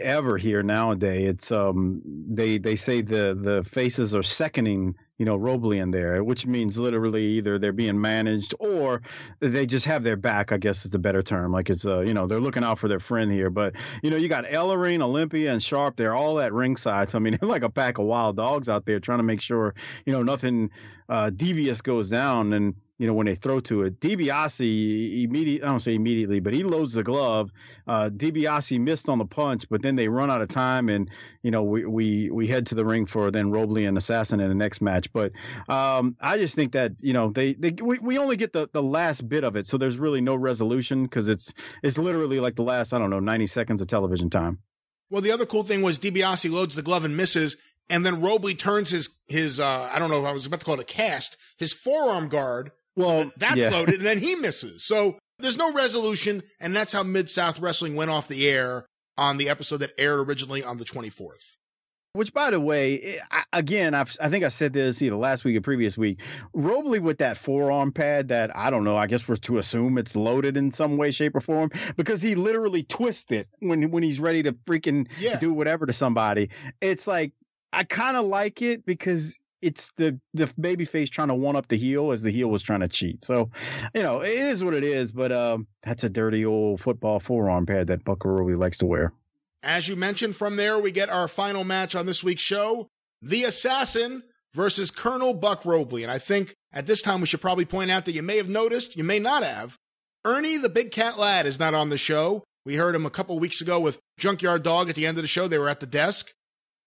ever 0.00 0.38
hear 0.38 0.62
nowadays. 0.62 1.26
It's 1.28 1.50
um, 1.50 2.00
they 2.04 2.56
they 2.56 2.76
say 2.76 3.00
the 3.00 3.36
the 3.36 3.64
faces 3.68 4.14
are 4.14 4.22
seconding, 4.22 4.94
you 5.18 5.26
know, 5.26 5.34
Robley 5.34 5.80
in 5.80 5.90
there, 5.90 6.22
which 6.22 6.46
means 6.46 6.78
literally 6.78 7.24
either 7.32 7.58
they're 7.58 7.72
being 7.72 8.00
managed 8.00 8.54
or 8.60 9.02
they 9.40 9.66
just 9.66 9.86
have 9.86 10.04
their 10.04 10.14
back. 10.14 10.52
I 10.52 10.56
guess 10.56 10.84
is 10.84 10.92
the 10.92 11.00
better 11.00 11.20
term. 11.24 11.50
Like 11.50 11.68
it's 11.68 11.84
uh, 11.84 12.02
you 12.02 12.14
know, 12.14 12.28
they're 12.28 12.38
looking 12.38 12.62
out 12.62 12.78
for 12.78 12.86
their 12.86 13.00
friend 13.00 13.32
here. 13.32 13.50
But 13.50 13.74
you 14.04 14.10
know, 14.10 14.16
you 14.16 14.28
got 14.28 14.44
Ellering, 14.44 15.02
Olympia, 15.02 15.52
and 15.52 15.60
Sharpe. 15.60 15.96
They're 15.96 16.14
all 16.14 16.38
at 16.38 16.52
ringside. 16.52 17.10
So, 17.10 17.18
I 17.18 17.20
mean, 17.20 17.36
they're 17.40 17.48
like 17.48 17.64
a 17.64 17.70
pack 17.70 17.98
of 17.98 18.04
wild 18.04 18.36
dogs 18.36 18.68
out 18.68 18.86
there 18.86 19.00
trying 19.00 19.18
to 19.18 19.24
make 19.24 19.40
sure 19.40 19.74
you 20.06 20.12
know 20.12 20.22
nothing 20.22 20.70
uh, 21.08 21.30
devious 21.30 21.82
goes 21.82 22.08
down 22.08 22.52
and 22.52 22.76
you 23.00 23.06
know, 23.06 23.14
when 23.14 23.24
they 23.24 23.34
throw 23.34 23.60
to 23.60 23.84
it. 23.84 23.98
DiBiase 23.98 25.24
immediately, 25.24 25.66
I 25.66 25.70
don't 25.70 25.80
say 25.80 25.94
immediately, 25.94 26.38
but 26.38 26.52
he 26.52 26.64
loads 26.64 26.92
the 26.92 27.02
glove. 27.02 27.50
Uh, 27.86 28.10
DiBiase 28.10 28.78
missed 28.78 29.08
on 29.08 29.16
the 29.16 29.24
punch, 29.24 29.64
but 29.70 29.80
then 29.80 29.96
they 29.96 30.06
run 30.06 30.30
out 30.30 30.42
of 30.42 30.48
time, 30.48 30.90
and 30.90 31.08
you 31.42 31.50
know, 31.50 31.62
we 31.62 31.86
we 31.86 32.30
we 32.30 32.46
head 32.46 32.66
to 32.66 32.74
the 32.74 32.84
ring 32.84 33.06
for 33.06 33.30
then 33.30 33.50
Robley 33.50 33.86
and 33.86 33.96
Assassin 33.96 34.38
in 34.38 34.50
the 34.50 34.54
next 34.54 34.82
match. 34.82 35.10
But 35.14 35.32
um, 35.66 36.14
I 36.20 36.36
just 36.36 36.54
think 36.54 36.72
that 36.72 36.92
you 37.00 37.14
know 37.14 37.30
they 37.30 37.54
they 37.54 37.70
we, 37.70 37.98
we 38.00 38.18
only 38.18 38.36
get 38.36 38.52
the 38.52 38.68
the 38.70 38.82
last 38.82 39.26
bit 39.26 39.44
of 39.44 39.56
it, 39.56 39.66
so 39.66 39.78
there's 39.78 39.96
really 39.96 40.20
no 40.20 40.34
resolution 40.34 41.04
because 41.04 41.30
it's 41.30 41.54
it's 41.82 41.96
literally 41.96 42.38
like 42.38 42.56
the 42.56 42.64
last 42.64 42.92
I 42.92 42.98
don't 42.98 43.08
know 43.08 43.20
90 43.20 43.46
seconds 43.46 43.80
of 43.80 43.88
television 43.88 44.28
time. 44.28 44.58
Well, 45.08 45.22
the 45.22 45.32
other 45.32 45.46
cool 45.46 45.64
thing 45.64 45.80
was 45.80 45.98
DiBiase 45.98 46.52
loads 46.52 46.74
the 46.74 46.82
glove 46.82 47.06
and 47.06 47.16
misses, 47.16 47.56
and 47.88 48.04
then 48.04 48.20
Robley 48.20 48.54
turns 48.54 48.90
his 48.90 49.08
his 49.26 49.58
uh, 49.58 49.88
I 49.90 49.98
don't 49.98 50.10
know 50.10 50.20
if 50.20 50.26
I 50.26 50.32
was 50.32 50.44
about 50.44 50.60
to 50.60 50.66
call 50.66 50.74
it 50.74 50.80
a 50.80 50.84
cast 50.84 51.38
his 51.56 51.72
forearm 51.72 52.28
guard 52.28 52.72
well, 53.00 53.32
that's 53.36 53.56
yeah. 53.56 53.70
loaded, 53.70 53.96
and 53.96 54.06
then 54.06 54.18
he 54.18 54.34
misses. 54.36 54.84
So 54.84 55.18
there's 55.38 55.58
no 55.58 55.72
resolution, 55.72 56.42
and 56.60 56.74
that's 56.74 56.92
how 56.92 57.02
Mid 57.02 57.30
South 57.30 57.58
Wrestling 57.58 57.96
went 57.96 58.10
off 58.10 58.28
the 58.28 58.48
air 58.48 58.86
on 59.16 59.36
the 59.36 59.48
episode 59.48 59.78
that 59.78 59.92
aired 59.98 60.20
originally 60.20 60.64
on 60.64 60.78
the 60.78 60.84
24th. 60.84 61.56
Which, 62.12 62.34
by 62.34 62.50
the 62.50 62.58
way, 62.58 63.00
eh, 63.00 63.42
again, 63.52 63.94
I've, 63.94 64.16
i 64.20 64.28
think 64.28 64.44
I 64.44 64.48
said 64.48 64.72
this 64.72 65.00
either 65.00 65.14
last 65.14 65.44
week 65.44 65.56
or 65.56 65.60
previous 65.60 65.96
week. 65.96 66.20
Robley 66.52 66.98
with 66.98 67.18
that 67.18 67.36
forearm 67.36 67.92
pad 67.92 68.28
that 68.28 68.56
I 68.56 68.70
don't 68.70 68.82
know. 68.82 68.96
I 68.96 69.06
guess 69.06 69.28
we're 69.28 69.36
to 69.36 69.58
assume 69.58 69.96
it's 69.96 70.16
loaded 70.16 70.56
in 70.56 70.72
some 70.72 70.96
way, 70.96 71.12
shape, 71.12 71.36
or 71.36 71.40
form 71.40 71.70
because 71.96 72.20
he 72.20 72.34
literally 72.34 72.82
twists 72.82 73.30
it 73.30 73.46
when 73.60 73.92
when 73.92 74.02
he's 74.02 74.18
ready 74.18 74.42
to 74.42 74.54
freaking 74.54 75.06
yeah. 75.20 75.38
do 75.38 75.52
whatever 75.52 75.86
to 75.86 75.92
somebody. 75.92 76.50
It's 76.80 77.06
like 77.06 77.32
I 77.72 77.84
kind 77.84 78.16
of 78.16 78.26
like 78.26 78.60
it 78.60 78.84
because 78.84 79.38
it's 79.62 79.90
the 79.96 80.18
the 80.34 80.52
baby 80.58 80.84
face 80.84 81.10
trying 81.10 81.28
to 81.28 81.34
one 81.34 81.56
up 81.56 81.68
the 81.68 81.76
heel 81.76 82.12
as 82.12 82.22
the 82.22 82.30
heel 82.30 82.48
was 82.48 82.62
trying 82.62 82.80
to 82.80 82.88
cheat. 82.88 83.24
So, 83.24 83.50
you 83.94 84.02
know, 84.02 84.20
it 84.20 84.32
is 84.32 84.64
what 84.64 84.74
it 84.74 84.84
is. 84.84 85.12
But 85.12 85.32
um, 85.32 85.66
that's 85.82 86.04
a 86.04 86.08
dirty 86.08 86.44
old 86.44 86.80
football 86.80 87.20
forearm 87.20 87.66
pad 87.66 87.88
that 87.88 88.04
Buck 88.04 88.24
really 88.24 88.54
likes 88.54 88.78
to 88.78 88.86
wear. 88.86 89.12
As 89.62 89.88
you 89.88 89.96
mentioned, 89.96 90.36
from 90.36 90.56
there 90.56 90.78
we 90.78 90.90
get 90.90 91.10
our 91.10 91.28
final 91.28 91.64
match 91.64 91.94
on 91.94 92.06
this 92.06 92.24
week's 92.24 92.42
show: 92.42 92.88
the 93.20 93.44
Assassin 93.44 94.22
versus 94.54 94.90
Colonel 94.90 95.34
Buck 95.34 95.64
Robley. 95.64 96.02
And 96.02 96.10
I 96.10 96.18
think 96.18 96.54
at 96.72 96.86
this 96.86 97.02
time 97.02 97.20
we 97.20 97.26
should 97.26 97.40
probably 97.40 97.64
point 97.64 97.90
out 97.90 98.04
that 98.04 98.12
you 98.12 98.22
may 98.22 98.36
have 98.36 98.48
noticed, 98.48 98.96
you 98.96 99.04
may 99.04 99.18
not 99.18 99.42
have, 99.42 99.76
Ernie 100.24 100.56
the 100.56 100.68
Big 100.68 100.90
Cat 100.90 101.18
Ladd 101.18 101.46
is 101.46 101.58
not 101.58 101.74
on 101.74 101.88
the 101.88 101.98
show. 101.98 102.44
We 102.64 102.74
heard 102.74 102.94
him 102.94 103.06
a 103.06 103.10
couple 103.10 103.38
weeks 103.38 103.60
ago 103.60 103.80
with 103.80 103.98
Junkyard 104.18 104.62
Dog 104.62 104.90
at 104.90 104.94
the 104.94 105.06
end 105.06 105.16
of 105.18 105.22
the 105.22 105.28
show. 105.28 105.48
They 105.48 105.58
were 105.58 105.68
at 105.68 105.80
the 105.80 105.86
desk. 105.86 106.32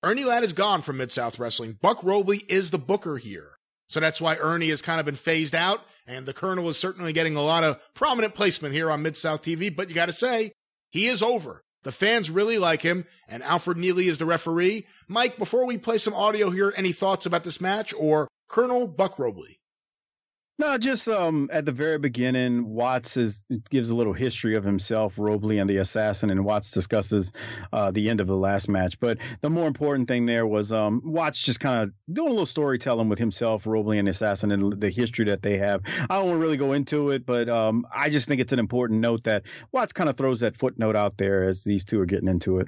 Ernie 0.06 0.26
Ladd 0.26 0.43
is 0.43 0.51
gone 0.51 0.82
from 0.82 0.97
Mid 0.97 1.14
South 1.14 1.39
Wrestling. 1.39 1.78
Buck 1.82 2.04
Robley 2.04 2.43
is 2.49 2.72
the 2.72 2.78
booker 2.78 3.18
here. 3.18 3.51
So 3.88 4.01
that's 4.01 4.20
why 4.20 4.36
Ernie 4.36 4.70
has 4.70 4.82
kind 4.82 4.99
of 4.99 5.06
been 5.06 5.16
phased 5.16 5.56
out, 5.56 5.80
and 6.06 6.26
the 6.26 6.34
Colonel 6.34 6.68
is 6.68 6.78
certainly 6.78 7.14
getting 7.14 7.38
a 7.38 7.41
lot 7.41 7.64
of 7.64 7.80
prominent 7.93 8.36
placement 8.36 8.74
here 8.74 8.91
on 8.91 9.01
Mid 9.01 9.16
South 9.16 9.43
TV. 9.43 9.74
But 9.74 9.88
you 9.88 9.95
got 9.95 10.08
to 10.08 10.14
say, 10.14 10.51
He 10.91 11.06
is 11.06 11.24
over. 11.24 11.64
The 11.84 11.93
fans 11.93 12.30
really 12.30 12.58
like 12.58 12.82
him, 12.82 13.06
and 13.30 13.43
Alfred 13.43 13.78
Neely 13.78 14.08
is 14.08 14.18
the 14.18 14.26
referee. 14.26 14.86
Mike, 15.08 15.38
before 15.38 15.66
we 15.66 15.78
play 15.78 15.97
some 15.97 16.14
audio 16.14 16.49
here, 16.49 16.74
any 16.76 16.91
thoughts 16.91 17.26
about 17.26 17.45
this 17.45 17.62
match 17.62 17.93
or 17.97 18.28
Colonel 18.49 18.88
Buck 18.88 19.18
Robley? 19.18 19.60
No, 20.60 20.78
just 20.78 21.08
um, 21.08 21.49
at 21.51 21.66
the 21.66 21.72
very 21.72 21.97
beginning, 21.97 22.66
Watts 22.66 23.18
is, 23.18 23.43
gives 23.72 23.89
a 23.89 23.95
little 23.95 24.14
history 24.14 24.56
of 24.56 24.64
himself, 24.64 25.18
Robley 25.18 25.58
and 25.58 25.68
the 25.68 25.78
assassin, 25.78 26.30
and 26.30 26.45
Watts 26.45 26.70
discusses 26.70 27.34
uh, 27.72 27.89
the 27.89 28.08
end 28.08 28.22
of 28.22 28.28
the 28.28 28.36
last 28.36 28.70
match. 28.70 28.99
But 28.99 29.18
the 29.41 29.49
more 29.49 29.66
important 29.66 30.08
thing 30.08 30.28
there 30.28 30.45
was 30.45 30.72
um, 30.72 31.01
Watts 31.04 31.39
just 31.39 31.60
kind 31.60 31.82
of 31.82 31.91
doing 32.14 32.28
a 32.28 32.32
little 32.32 32.45
storytelling 32.45 33.10
with 33.10 33.18
himself, 33.18 33.66
Robley 33.66 33.97
and 33.97 34.08
the 34.08 34.12
assassin, 34.12 34.51
and 34.51 34.80
the 34.80 34.91
history 34.91 35.26
that 35.26 35.41
they 35.41 35.58
have. 35.58 35.82
I 36.08 36.16
don't 36.16 36.28
want 36.28 36.36
to 36.36 36.41
really 36.45 36.58
go 36.58 36.74
into 36.74 37.10
it, 37.10 37.26
but 37.26 37.49
um, 37.49 37.88
I 37.91 38.12
just 38.12 38.28
think 38.28 38.39
it's 38.39 38.54
an 38.54 38.60
important 38.60 38.99
note 38.99 39.24
that 39.24 39.43
Watts 39.72 39.93
kind 39.93 40.08
of 40.10 40.18
throws 40.18 40.41
that 40.41 40.56
footnote 40.56 40.95
out 40.95 41.18
there 41.18 41.47
as 41.47 41.64
these 41.64 41.84
two 41.84 41.99
are 41.99 42.06
getting 42.06 42.28
into 42.28 42.60
it. 42.60 42.68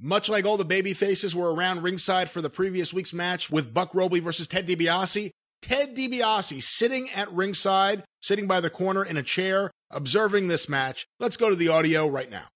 Much 0.00 0.28
like 0.28 0.44
all 0.44 0.56
the 0.56 0.64
baby 0.64 0.92
faces 0.92 1.36
were 1.36 1.54
around 1.54 1.84
ringside 1.84 2.28
for 2.28 2.42
the 2.42 2.50
previous 2.50 2.92
week's 2.92 3.12
match 3.12 3.48
with 3.48 3.72
Buck 3.72 3.94
Robley 3.94 4.18
versus 4.18 4.48
Ted 4.48 4.66
DiBiase, 4.66 5.30
Ted 5.62 5.96
DiBiase 5.96 6.62
sitting 6.62 7.08
at 7.10 7.32
ringside, 7.32 8.02
sitting 8.20 8.46
by 8.46 8.60
the 8.60 8.68
corner 8.68 9.04
in 9.04 9.16
a 9.16 9.22
chair, 9.22 9.70
observing 9.90 10.48
this 10.48 10.68
match. 10.68 11.06
Let's 11.20 11.36
go 11.36 11.48
to 11.48 11.56
the 11.56 11.68
audio 11.68 12.08
right 12.08 12.30
now. 12.30 12.48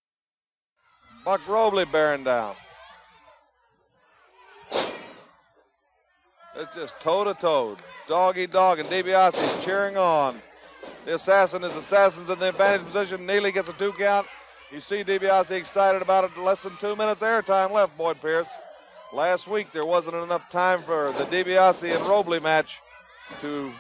Buck 1.25 1.47
Robley 1.49 1.85
bearing 1.85 2.25
down. 2.25 2.57
It's 6.59 6.75
just 6.75 6.99
toe 7.01 7.25
to 7.25 7.35
toe, 7.35 7.77
doggy 8.09 8.47
dog, 8.47 8.81
and 8.81 8.89
DiBiase 8.89 9.63
cheering 9.63 9.97
on. 9.97 10.41
The 11.05 11.15
assassin 11.15 11.63
is 11.65 11.75
assassins 11.75 12.29
in 12.31 12.39
the 12.39 12.49
advantage 12.49 12.85
position. 12.85 13.27
Neely 13.27 13.53
gets 13.53 13.69
a 13.69 13.73
two 13.75 13.93
count. 13.93 14.27
You 14.73 14.81
see 14.81 15.05
DiBiase 15.05 15.53
excited 15.53 16.03
about 16.03 16.25
it. 16.25 16.37
Less 16.39 16.63
than 16.63 16.77
two 16.79 16.97
minutes 16.97 17.23
airtime 17.23 17.71
left, 17.73 17.97
Boyd 17.97 18.21
Pierce. 18.21 18.49
Last 19.13 19.47
week 19.47 19.71
there 19.73 19.85
wasn't 19.85 20.17
enough 20.17 20.49
time 20.49 20.83
for 20.83 21.15
the 21.19 21.25
DiBiase 21.27 21.95
and 21.95 22.07
Robley 22.07 22.41
match 22.41 22.81
to 23.41 23.73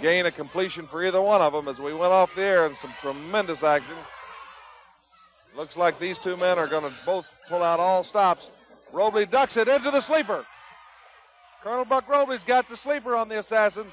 gain 0.00 0.26
a 0.26 0.30
completion 0.30 0.86
for 0.86 1.04
either 1.04 1.20
one 1.20 1.40
of 1.40 1.52
them 1.52 1.68
as 1.68 1.80
we 1.80 1.92
went 1.92 2.12
off 2.12 2.34
the 2.34 2.42
air 2.42 2.66
in 2.66 2.74
some 2.74 2.92
tremendous 3.00 3.62
action. 3.62 3.96
Looks 5.56 5.76
like 5.76 5.98
these 5.98 6.18
two 6.18 6.36
men 6.36 6.58
are 6.58 6.68
going 6.68 6.84
to 6.84 6.92
both 7.04 7.26
pull 7.48 7.62
out 7.62 7.80
all 7.80 8.04
stops. 8.04 8.50
Robley 8.92 9.26
ducks 9.26 9.56
it 9.56 9.68
into 9.68 9.90
the 9.90 10.00
sleeper. 10.00 10.46
Colonel 11.62 11.84
Buck 11.84 12.08
Robley's 12.08 12.44
got 12.44 12.68
the 12.68 12.76
sleeper 12.76 13.16
on 13.16 13.28
the 13.28 13.38
assassin. 13.38 13.86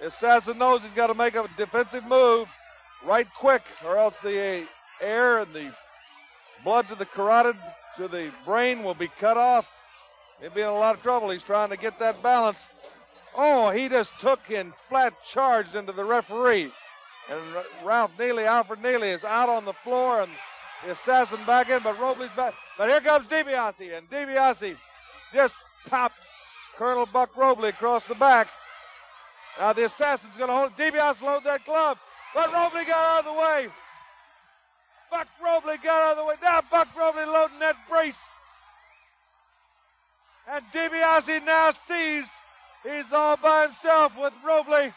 The 0.00 0.06
assassin 0.06 0.58
knows 0.58 0.82
he's 0.82 0.94
got 0.94 1.08
to 1.08 1.14
make 1.14 1.34
a 1.34 1.48
defensive 1.56 2.04
move 2.04 2.48
right 3.04 3.26
quick, 3.38 3.62
or 3.84 3.98
else 3.98 4.18
the 4.20 4.66
air 5.00 5.40
and 5.40 5.52
the 5.52 5.72
blood 6.62 6.88
to 6.88 6.94
the 6.94 7.06
carotid 7.06 7.56
to 7.96 8.06
the 8.08 8.30
brain 8.44 8.84
will 8.84 8.94
be 8.94 9.08
cut 9.18 9.36
off. 9.36 9.68
He'll 10.40 10.50
be 10.50 10.60
in 10.60 10.68
a 10.68 10.74
lot 10.74 10.94
of 10.94 11.02
trouble. 11.02 11.30
He's 11.30 11.42
trying 11.42 11.70
to 11.70 11.76
get 11.76 11.98
that 11.98 12.22
balance. 12.22 12.68
Oh, 13.34 13.70
he 13.70 13.88
just 13.88 14.12
took 14.20 14.40
and 14.50 14.74
flat 14.88 15.14
charged 15.24 15.74
into 15.74 15.92
the 15.92 16.04
referee. 16.04 16.72
And 17.30 17.40
Ralph 17.84 18.12
Neely, 18.18 18.44
Alfred 18.44 18.82
Neely, 18.82 19.08
is 19.08 19.24
out 19.24 19.48
on 19.48 19.64
the 19.64 19.72
floor, 19.72 20.20
and 20.20 20.32
the 20.84 20.92
assassin 20.92 21.40
back 21.46 21.70
in, 21.70 21.82
but 21.82 21.98
Robley's 21.98 22.30
back. 22.36 22.54
But 22.76 22.90
here 22.90 23.00
comes 23.00 23.28
DiBiase, 23.28 23.96
and 23.96 24.10
DiBiase 24.10 24.76
just 25.32 25.54
popped 25.86 26.16
Colonel 26.76 27.06
Buck 27.06 27.36
Robley 27.36 27.68
across 27.68 28.06
the 28.06 28.14
back. 28.14 28.48
Now 29.58 29.72
the 29.72 29.84
assassin's 29.84 30.36
going 30.36 30.48
to 30.48 30.54
hold. 30.54 30.76
DiBiase 30.76 31.22
load 31.22 31.44
that 31.44 31.64
glove, 31.64 31.98
but 32.34 32.52
Robley 32.52 32.84
got 32.84 33.04
out 33.04 33.18
of 33.20 33.24
the 33.26 33.40
way. 33.40 33.68
Buck 35.10 35.28
Robley 35.42 35.76
got 35.78 36.02
out 36.02 36.12
of 36.12 36.16
the 36.18 36.24
way. 36.24 36.34
Now 36.42 36.62
Buck 36.70 36.88
Robley 36.96 37.24
loading 37.24 37.58
that 37.60 37.76
brace. 37.88 38.20
And 40.50 40.64
DiBiase 40.72 41.44
now 41.44 41.70
sees 41.70 42.26
He's 42.82 43.12
all 43.12 43.36
by 43.36 43.62
himself 43.62 44.12
with 44.18 44.32
Robley. 44.44 44.92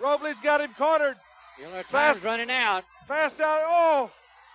Robley's 0.00 0.40
got 0.40 0.60
him 0.60 0.72
cornered. 0.76 1.16
You 1.58 1.64
know, 1.64 1.82
time's 1.82 1.86
fast, 1.90 2.22
running 2.22 2.50
out. 2.50 2.84
Fast 3.06 3.40
out. 3.40 3.60
Oh, 3.64 4.10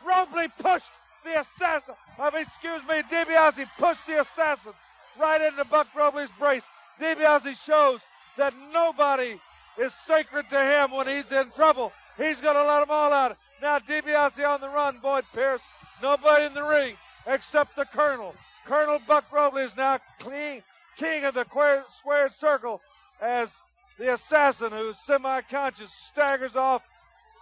Robley 0.05 0.47
pushed 0.59 0.88
the 1.23 1.41
assassin. 1.41 1.95
I 2.17 2.32
mean, 2.32 2.41
excuse 2.41 2.82
me, 2.84 3.01
DiBiase 3.03 3.67
pushed 3.78 4.07
the 4.07 4.21
assassin 4.21 4.73
right 5.19 5.41
into 5.41 5.63
Buck 5.65 5.88
Robley's 5.95 6.32
brace. 6.39 6.63
DiBiase 6.99 7.55
shows 7.63 7.99
that 8.38 8.53
nobody 8.73 9.39
is 9.78 9.93
sacred 10.05 10.49
to 10.49 10.59
him 10.59 10.91
when 10.91 11.07
he's 11.07 11.32
in 11.32 11.51
trouble. 11.51 11.91
He's 12.17 12.39
going 12.39 12.55
to 12.55 12.65
let 12.65 12.80
them 12.80 12.89
all 12.89 13.13
out. 13.13 13.38
Now 13.61 13.80
DiBiase 13.80 14.47
on 14.47 14.61
the 14.61 14.69
run, 14.69 14.99
Boyd 15.01 15.25
Pierce. 15.34 15.61
Nobody 16.01 16.45
in 16.45 16.53
the 16.53 16.63
ring 16.63 16.95
except 17.28 17.75
the 17.75 17.86
Colonel. 17.86 18.34
Colonel 18.65 18.99
Buck 19.07 19.25
Robley 19.32 19.63
is 19.63 19.75
now 19.78 19.99
clean, 20.19 20.61
king 20.98 21.24
of 21.24 21.34
the 21.34 21.45
squared 21.88 22.34
circle 22.34 22.82
as 23.22 23.56
the 23.98 24.14
assassin 24.14 24.72
who's 24.72 24.95
semi-conscious 25.06 25.91
staggers 25.91 26.56
off 26.56 26.84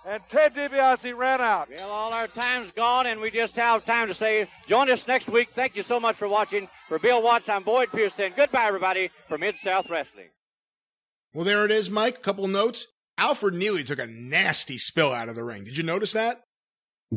and 0.06 0.22
Ted 0.30 0.53
DiBiase 0.53 1.18
ran 1.18 1.41
out. 1.41 1.68
Well, 1.80 1.89
all 1.89 2.14
our 2.14 2.28
time's 2.28 2.72
gone, 2.72 3.08
and 3.08 3.20
we 3.20 3.32
just 3.32 3.56
have 3.56 3.86
time 3.86 4.08
to 4.08 4.14
say, 4.14 4.47
join 4.68 4.89
us 4.91 5.08
next 5.08 5.28
week. 5.28 5.49
Thank 5.49 5.76
you 5.76 5.82
so 5.82 5.99
much 5.99 6.16
for 6.16 6.28
watching. 6.28 6.70
For 6.88 6.99
Bill 6.99 7.24
Watts, 7.24 7.49
I'm 7.49 7.64
Boyd 7.64 7.91
Pearson. 7.91 8.32
Goodbye, 8.36 8.68
everybody, 8.68 9.10
from 9.28 9.41
Mid-South 9.41 9.89
Wrestling. 9.89 10.28
Well, 11.34 11.43
there 11.43 11.66
it 11.66 11.72
is, 11.72 11.89
Mike. 11.89 12.18
A 12.18 12.22
couple 12.22 12.47
notes. 12.47 12.86
Alfred 13.18 13.56
Neely 13.56 13.84
took 13.84 13.97
a 13.97 14.06
nasty 14.06 14.78
spill 14.78 15.12
out 15.12 15.28
of 15.28 15.36
the 15.36 15.43
ring. 15.43 15.64
Did 15.64 15.78
you 15.78 15.84
notice 15.84 16.14
that? 16.14 16.41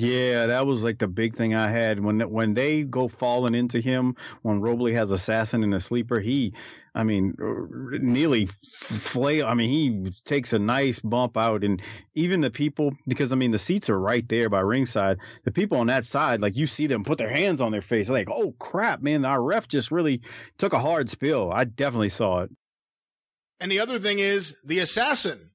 Yeah, 0.01 0.47
that 0.47 0.67
was 0.67 0.85
like 0.85 0.99
the 0.99 1.09
big 1.09 1.35
thing 1.35 1.55
I 1.55 1.69
had 1.69 1.99
when 1.99 2.21
when 2.31 2.55
they 2.55 2.85
go 2.85 3.09
falling 3.09 3.55
into 3.55 3.81
him. 3.81 4.15
When 4.43 4.61
Robley 4.61 4.95
has 4.95 5.11
assassin 5.11 5.65
in 5.65 5.73
a 5.73 5.81
sleeper, 5.81 6.21
he, 6.21 6.55
I 6.95 7.03
mean, 7.03 7.35
nearly 7.39 8.49
flail. 8.81 9.47
I 9.47 9.55
mean, 9.55 9.71
he 10.05 10.13
takes 10.25 10.53
a 10.53 10.59
nice 10.59 11.01
bump 11.01 11.37
out, 11.37 11.65
and 11.65 11.83
even 12.15 12.43
the 12.43 12.51
people, 12.51 12.93
because 13.09 13.33
I 13.33 13.37
mean, 13.37 13.51
the 13.51 13.59
seats 13.59 13.91
are 13.91 13.99
right 13.99 14.27
there 14.29 14.49
by 14.49 14.61
ringside. 14.61 15.19
The 15.45 15.51
people 15.51 15.79
on 15.79 15.89
that 15.89 16.07
side, 16.07 16.41
like 16.41 16.57
you 16.57 16.69
see 16.69 16.87
them 16.87 17.03
put 17.03 17.19
their 17.19 17.31
hands 17.31 17.61
on 17.61 17.73
their 17.73 17.83
face, 17.83 18.09
like, 18.09 18.29
oh 18.31 18.55
crap, 18.59 19.03
man, 19.03 19.25
our 19.25 19.43
ref 19.43 19.67
just 19.67 19.91
really 19.91 20.21
took 20.59 20.75
a 20.75 20.79
hard 20.79 21.11
spill. 21.11 21.51
I 21.51 21.65
definitely 21.65 22.11
saw 22.11 22.43
it. 22.43 22.51
And 23.59 23.73
the 23.73 23.81
other 23.81 23.99
thing 23.99 24.21
is 24.21 24.55
the 24.65 24.79
assassin. 24.79 25.51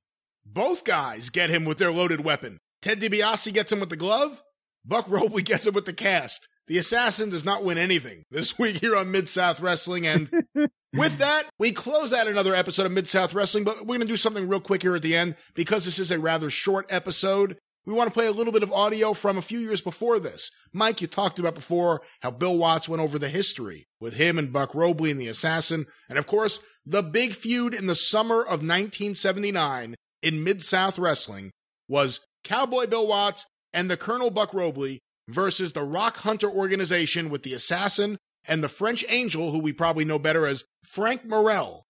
Both 0.46 0.84
guys 0.84 1.30
get 1.30 1.50
him 1.50 1.64
with 1.64 1.78
their 1.78 1.92
loaded 1.92 2.22
weapon. 2.26 2.60
Ted 2.84 3.00
DiBiase 3.00 3.54
gets 3.54 3.72
him 3.72 3.80
with 3.80 3.90
the 3.90 3.96
glove. 3.96 4.44
Buck 4.86 5.06
Robley 5.08 5.42
gets 5.42 5.66
him 5.66 5.74
with 5.74 5.86
the 5.86 5.94
cast. 5.94 6.50
The 6.68 6.78
assassin 6.78 7.30
does 7.30 7.46
not 7.46 7.64
win 7.64 7.78
anything 7.78 8.26
this 8.32 8.60
week 8.60 8.78
here 8.78 8.96
on 8.96 9.10
Mid 9.10 9.30
South 9.30 9.62
Wrestling. 9.62 10.06
And 10.06 10.30
with 10.94 11.18
that, 11.18 11.44
we 11.58 11.72
close 11.72 12.12
out 12.12 12.28
another 12.28 12.54
episode 12.54 12.86
of 12.86 12.92
Mid 12.92 13.08
South 13.08 13.34
Wrestling, 13.34 13.64
but 13.64 13.80
we're 13.80 13.98
going 13.98 14.02
to 14.02 14.06
do 14.06 14.18
something 14.18 14.50
real 14.50 14.60
quick 14.60 14.82
here 14.82 14.96
at 14.98 15.02
the 15.02 15.16
end 15.16 15.36
because 15.54 15.86
this 15.86 15.98
is 15.98 16.12
a 16.12 16.20
rather 16.20 16.50
short 16.50 16.86
episode. 16.90 17.58
We 17.86 17.94
want 17.94 18.10
to 18.10 18.14
play 18.14 18.28
a 18.28 18.32
little 18.32 18.52
bit 18.52 18.64
of 18.64 18.72
audio 18.74 19.14
from 19.14 19.38
a 19.38 19.42
few 19.42 19.60
years 19.60 19.82
before 19.82 20.20
this. 20.20 20.52
Mike, 20.74 21.02
you 21.02 21.08
talked 21.08 21.40
about 21.40 21.56
before 21.56 22.02
how 22.22 22.32
Bill 22.32 22.58
Watts 22.58 22.90
went 22.90 23.02
over 23.02 23.18
the 23.18 23.30
history 23.30 23.88
with 24.02 24.16
him 24.16 24.38
and 24.38 24.52
Buck 24.52 24.76
Robley 24.76 25.12
and 25.12 25.20
the 25.20 25.28
assassin. 25.30 25.86
And 26.10 26.18
of 26.18 26.28
course, 26.28 26.60
the 26.86 27.04
big 27.04 27.34
feud 27.34 27.74
in 27.74 27.88
the 27.88 27.96
summer 27.96 28.42
of 28.42 28.62
1979 28.62 29.96
in 30.22 30.44
Mid 30.44 30.64
South 30.64 31.00
Wrestling 31.00 31.52
was 31.88 32.22
Cowboy 32.44 32.88
Bill 32.88 33.08
Watts 33.08 33.46
and 33.74 33.90
the 33.90 33.98
Colonel 33.98 34.30
Buck 34.30 34.54
Robley 34.54 35.00
versus 35.28 35.74
the 35.74 35.84
Rock 35.84 36.18
Hunter 36.18 36.50
organization 36.50 37.30
with 37.30 37.44
the 37.44 37.54
Assassin 37.54 38.18
and 38.46 38.64
the 38.64 38.70
French 38.70 39.06
Angel, 39.08 39.52
who 39.52 39.60
we 39.60 39.72
probably 39.72 40.06
know 40.06 40.20
better 40.20 40.46
as 40.46 40.66
Frank 40.86 41.26
Morel. 41.26 41.84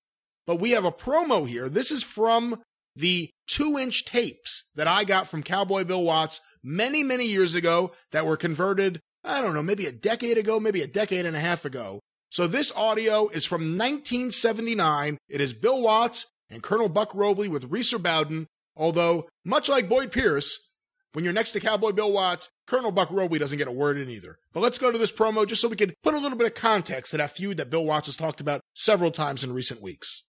But 0.46 0.60
we 0.60 0.72
have 0.72 0.86
a 0.86 0.92
promo 0.92 1.48
here. 1.48 1.70
This 1.70 1.92
is 1.92 2.04
from 2.04 2.62
the 2.96 3.32
two 3.48 3.78
inch 3.78 4.06
tapes 4.06 4.64
that 4.76 4.88
I 4.88 5.04
got 5.04 5.28
from 5.28 5.44
Cowboy 5.44 5.84
Bill 5.84 6.04
Watts 6.04 6.42
many, 6.64 7.04
many 7.04 7.26
years 7.26 7.56
ago 7.56 7.92
that 8.12 8.26
were 8.26 8.38
converted, 8.38 9.00
I 9.24 9.42
don't 9.42 9.54
know, 9.54 9.64
maybe 9.64 9.86
a 9.86 9.92
decade 9.92 10.38
ago, 10.38 10.60
maybe 10.60 10.82
a 10.82 10.88
decade 10.88 11.26
and 11.26 11.36
a 11.36 11.40
half 11.40 11.66
ago. 11.66 12.00
So 12.30 12.48
this 12.48 12.72
audio 12.76 13.28
is 13.30 13.46
from 13.46 13.78
1979. 13.78 15.18
It 15.30 15.42
is 15.42 15.54
Bill 15.54 15.82
Watts 15.82 16.28
and 16.50 16.62
Colonel 16.62 16.90
Buck 16.90 17.14
Robley 17.16 17.48
with 17.48 17.72
Reeser 17.72 18.00
Bowden 18.00 18.48
Although, 18.76 19.28
much 19.46 19.70
like 19.70 19.90
Boyd 19.90 20.12
Pierce, 20.12 20.70
when 21.14 21.24
you're 21.24 21.34
next 21.34 21.52
to 21.52 21.60
Cowboy 21.60 21.92
Bill 21.92 22.12
Watts, 22.12 22.50
Colonel 22.66 22.92
Buck 22.92 23.10
Robley 23.12 23.38
doesn't 23.38 23.58
get 23.58 23.68
a 23.68 23.72
word 23.72 23.98
in 23.98 24.10
either. 24.10 24.38
But 24.52 24.62
let's 24.62 24.80
go 24.80 24.92
to 24.92 24.98
this 24.98 25.12
promo 25.12 25.48
just 25.48 25.62
so 25.62 25.68
we 25.68 25.76
can 25.76 25.94
put 26.02 26.16
a 26.16 26.20
little 26.20 26.38
bit 26.38 26.48
of 26.48 26.56
context 26.56 27.12
to 27.12 27.18
that 27.18 27.36
feud 27.36 27.58
that 27.58 27.70
Bill 27.70 27.86
Watts 27.86 28.08
has 28.08 28.18
talked 28.18 28.42
about 28.42 28.62
several 28.74 29.12
times 29.12 29.44
in 29.44 29.54
recent 29.54 29.82
weeks. 29.82 30.24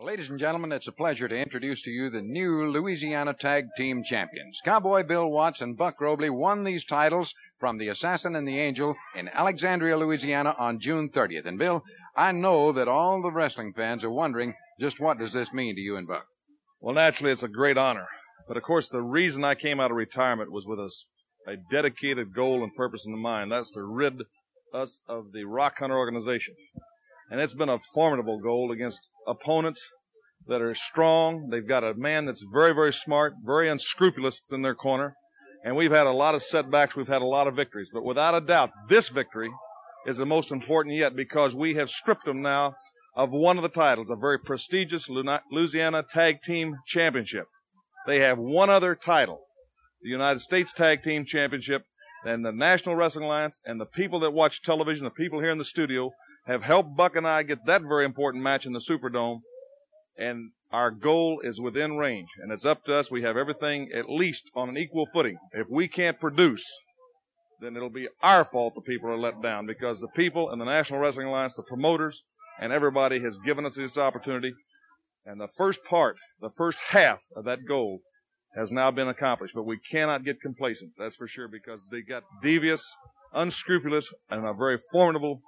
Ladies 0.00 0.30
and 0.30 0.38
gentlemen, 0.38 0.70
it's 0.70 0.86
a 0.86 0.92
pleasure 0.92 1.26
to 1.26 1.36
introduce 1.36 1.82
to 1.82 1.90
you 1.90 2.08
the 2.08 2.22
new 2.22 2.70
Louisiana 2.70 3.34
Tag 3.34 3.66
Team 3.76 4.04
Champions. 4.04 4.60
Cowboy 4.64 5.02
Bill 5.02 5.28
Watts 5.28 5.60
and 5.60 5.76
Buck 5.76 6.00
Robley 6.00 6.30
won 6.30 6.62
these 6.62 6.84
titles 6.84 7.34
from 7.58 7.78
the 7.78 7.88
Assassin 7.88 8.36
and 8.36 8.46
the 8.46 8.60
Angel 8.60 8.94
in 9.16 9.28
Alexandria, 9.28 9.96
Louisiana 9.96 10.54
on 10.56 10.78
June 10.78 11.10
30th. 11.10 11.46
And 11.46 11.58
Bill, 11.58 11.82
I 12.16 12.30
know 12.30 12.70
that 12.70 12.86
all 12.86 13.20
the 13.20 13.32
wrestling 13.32 13.72
fans 13.74 14.04
are 14.04 14.10
wondering 14.10 14.54
just 14.80 15.00
what 15.00 15.18
does 15.18 15.32
this 15.32 15.52
mean 15.52 15.74
to 15.74 15.80
you 15.80 15.96
and 15.96 16.06
Buck? 16.06 16.26
Well, 16.80 16.94
naturally, 16.94 17.32
it's 17.32 17.42
a 17.42 17.48
great 17.48 17.76
honor. 17.76 18.06
But 18.46 18.56
of 18.56 18.62
course, 18.62 18.88
the 18.88 19.02
reason 19.02 19.44
I 19.44 19.54
came 19.54 19.80
out 19.80 19.90
of 19.90 19.96
retirement 19.96 20.52
was 20.52 20.66
with 20.66 20.78
a, 20.78 20.90
a 21.46 21.56
dedicated 21.70 22.34
goal 22.34 22.62
and 22.62 22.74
purpose 22.74 23.04
in 23.06 23.18
mind. 23.18 23.52
That's 23.52 23.72
to 23.72 23.82
rid 23.82 24.22
us 24.72 25.00
of 25.08 25.32
the 25.32 25.44
Rock 25.44 25.74
Hunter 25.78 25.96
organization. 25.96 26.54
And 27.30 27.40
it's 27.40 27.54
been 27.54 27.68
a 27.68 27.78
formidable 27.94 28.38
goal 28.38 28.72
against 28.72 29.08
opponents 29.26 29.86
that 30.46 30.62
are 30.62 30.74
strong. 30.74 31.48
They've 31.50 31.66
got 31.66 31.84
a 31.84 31.94
man 31.94 32.26
that's 32.26 32.44
very, 32.52 32.74
very 32.74 32.92
smart, 32.92 33.34
very 33.44 33.68
unscrupulous 33.68 34.40
in 34.50 34.62
their 34.62 34.74
corner. 34.74 35.14
And 35.64 35.76
we've 35.76 35.92
had 35.92 36.06
a 36.06 36.12
lot 36.12 36.34
of 36.34 36.42
setbacks. 36.42 36.96
We've 36.96 37.08
had 37.08 37.22
a 37.22 37.26
lot 37.26 37.48
of 37.48 37.56
victories. 37.56 37.90
But 37.92 38.04
without 38.04 38.34
a 38.34 38.40
doubt, 38.40 38.70
this 38.88 39.08
victory 39.08 39.50
is 40.06 40.16
the 40.16 40.24
most 40.24 40.52
important 40.52 40.94
yet 40.94 41.16
because 41.16 41.54
we 41.54 41.74
have 41.74 41.90
stripped 41.90 42.24
them 42.24 42.40
now 42.40 42.74
of 43.18 43.32
one 43.32 43.56
of 43.56 43.64
the 43.64 43.68
titles, 43.68 44.10
a 44.10 44.16
very 44.16 44.38
prestigious 44.38 45.08
Louisiana 45.50 46.04
Tag 46.08 46.40
Team 46.40 46.76
Championship. 46.86 47.46
They 48.06 48.20
have 48.20 48.38
one 48.38 48.70
other 48.70 48.94
title, 48.94 49.40
the 50.00 50.08
United 50.08 50.38
States 50.38 50.72
Tag 50.72 51.02
Team 51.02 51.24
Championship, 51.24 51.82
and 52.24 52.44
the 52.44 52.52
National 52.52 52.94
Wrestling 52.94 53.24
Alliance 53.24 53.60
and 53.64 53.80
the 53.80 53.86
people 53.86 54.20
that 54.20 54.32
watch 54.32 54.62
television, 54.62 55.02
the 55.04 55.10
people 55.10 55.40
here 55.40 55.50
in 55.50 55.58
the 55.58 55.64
studio, 55.64 56.12
have 56.46 56.62
helped 56.62 56.96
Buck 56.96 57.16
and 57.16 57.26
I 57.26 57.42
get 57.42 57.66
that 57.66 57.82
very 57.82 58.04
important 58.04 58.44
match 58.44 58.64
in 58.64 58.72
the 58.72 58.78
Superdome. 58.78 59.40
And 60.16 60.52
our 60.70 60.92
goal 60.92 61.40
is 61.42 61.60
within 61.60 61.96
range, 61.96 62.28
and 62.40 62.52
it's 62.52 62.64
up 62.64 62.84
to 62.84 62.94
us. 62.94 63.10
We 63.10 63.22
have 63.22 63.36
everything 63.36 63.90
at 63.92 64.08
least 64.08 64.44
on 64.54 64.68
an 64.68 64.78
equal 64.78 65.06
footing. 65.12 65.38
If 65.52 65.66
we 65.68 65.88
can't 65.88 66.20
produce, 66.20 66.64
then 67.60 67.76
it'll 67.76 67.90
be 67.90 68.08
our 68.22 68.44
fault 68.44 68.74
the 68.76 68.80
people 68.80 69.10
are 69.10 69.18
let 69.18 69.42
down 69.42 69.66
because 69.66 70.00
the 70.00 70.08
people 70.08 70.50
and 70.50 70.60
the 70.60 70.64
National 70.64 71.00
Wrestling 71.00 71.26
Alliance, 71.26 71.54
the 71.54 71.62
promoters, 71.62 72.22
and 72.60 72.72
everybody 72.72 73.20
has 73.20 73.38
given 73.38 73.64
us 73.64 73.76
this 73.76 73.98
opportunity. 73.98 74.52
And 75.24 75.40
the 75.40 75.48
first 75.56 75.80
part, 75.88 76.16
the 76.40 76.50
first 76.56 76.78
half 76.90 77.20
of 77.36 77.44
that 77.44 77.66
goal 77.66 78.00
has 78.54 78.72
now 78.72 78.90
been 78.90 79.08
accomplished. 79.08 79.54
But 79.54 79.66
we 79.66 79.78
cannot 79.90 80.24
get 80.24 80.40
complacent, 80.40 80.92
that's 80.98 81.16
for 81.16 81.28
sure, 81.28 81.48
because 81.48 81.84
they 81.90 82.00
got 82.00 82.22
devious, 82.42 82.82
unscrupulous, 83.32 84.08
and 84.30 84.46
a 84.46 84.54
very 84.54 84.78
formidable 84.90 85.40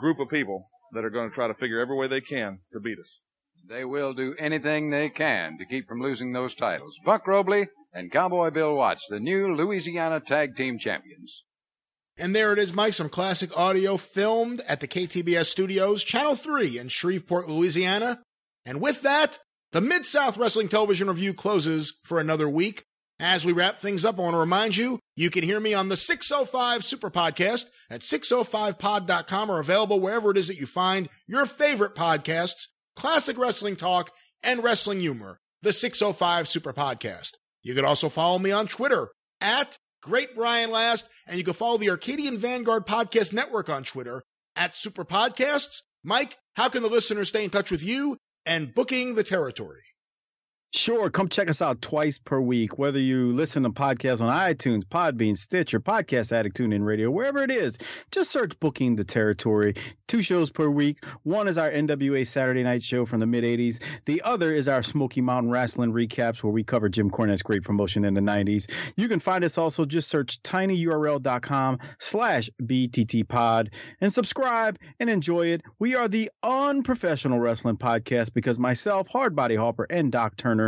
group 0.00 0.18
of 0.18 0.28
people 0.28 0.64
that 0.92 1.04
are 1.04 1.10
going 1.10 1.28
to 1.28 1.34
try 1.34 1.46
to 1.46 1.54
figure 1.54 1.80
every 1.80 1.96
way 1.96 2.08
they 2.08 2.20
can 2.20 2.60
to 2.72 2.80
beat 2.80 2.98
us. 2.98 3.20
They 3.68 3.84
will 3.84 4.14
do 4.14 4.34
anything 4.38 4.90
they 4.90 5.10
can 5.10 5.58
to 5.58 5.66
keep 5.66 5.86
from 5.86 6.00
losing 6.00 6.32
those 6.32 6.54
titles. 6.54 6.96
Buck 7.04 7.26
Robley 7.26 7.68
and 7.92 8.10
Cowboy 8.10 8.50
Bill 8.50 8.74
Watts, 8.74 9.06
the 9.08 9.20
new 9.20 9.54
Louisiana 9.54 10.20
Tag 10.20 10.56
Team 10.56 10.78
Champions. 10.78 11.44
And 12.20 12.36
there 12.36 12.52
it 12.52 12.58
is, 12.58 12.74
Mike. 12.74 12.92
Some 12.92 13.08
classic 13.08 13.56
audio 13.56 13.96
filmed 13.96 14.60
at 14.68 14.80
the 14.80 14.86
KTBS 14.86 15.46
studios, 15.46 16.04
Channel 16.04 16.36
3 16.36 16.78
in 16.78 16.88
Shreveport, 16.88 17.48
Louisiana. 17.48 18.20
And 18.66 18.78
with 18.78 19.00
that, 19.00 19.38
the 19.72 19.80
Mid 19.80 20.04
South 20.04 20.36
Wrestling 20.36 20.68
Television 20.68 21.08
Review 21.08 21.32
closes 21.32 21.94
for 22.04 22.20
another 22.20 22.46
week. 22.46 22.84
As 23.18 23.46
we 23.46 23.52
wrap 23.52 23.78
things 23.78 24.04
up, 24.04 24.18
I 24.18 24.22
want 24.22 24.34
to 24.34 24.38
remind 24.38 24.76
you 24.76 24.98
you 25.16 25.30
can 25.30 25.44
hear 25.44 25.60
me 25.60 25.72
on 25.72 25.88
the 25.88 25.96
605 25.96 26.84
Super 26.84 27.10
Podcast 27.10 27.68
at 27.88 28.02
605pod.com 28.02 29.50
or 29.50 29.58
available 29.58 29.98
wherever 29.98 30.30
it 30.30 30.36
is 30.36 30.48
that 30.48 30.58
you 30.58 30.66
find 30.66 31.08
your 31.26 31.46
favorite 31.46 31.94
podcasts, 31.94 32.68
classic 32.96 33.38
wrestling 33.38 33.76
talk, 33.76 34.10
and 34.42 34.62
wrestling 34.62 35.00
humor. 35.00 35.38
The 35.62 35.72
605 35.72 36.48
Super 36.48 36.74
Podcast. 36.74 37.32
You 37.62 37.74
can 37.74 37.86
also 37.86 38.10
follow 38.10 38.38
me 38.38 38.50
on 38.50 38.66
Twitter 38.66 39.08
at 39.40 39.78
Great 40.02 40.34
Brian 40.34 40.70
Last, 40.70 41.08
and 41.26 41.36
you 41.36 41.44
can 41.44 41.54
follow 41.54 41.76
the 41.78 41.90
Arcadian 41.90 42.38
Vanguard 42.38 42.86
Podcast 42.86 43.32
Network 43.32 43.68
on 43.68 43.84
Twitter 43.84 44.22
at 44.56 44.74
Super 44.74 45.04
Podcasts. 45.04 45.82
Mike, 46.02 46.38
how 46.56 46.68
can 46.68 46.82
the 46.82 46.88
listeners 46.88 47.28
stay 47.28 47.44
in 47.44 47.50
touch 47.50 47.70
with 47.70 47.82
you 47.82 48.16
and 48.46 48.74
booking 48.74 49.14
the 49.14 49.24
territory? 49.24 49.82
Sure. 50.72 51.10
Come 51.10 51.28
check 51.28 51.50
us 51.50 51.60
out 51.60 51.82
twice 51.82 52.18
per 52.18 52.40
week, 52.40 52.78
whether 52.78 53.00
you 53.00 53.32
listen 53.32 53.64
to 53.64 53.70
podcasts 53.70 54.20
on 54.20 54.30
iTunes, 54.30 54.84
Podbean, 54.84 55.36
Stitcher, 55.36 55.80
Podcast 55.80 56.30
Addict, 56.30 56.56
TuneIn 56.56 56.84
Radio, 56.84 57.10
wherever 57.10 57.42
it 57.42 57.50
is. 57.50 57.76
Just 58.12 58.30
search 58.30 58.58
Booking 58.60 58.94
the 58.94 59.02
Territory. 59.02 59.74
Two 60.06 60.22
shows 60.22 60.48
per 60.48 60.70
week. 60.70 61.04
One 61.24 61.48
is 61.48 61.58
our 61.58 61.68
NWA 61.70 62.24
Saturday 62.24 62.62
night 62.62 62.84
show 62.84 63.04
from 63.04 63.18
the 63.18 63.26
mid 63.26 63.42
80s. 63.42 63.82
The 64.04 64.22
other 64.22 64.52
is 64.54 64.68
our 64.68 64.84
Smoky 64.84 65.20
Mountain 65.20 65.50
Wrestling 65.50 65.92
recaps, 65.92 66.40
where 66.44 66.52
we 66.52 66.62
cover 66.62 66.88
Jim 66.88 67.10
Cornette's 67.10 67.42
great 67.42 67.64
promotion 67.64 68.04
in 68.04 68.14
the 68.14 68.20
90s. 68.20 68.70
You 68.96 69.08
can 69.08 69.18
find 69.18 69.42
us 69.42 69.58
also. 69.58 69.84
Just 69.84 70.08
search 70.08 70.40
tinyurl.com 70.42 71.78
slash 71.98 72.48
bttpod 72.62 73.68
and 74.00 74.12
subscribe 74.12 74.78
and 75.00 75.10
enjoy 75.10 75.48
it. 75.48 75.62
We 75.80 75.96
are 75.96 76.06
the 76.06 76.30
unprofessional 76.44 77.40
wrestling 77.40 77.76
podcast 77.76 78.32
because 78.34 78.56
myself, 78.56 79.08
Hardbody 79.08 79.58
Harper, 79.58 79.88
and 79.90 80.12
Doc 80.12 80.36
Turner 80.36 80.59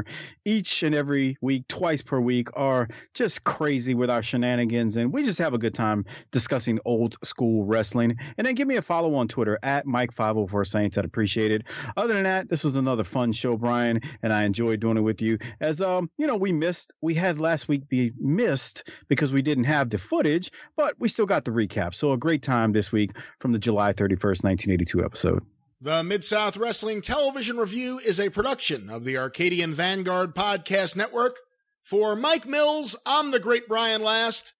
each 0.44 0.82
and 0.82 0.94
every 0.94 1.36
week, 1.40 1.68
twice 1.68 2.02
per 2.02 2.20
week, 2.20 2.48
are 2.54 2.88
just 3.14 3.44
crazy 3.44 3.94
with 3.94 4.10
our 4.10 4.22
shenanigans. 4.22 4.96
And 4.96 5.12
we 5.12 5.24
just 5.24 5.38
have 5.38 5.54
a 5.54 5.58
good 5.58 5.74
time 5.74 6.04
discussing 6.30 6.78
old 6.84 7.16
school 7.24 7.64
wrestling. 7.64 8.16
And 8.38 8.46
then 8.46 8.54
give 8.54 8.68
me 8.68 8.76
a 8.76 8.82
follow 8.82 9.14
on 9.14 9.28
Twitter 9.28 9.58
at 9.62 9.86
Mike504 9.86 10.66
Saints. 10.66 10.98
I'd 10.98 11.04
appreciate 11.04 11.50
it. 11.52 11.62
Other 11.96 12.14
than 12.14 12.24
that, 12.24 12.48
this 12.48 12.64
was 12.64 12.76
another 12.76 13.04
fun 13.04 13.32
show, 13.32 13.56
Brian, 13.56 14.00
and 14.22 14.32
I 14.32 14.44
enjoyed 14.44 14.80
doing 14.80 14.96
it 14.96 15.02
with 15.02 15.20
you. 15.20 15.38
As, 15.60 15.80
um, 15.80 16.10
you 16.18 16.26
know, 16.26 16.36
we 16.36 16.52
missed, 16.52 16.92
we 17.00 17.14
had 17.14 17.38
last 17.38 17.68
week 17.68 17.88
be 17.88 18.12
missed 18.18 18.88
because 19.08 19.32
we 19.32 19.42
didn't 19.42 19.64
have 19.64 19.90
the 19.90 19.98
footage, 19.98 20.50
but 20.76 20.94
we 20.98 21.08
still 21.08 21.26
got 21.26 21.44
the 21.44 21.50
recap. 21.50 21.94
So 21.94 22.12
a 22.12 22.18
great 22.18 22.42
time 22.42 22.72
this 22.72 22.92
week 22.92 23.12
from 23.38 23.52
the 23.52 23.58
July 23.58 23.92
31st, 23.92 24.44
1982 24.44 25.04
episode. 25.04 25.42
The 25.84 26.04
Mid 26.04 26.24
South 26.24 26.56
Wrestling 26.56 27.02
Television 27.02 27.56
Review 27.56 27.98
is 27.98 28.20
a 28.20 28.30
production 28.30 28.88
of 28.88 29.02
the 29.02 29.18
Arcadian 29.18 29.74
Vanguard 29.74 30.32
Podcast 30.32 30.94
Network. 30.94 31.38
For 31.82 32.14
Mike 32.14 32.46
Mills, 32.46 32.94
I'm 33.04 33.32
the 33.32 33.40
great 33.40 33.66
Brian 33.66 34.00
Last. 34.00 34.52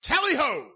Tally 0.00 0.36
ho! 0.36 0.70